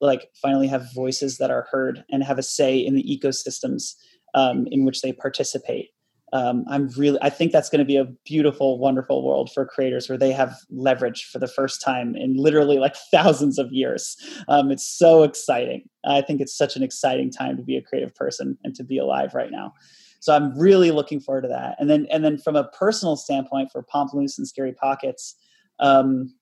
like 0.00 0.30
finally 0.40 0.68
have 0.68 0.92
voices 0.94 1.38
that 1.38 1.50
are 1.50 1.66
heard 1.70 2.04
and 2.10 2.22
have 2.22 2.38
a 2.38 2.42
say 2.42 2.78
in 2.78 2.94
the 2.94 3.02
ecosystems 3.02 3.94
um, 4.34 4.66
in 4.70 4.84
which 4.84 5.02
they 5.02 5.12
participate 5.12 5.90
um, 6.32 6.64
I'm 6.68 6.88
really, 6.88 7.18
I 7.22 7.30
think 7.30 7.52
that's 7.52 7.70
going 7.70 7.78
to 7.78 7.84
be 7.84 7.96
a 7.96 8.04
beautiful, 8.24 8.78
wonderful 8.78 9.24
world 9.24 9.50
for 9.52 9.64
creators 9.64 10.08
where 10.08 10.18
they 10.18 10.32
have 10.32 10.56
leverage 10.70 11.24
for 11.24 11.38
the 11.38 11.48
first 11.48 11.80
time 11.80 12.14
in 12.16 12.34
literally 12.36 12.78
like 12.78 12.96
thousands 13.10 13.58
of 13.58 13.72
years. 13.72 14.16
Um, 14.48 14.70
it's 14.70 14.86
so 14.86 15.22
exciting. 15.22 15.88
I 16.04 16.20
think 16.20 16.40
it's 16.40 16.56
such 16.56 16.76
an 16.76 16.82
exciting 16.82 17.30
time 17.30 17.56
to 17.56 17.62
be 17.62 17.76
a 17.76 17.82
creative 17.82 18.14
person 18.14 18.58
and 18.64 18.74
to 18.74 18.84
be 18.84 18.98
alive 18.98 19.34
right 19.34 19.50
now. 19.50 19.72
So 20.20 20.34
I'm 20.34 20.58
really 20.58 20.90
looking 20.90 21.20
forward 21.20 21.42
to 21.42 21.48
that. 21.48 21.76
And 21.78 21.88
then, 21.88 22.06
and 22.10 22.24
then 22.24 22.38
from 22.38 22.56
a 22.56 22.64
personal 22.64 23.16
standpoint 23.16 23.70
for 23.70 23.82
Pomplamoose 23.82 24.36
and 24.36 24.48
Scary 24.48 24.72
Pockets, 24.72 25.36
um, 25.78 26.34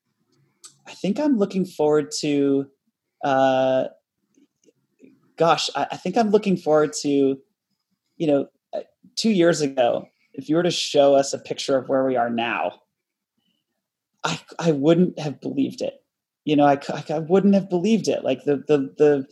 I 0.86 0.92
think 0.92 1.20
I'm 1.20 1.36
looking 1.36 1.64
forward 1.64 2.10
to, 2.20 2.66
uh, 3.22 3.84
gosh, 5.36 5.68
I, 5.76 5.86
I 5.92 5.96
think 5.96 6.16
I'm 6.16 6.30
looking 6.30 6.56
forward 6.56 6.92
to, 7.02 7.38
you 8.16 8.26
know, 8.26 8.46
two 9.16 9.30
years 9.30 9.60
ago, 9.60 10.08
if 10.34 10.48
you 10.48 10.56
were 10.56 10.62
to 10.62 10.70
show 10.70 11.14
us 11.14 11.32
a 11.32 11.38
picture 11.38 11.76
of 11.76 11.88
where 11.88 12.04
we 12.04 12.16
are 12.16 12.30
now, 12.30 12.80
I, 14.22 14.38
I 14.58 14.72
wouldn't 14.72 15.18
have 15.18 15.40
believed 15.40 15.80
it. 15.80 15.94
You 16.44 16.56
know, 16.56 16.66
I, 16.66 16.78
I 17.10 17.18
wouldn't 17.18 17.54
have 17.54 17.68
believed 17.68 18.08
it. 18.08 18.22
Like 18.22 18.44
the, 18.44 18.56
the, 18.68 18.94
the 18.98 19.26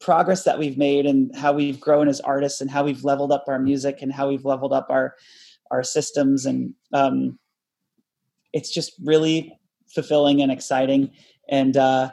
progress 0.00 0.44
that 0.44 0.58
we've 0.58 0.78
made 0.78 1.06
and 1.06 1.34
how 1.36 1.52
we've 1.52 1.80
grown 1.80 2.08
as 2.08 2.20
artists 2.20 2.60
and 2.60 2.70
how 2.70 2.84
we've 2.84 3.04
leveled 3.04 3.32
up 3.32 3.44
our 3.48 3.58
music 3.58 3.98
and 4.02 4.12
how 4.12 4.28
we've 4.28 4.44
leveled 4.44 4.72
up 4.72 4.86
our, 4.90 5.14
our 5.70 5.82
systems. 5.82 6.46
And 6.46 6.74
um, 6.92 7.38
it's 8.52 8.72
just 8.72 8.92
really 9.04 9.58
fulfilling 9.94 10.42
and 10.42 10.50
exciting. 10.50 11.12
And, 11.48 11.76
uh, 11.76 12.10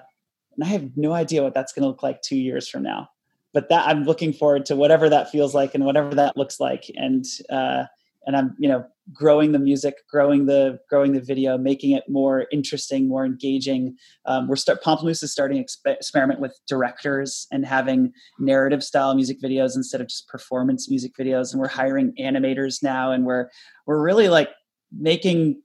and 0.56 0.64
I 0.64 0.68
have 0.68 0.92
no 0.96 1.14
idea 1.14 1.44
what 1.44 1.54
that's 1.54 1.74
going 1.74 1.84
to 1.84 1.88
look 1.88 2.04
like 2.04 2.22
two 2.22 2.38
years 2.38 2.68
from 2.68 2.84
now 2.84 3.10
but 3.54 3.70
that 3.70 3.88
I'm 3.88 4.04
looking 4.04 4.34
forward 4.34 4.66
to 4.68 4.76
whatever 4.76 5.10
that 5.10 5.30
feels 5.30 5.54
like 5.54 5.76
and 5.76 5.86
whatever 5.86 6.16
that 6.16 6.38
looks 6.38 6.60
like. 6.60 6.92
And 6.96 7.26
uh, 7.50 7.86
and 8.26 8.36
I'm 8.36 8.56
you 8.58 8.70
know 8.70 8.86
growing 9.12 9.52
the 9.52 9.60
music, 9.60 9.96
growing 10.10 10.46
the 10.46 10.80
growing 10.90 11.14
the 11.14 11.22
video, 11.22 11.58
making 11.58 11.92
it 11.92 12.04
more 12.08 12.48
interesting, 12.52 13.08
more 13.08 13.26
engaging. 13.26 13.98
Um, 14.26 14.48
we're 14.48 14.56
start 14.56 14.84
Pomplamoose 14.84 15.24
is 15.24 15.32
starting 15.32 15.64
exp- 15.64 15.86
experiment 15.86 16.40
with 16.40 16.58
directors 16.68 17.48
and 17.52 17.66
having 17.66 18.14
narrative 18.40 18.84
style 18.84 19.14
music 19.16 19.42
videos 19.42 19.76
instead 19.76 20.02
of 20.02 20.08
just 20.08 20.28
performance 20.28 20.90
music 20.90 21.14
videos. 21.20 21.52
And 21.52 21.62
we're 21.62 21.68
hiring 21.68 22.14
animators 22.20 22.82
now, 22.82 23.12
and 23.12 23.26
we're 23.26 23.50
we're 23.86 24.02
really 24.02 24.30
like 24.30 24.50
making 24.98 25.62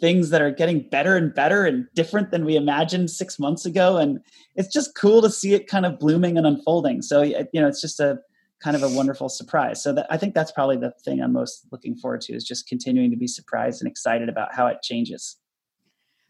things 0.00 0.30
that 0.30 0.42
are 0.42 0.50
getting 0.50 0.80
better 0.80 1.16
and 1.16 1.34
better 1.34 1.64
and 1.64 1.86
different 1.94 2.30
than 2.30 2.44
we 2.44 2.56
imagined 2.56 3.10
six 3.10 3.38
months 3.38 3.64
ago. 3.64 3.96
And 3.96 4.20
it's 4.54 4.72
just 4.72 4.94
cool 4.94 5.22
to 5.22 5.30
see 5.30 5.54
it 5.54 5.66
kind 5.66 5.86
of 5.86 5.98
blooming 5.98 6.36
and 6.36 6.46
unfolding. 6.46 7.02
So 7.02 7.22
you 7.22 7.46
know 7.54 7.68
it's 7.68 7.80
just 7.80 8.00
a 8.00 8.18
kind 8.62 8.76
of 8.76 8.82
a 8.82 8.88
wonderful 8.88 9.28
surprise. 9.28 9.82
So 9.82 9.92
that, 9.94 10.06
i 10.10 10.16
think 10.16 10.34
that's 10.34 10.52
probably 10.52 10.76
the 10.76 10.92
thing 11.04 11.20
i'm 11.20 11.32
most 11.32 11.66
looking 11.70 11.94
forward 11.94 12.22
to 12.22 12.34
is 12.34 12.44
just 12.44 12.68
continuing 12.68 13.10
to 13.10 13.16
be 13.16 13.26
surprised 13.26 13.82
and 13.82 13.90
excited 13.90 14.28
about 14.28 14.54
how 14.54 14.66
it 14.66 14.82
changes. 14.82 15.36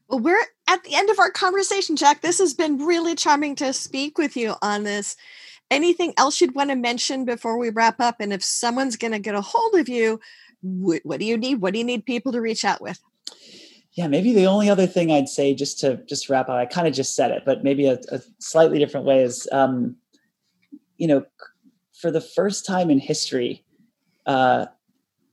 Well 0.08 0.20
we're 0.20 0.44
at 0.68 0.84
the 0.84 0.94
end 0.94 1.10
of 1.10 1.18
our 1.18 1.30
conversation 1.30 1.96
jack. 1.96 2.22
This 2.22 2.38
has 2.38 2.54
been 2.54 2.78
really 2.78 3.14
charming 3.14 3.56
to 3.56 3.72
speak 3.72 4.18
with 4.18 4.36
you 4.36 4.54
on 4.62 4.84
this. 4.84 5.16
Anything 5.68 6.14
else 6.16 6.40
you'd 6.40 6.54
want 6.54 6.70
to 6.70 6.76
mention 6.76 7.24
before 7.24 7.58
we 7.58 7.70
wrap 7.70 8.00
up? 8.00 8.16
And 8.20 8.32
if 8.32 8.44
someone's 8.44 8.96
going 8.96 9.12
to 9.12 9.18
get 9.18 9.34
a 9.34 9.40
hold 9.40 9.74
of 9.74 9.88
you 9.88 10.20
what, 10.62 11.02
what 11.04 11.20
do 11.20 11.26
you 11.26 11.36
need? 11.36 11.60
What 11.60 11.74
do 11.74 11.78
you 11.78 11.84
need 11.84 12.06
people 12.06 12.32
to 12.32 12.40
reach 12.40 12.64
out 12.64 12.80
with 12.80 13.00
yeah, 13.96 14.08
maybe 14.08 14.34
the 14.34 14.46
only 14.46 14.68
other 14.68 14.86
thing 14.86 15.10
I'd 15.10 15.28
say 15.28 15.54
just 15.54 15.80
to 15.80 15.96
just 16.06 16.28
wrap 16.28 16.50
up, 16.50 16.56
I 16.56 16.66
kind 16.66 16.86
of 16.86 16.92
just 16.92 17.16
said 17.16 17.30
it, 17.30 17.44
but 17.46 17.64
maybe 17.64 17.86
a, 17.86 17.98
a 18.12 18.20
slightly 18.38 18.78
different 18.78 19.06
way 19.06 19.22
is, 19.22 19.48
um, 19.52 19.96
you 20.98 21.08
know, 21.08 21.24
for 21.98 22.10
the 22.10 22.20
first 22.20 22.66
time 22.66 22.90
in 22.90 22.98
history, 22.98 23.64
uh, 24.26 24.66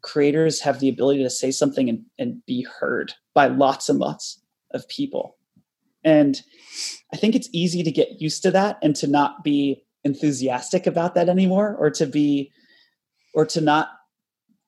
creators 0.01 0.61
have 0.61 0.79
the 0.79 0.87
ability 0.87 1.23
to 1.23 1.29
say 1.29 1.51
something 1.51 1.89
and, 1.89 2.05
and 2.17 2.45
be 2.45 2.65
heard 2.79 3.13
by 3.33 3.47
lots 3.47 3.89
and 3.89 3.99
lots 3.99 4.41
of 4.71 4.87
people. 4.87 5.35
And 6.05 6.41
I 7.13 7.17
think 7.17 7.35
it's 7.35 7.49
easy 7.51 7.83
to 7.83 7.91
get 7.91 8.21
used 8.21 8.43
to 8.43 8.51
that 8.51 8.77
and 8.81 8.95
to 8.97 9.07
not 9.07 9.43
be 9.43 9.83
enthusiastic 10.05 10.87
about 10.87 11.15
that 11.15 11.27
anymore 11.27 11.75
or 11.77 11.89
to 11.91 12.05
be 12.05 12.51
or 13.33 13.45
to 13.45 13.61
not 13.61 13.89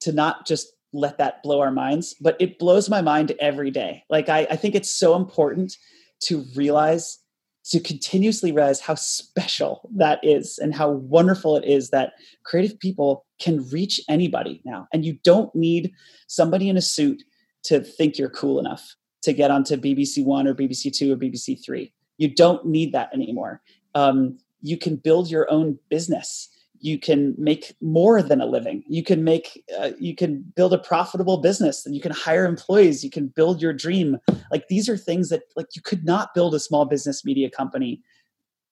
to 0.02 0.12
not 0.12 0.46
just 0.46 0.75
let 0.96 1.18
that 1.18 1.44
blow 1.44 1.60
our 1.60 1.72
minds 1.72 2.16
but 2.22 2.36
it 2.40 2.58
blows 2.58 2.90
my 2.90 3.02
mind 3.02 3.34
every 3.40 3.72
day. 3.72 4.04
Like 4.10 4.30
I, 4.30 4.48
I 4.50 4.56
think 4.56 4.76
it's 4.76 4.90
so 4.90 5.16
important 5.16 5.78
to 6.22 6.44
realize 6.56 7.20
to 7.66 7.80
continuously 7.80 8.52
realize 8.52 8.80
how 8.80 8.94
special 8.94 9.90
that 9.96 10.20
is 10.22 10.60
and 10.60 10.76
how 10.76 10.92
wonderful 10.92 11.56
it 11.58 11.66
is 11.66 11.90
that 11.90 12.14
creative 12.44 12.80
people 12.80 13.26
can 13.40 13.68
reach 13.70 14.00
anybody 14.08 14.62
now. 14.66 14.88
And 14.94 15.04
you 15.04 15.18
don't 15.24 15.54
need 15.56 15.92
somebody 16.28 16.70
in 16.70 16.78
a 16.78 16.82
suit 16.82 17.24
to 17.64 17.82
think 17.82 18.20
you're 18.20 18.30
cool 18.30 18.60
enough 18.60 18.96
to 19.24 19.34
get 19.34 19.50
onto 19.50 19.78
bbc 19.78 20.24
one 20.24 20.48
or 20.48 20.54
bbc 20.54 20.96
two 20.96 21.12
or 21.12 21.16
bbc 21.16 21.58
three. 21.66 21.92
You 22.18 22.34
don't 22.34 22.66
need 22.66 22.94
that 22.94 23.12
anymore. 23.14 23.62
Um, 23.96 24.38
you 24.62 24.78
can 24.78 24.96
build 24.96 25.32
your 25.32 25.52
own 25.52 25.80
business 25.90 26.50
you 26.86 27.00
can 27.00 27.34
make 27.36 27.76
more 27.82 28.22
than 28.22 28.40
a 28.42 28.46
living. 28.46 28.84
You 28.88 29.04
can 29.04 29.24
make 29.24 29.64
uh, 29.80 29.90
you 29.98 30.14
can 30.14 30.44
build 30.56 30.72
a 30.72 30.78
profitable 30.78 31.38
business 31.38 31.84
and 31.84 31.96
you 31.96 32.02
can 32.02 32.12
hire 32.12 32.46
employees. 32.46 33.04
You 33.04 33.10
can 33.10 33.28
build 33.28 33.60
your 33.60 33.74
dream. 33.74 34.20
Like 34.52 34.68
these 34.68 34.88
are 34.88 34.96
things 34.96 35.30
that 35.30 35.42
like 35.56 35.76
you 35.76 35.82
could 35.82 36.06
not 36.06 36.36
build 36.36 36.54
a 36.54 36.60
small 36.60 36.86
business 36.86 37.26
media 37.26 37.50
company 37.50 38.04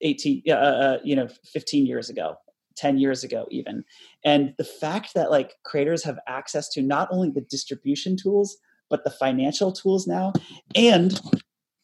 18 0.01 0.43
uh, 0.47 0.51
uh, 0.51 0.97
you 1.03 1.15
know 1.15 1.27
15 1.43 1.87
years 1.87 2.07
ago 2.07 2.35
10 2.75 2.99
years 2.99 3.23
ago 3.23 3.47
even. 3.49 3.83
And 4.23 4.53
the 4.59 4.63
fact 4.63 5.15
that 5.15 5.31
like 5.31 5.55
creators 5.63 6.03
have 6.03 6.19
access 6.27 6.69
to 6.69 6.83
not 6.83 7.07
only 7.09 7.31
the 7.31 7.41
distribution 7.41 8.15
tools 8.15 8.57
but 8.91 9.03
the 9.03 9.09
financial 9.09 9.71
tools 9.71 10.05
now 10.05 10.33
and 10.75 11.19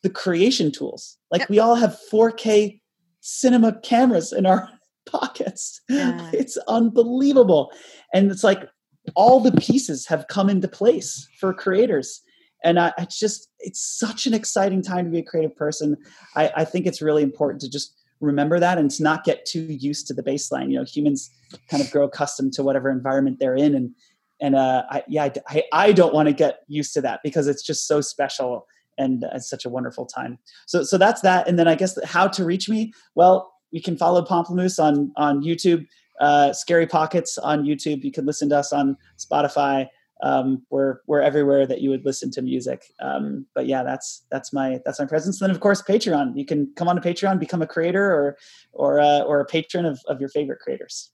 the 0.03 0.11
creation 0.11 0.71
tools. 0.71 1.17
Like 1.31 1.49
we 1.49 1.57
all 1.57 1.75
have 1.75 1.97
4k 2.11 2.79
cinema 3.19 3.79
cameras 3.81 4.31
in 4.31 4.45
our 4.45 4.69
pockets. 5.11 5.81
Yeah. 5.89 6.29
It's 6.33 6.57
unbelievable. 6.67 7.71
And 8.13 8.31
it's 8.31 8.43
like 8.43 8.67
all 9.15 9.39
the 9.39 9.53
pieces 9.53 10.05
have 10.07 10.27
come 10.27 10.49
into 10.49 10.67
place 10.67 11.27
for 11.39 11.53
creators. 11.53 12.21
And 12.63 12.79
I, 12.79 12.91
it's 12.97 13.17
just, 13.17 13.49
it's 13.59 13.81
such 13.81 14.27
an 14.27 14.33
exciting 14.33 14.81
time 14.81 15.05
to 15.05 15.11
be 15.11 15.19
a 15.19 15.23
creative 15.23 15.55
person. 15.55 15.95
I, 16.35 16.51
I 16.57 16.65
think 16.65 16.85
it's 16.85 17.01
really 17.01 17.23
important 17.23 17.61
to 17.61 17.69
just 17.69 17.95
remember 18.19 18.59
that 18.59 18.77
and 18.77 18.91
to 18.91 19.03
not 19.03 19.23
get 19.23 19.45
too 19.45 19.61
used 19.61 20.07
to 20.07 20.13
the 20.13 20.23
baseline. 20.23 20.69
You 20.69 20.79
know, 20.79 20.83
humans 20.83 21.31
kind 21.69 21.81
of 21.81 21.89
grow 21.89 22.03
accustomed 22.03 22.53
to 22.53 22.63
whatever 22.63 22.91
environment 22.91 23.37
they're 23.39 23.55
in. 23.55 23.75
And, 23.75 23.95
and 24.41 24.55
uh, 24.55 24.83
I, 24.89 25.03
yeah, 25.07 25.29
I, 25.47 25.63
I 25.71 25.91
don't 25.93 26.13
want 26.13 26.27
to 26.27 26.33
get 26.33 26.59
used 26.67 26.93
to 26.95 27.01
that 27.01 27.21
because 27.23 27.47
it's 27.47 27.63
just 27.65 27.87
so 27.87 28.01
special 28.01 28.67
and 28.97 29.23
it's 29.33 29.49
such 29.49 29.63
a 29.63 29.69
wonderful 29.69 30.05
time. 30.05 30.37
So, 30.67 30.83
so 30.83 30.97
that's 30.97 31.21
that. 31.21 31.47
And 31.47 31.57
then 31.57 31.69
I 31.69 31.75
guess 31.75 31.97
how 32.03 32.27
to 32.27 32.43
reach 32.43 32.67
me. 32.67 32.91
Well, 33.15 33.53
you 33.71 33.81
can 33.81 33.97
follow 33.97 34.23
Pomplamoose 34.23 34.81
on 34.81 35.11
on 35.15 35.43
YouTube. 35.43 35.87
Uh, 36.19 36.51
Scary 36.51 36.85
Pockets 36.85 37.37
on 37.37 37.63
YouTube. 37.63 38.03
You 38.03 38.11
can 38.11 38.25
listen 38.25 38.49
to 38.49 38.57
us 38.57 38.73
on 38.73 38.97
Spotify. 39.17 39.87
Um, 40.21 40.63
we're 40.69 40.97
we're 41.07 41.21
everywhere 41.21 41.65
that 41.65 41.81
you 41.81 41.89
would 41.89 42.03
listen 42.03 42.29
to 42.31 42.41
music. 42.41 42.93
Um, 42.99 43.45
but 43.55 43.67
yeah, 43.67 43.83
that's 43.83 44.25
that's 44.29 44.51
my 44.51 44.81
that's 44.85 44.99
my 44.99 45.05
presence. 45.05 45.39
And 45.39 45.49
then 45.49 45.55
of 45.55 45.61
course 45.61 45.81
Patreon. 45.81 46.37
You 46.37 46.45
can 46.45 46.71
come 46.75 46.87
on 46.89 46.95
to 46.95 47.01
Patreon, 47.01 47.39
become 47.39 47.61
a 47.61 47.67
creator 47.67 48.03
or 48.03 48.37
or 48.73 48.99
uh, 48.99 49.21
or 49.21 49.39
a 49.39 49.45
patron 49.45 49.85
of 49.85 49.99
of 50.07 50.19
your 50.19 50.29
favorite 50.29 50.59
creators. 50.59 51.11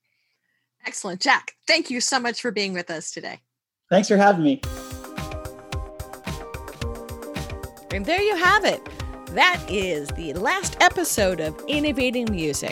Excellent, 0.87 1.21
Jack. 1.21 1.53
Thank 1.67 1.89
you 1.89 1.99
so 2.01 2.19
much 2.19 2.41
for 2.41 2.51
being 2.51 2.73
with 2.73 2.89
us 2.89 3.11
today. 3.11 3.41
Thanks 3.89 4.07
for 4.07 4.17
having 4.17 4.43
me. 4.43 4.61
And 7.91 8.05
there 8.05 8.21
you 8.21 8.35
have 8.35 8.65
it. 8.65 8.81
That 9.35 9.61
is 9.67 10.07
the 10.11 10.31
last 10.31 10.77
episode 10.79 11.41
of 11.41 11.61
Innovating 11.67 12.31
Music. 12.31 12.71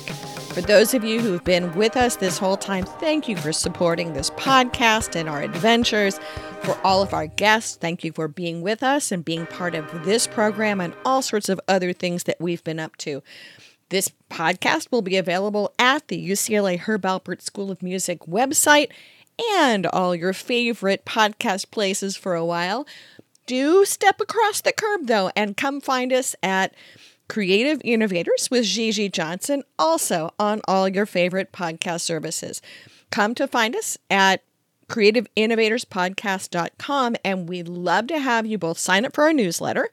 For 0.54 0.62
those 0.62 0.94
of 0.94 1.04
you 1.04 1.20
who've 1.20 1.44
been 1.44 1.76
with 1.76 1.98
us 1.98 2.16
this 2.16 2.38
whole 2.38 2.56
time, 2.56 2.86
thank 2.86 3.28
you 3.28 3.36
for 3.36 3.52
supporting 3.52 4.14
this 4.14 4.30
podcast 4.30 5.18
and 5.18 5.28
our 5.28 5.42
adventures. 5.42 6.22
For 6.62 6.80
all 6.86 7.02
of 7.02 7.14
our 7.14 7.28
guests, 7.28 7.76
thank 7.76 8.06
you 8.06 8.14
for 8.14 8.30
being 8.30 8.62
with 8.62 8.82
us 8.82 9.12
and 9.12 9.26
being 9.26 9.46
part 9.46 9.76
of 9.76 10.06
this 10.06 10.26
program 10.26 10.80
and 10.80 10.94
all 11.04 11.22
sorts 11.22 11.50
of 11.50 11.60
other 11.68 11.92
things 11.92 12.24
that 12.24 12.40
we've 12.40 12.64
been 12.64 12.80
up 12.80 12.96
to. 13.00 13.22
This 13.90 14.10
podcast 14.30 14.90
will 14.90 15.02
be 15.02 15.18
available 15.18 15.74
at 15.78 16.08
the 16.08 16.30
UCLA 16.30 16.80
Herb 16.80 17.02
Alpert 17.02 17.42
School 17.42 17.72
of 17.72 17.84
Music 17.84 18.22
website 18.22 18.90
and 19.56 19.86
all 19.88 20.16
your 20.16 20.32
favorite 20.32 21.04
podcast 21.04 21.72
places 21.72 22.16
for 22.16 22.36
a 22.36 22.46
while 22.46 22.88
do 23.46 23.86
step 23.86 24.20
across 24.22 24.62
the 24.62 24.72
curb 24.72 25.08
though 25.08 25.32
and 25.36 25.58
come 25.58 25.82
find 25.82 26.14
us 26.14 26.36
at 26.44 26.74
Creative 27.28 27.82
Innovators 27.84 28.50
with 28.52 28.66
Gigi 28.66 29.10
Johnson, 29.10 29.64
also 29.80 30.32
on 30.38 30.62
all 30.68 30.88
your 30.88 31.06
favorite 31.06 31.52
podcast 31.52 32.02
services. 32.02 32.62
Come 33.12 33.34
to 33.36 33.48
find 33.48 33.76
us 33.76 33.98
at 34.10 34.44
creativeinnovatorspodcast.com 34.88 37.16
and 37.24 37.50
we'd 37.50 37.68
love 37.68 38.08
to 38.08 38.20
have 38.20 38.46
you 38.46 38.58
both 38.58 38.78
sign 38.78 39.06
up 39.06 39.16
for 39.16 39.24
our 39.24 39.34
newsletter 39.34 39.90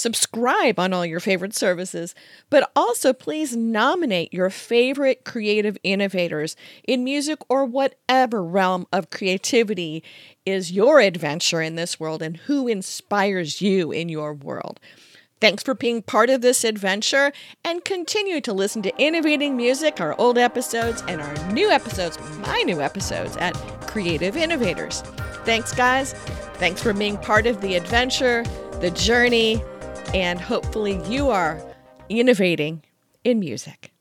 subscribe 0.00 0.78
on 0.78 0.92
all 0.92 1.04
your 1.04 1.20
favorite 1.20 1.54
services, 1.54 2.14
but 2.48 2.70
also 2.74 3.12
please 3.12 3.56
nominate 3.56 4.32
your 4.32 4.50
favorite 4.50 5.24
creative 5.24 5.76
innovators 5.82 6.56
in 6.84 7.04
music 7.04 7.38
or 7.48 7.64
whatever 7.64 8.42
realm 8.42 8.86
of 8.92 9.10
creativity 9.10 10.02
is 10.46 10.72
your 10.72 11.00
adventure 11.00 11.60
in 11.62 11.76
this 11.76 12.00
world 12.00 12.22
and 12.22 12.36
who 12.38 12.66
inspires 12.66 13.60
you 13.60 13.92
in 13.92 14.08
your 14.08 14.34
world. 14.34 14.80
Thanks 15.40 15.62
for 15.62 15.74
being 15.74 16.02
part 16.02 16.28
of 16.28 16.42
this 16.42 16.64
adventure 16.64 17.32
and 17.64 17.82
continue 17.84 18.42
to 18.42 18.52
listen 18.52 18.82
to 18.82 18.96
Innovating 18.98 19.56
Music, 19.56 19.98
our 19.98 20.14
old 20.20 20.36
episodes, 20.36 21.02
and 21.08 21.20
our 21.20 21.52
new 21.52 21.70
episodes, 21.70 22.18
my 22.40 22.60
new 22.62 22.82
episodes 22.82 23.38
at 23.38 23.54
Creative 23.86 24.36
Innovators. 24.36 25.00
Thanks, 25.44 25.72
guys. 25.72 26.12
Thanks 26.54 26.82
for 26.82 26.92
being 26.92 27.16
part 27.16 27.46
of 27.46 27.62
the 27.62 27.74
adventure, 27.74 28.44
the 28.80 28.90
journey, 28.90 29.62
and 30.14 30.40
hopefully 30.40 31.00
you 31.08 31.30
are 31.30 31.62
innovating 32.08 32.82
in 33.24 33.38
music. 33.38 33.92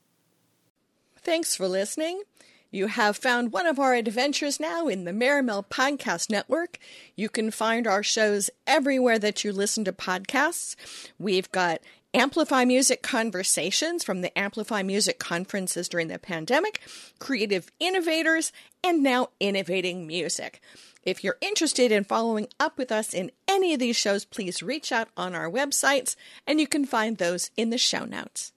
Thanks 1.17 1.55
for 1.55 1.67
listening. 1.67 2.23
You 2.71 2.87
have 2.87 3.17
found 3.17 3.51
one 3.51 3.65
of 3.65 3.79
our 3.79 3.95
adventures 3.95 4.59
now 4.59 4.87
in 4.87 5.03
the 5.03 5.11
Maremel 5.11 5.67
Podcast 5.67 6.29
Network. 6.29 6.77
You 7.15 7.27
can 7.27 7.49
find 7.49 7.87
our 7.87 8.03
shows 8.03 8.49
everywhere 8.67 9.17
that 9.19 9.43
you 9.43 9.51
listen 9.51 9.83
to 9.85 9.91
podcasts. 9.91 10.75
We've 11.17 11.51
got 11.51 11.81
Amplify 12.13 12.65
Music 12.65 13.01
Conversations 13.01 14.03
from 14.03 14.21
the 14.21 14.35
Amplify 14.37 14.83
Music 14.83 15.19
conferences 15.19 15.89
during 15.89 16.07
the 16.07 16.19
pandemic, 16.19 16.81
Creative 17.19 17.71
Innovators, 17.79 18.51
and 18.83 19.03
now 19.03 19.29
Innovating 19.39 20.07
Music. 20.07 20.61
If 21.09 21.23
you're 21.23 21.37
interested 21.41 21.91
in 21.91 22.03
following 22.03 22.49
up 22.59 22.77
with 22.77 22.91
us 22.91 23.15
in 23.15 23.31
any 23.47 23.73
of 23.73 23.79
these 23.79 23.95
shows, 23.95 24.25
please 24.25 24.61
reach 24.61 24.91
out 24.91 25.07
on 25.17 25.33
our 25.33 25.49
websites, 25.49 26.15
and 26.45 26.59
you 26.59 26.67
can 26.67 26.85
find 26.85 27.17
those 27.17 27.49
in 27.57 27.71
the 27.71 27.79
show 27.79 28.05
notes. 28.05 28.53